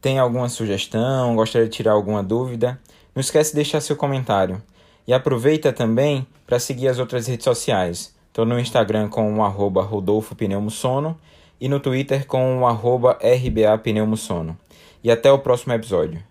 Tem 0.00 0.18
alguma 0.18 0.48
sugestão? 0.48 1.34
Gostaria 1.34 1.68
de 1.68 1.74
tirar 1.74 1.92
alguma 1.92 2.22
dúvida? 2.22 2.80
Não 3.14 3.20
esquece 3.20 3.50
de 3.50 3.56
deixar 3.56 3.80
seu 3.80 3.96
comentário. 3.96 4.62
E 5.08 5.12
aproveita 5.12 5.72
também 5.72 6.26
para 6.46 6.60
seguir 6.60 6.86
as 6.86 6.98
outras 6.98 7.26
redes 7.26 7.44
sociais. 7.44 8.14
Estou 8.28 8.44
no 8.44 8.60
Instagram 8.60 9.08
com 9.08 9.38
o 9.38 9.42
arroba 9.42 9.82
Rodolfo 9.82 10.36
Pneumosono 10.36 11.18
e 11.60 11.68
no 11.68 11.80
Twitter 11.80 12.26
com 12.26 12.60
o 12.60 12.66
arroba 12.66 13.18
RBA 13.22 13.78
E 15.02 15.10
até 15.10 15.30
o 15.30 15.38
próximo 15.38 15.72
episódio. 15.72 16.22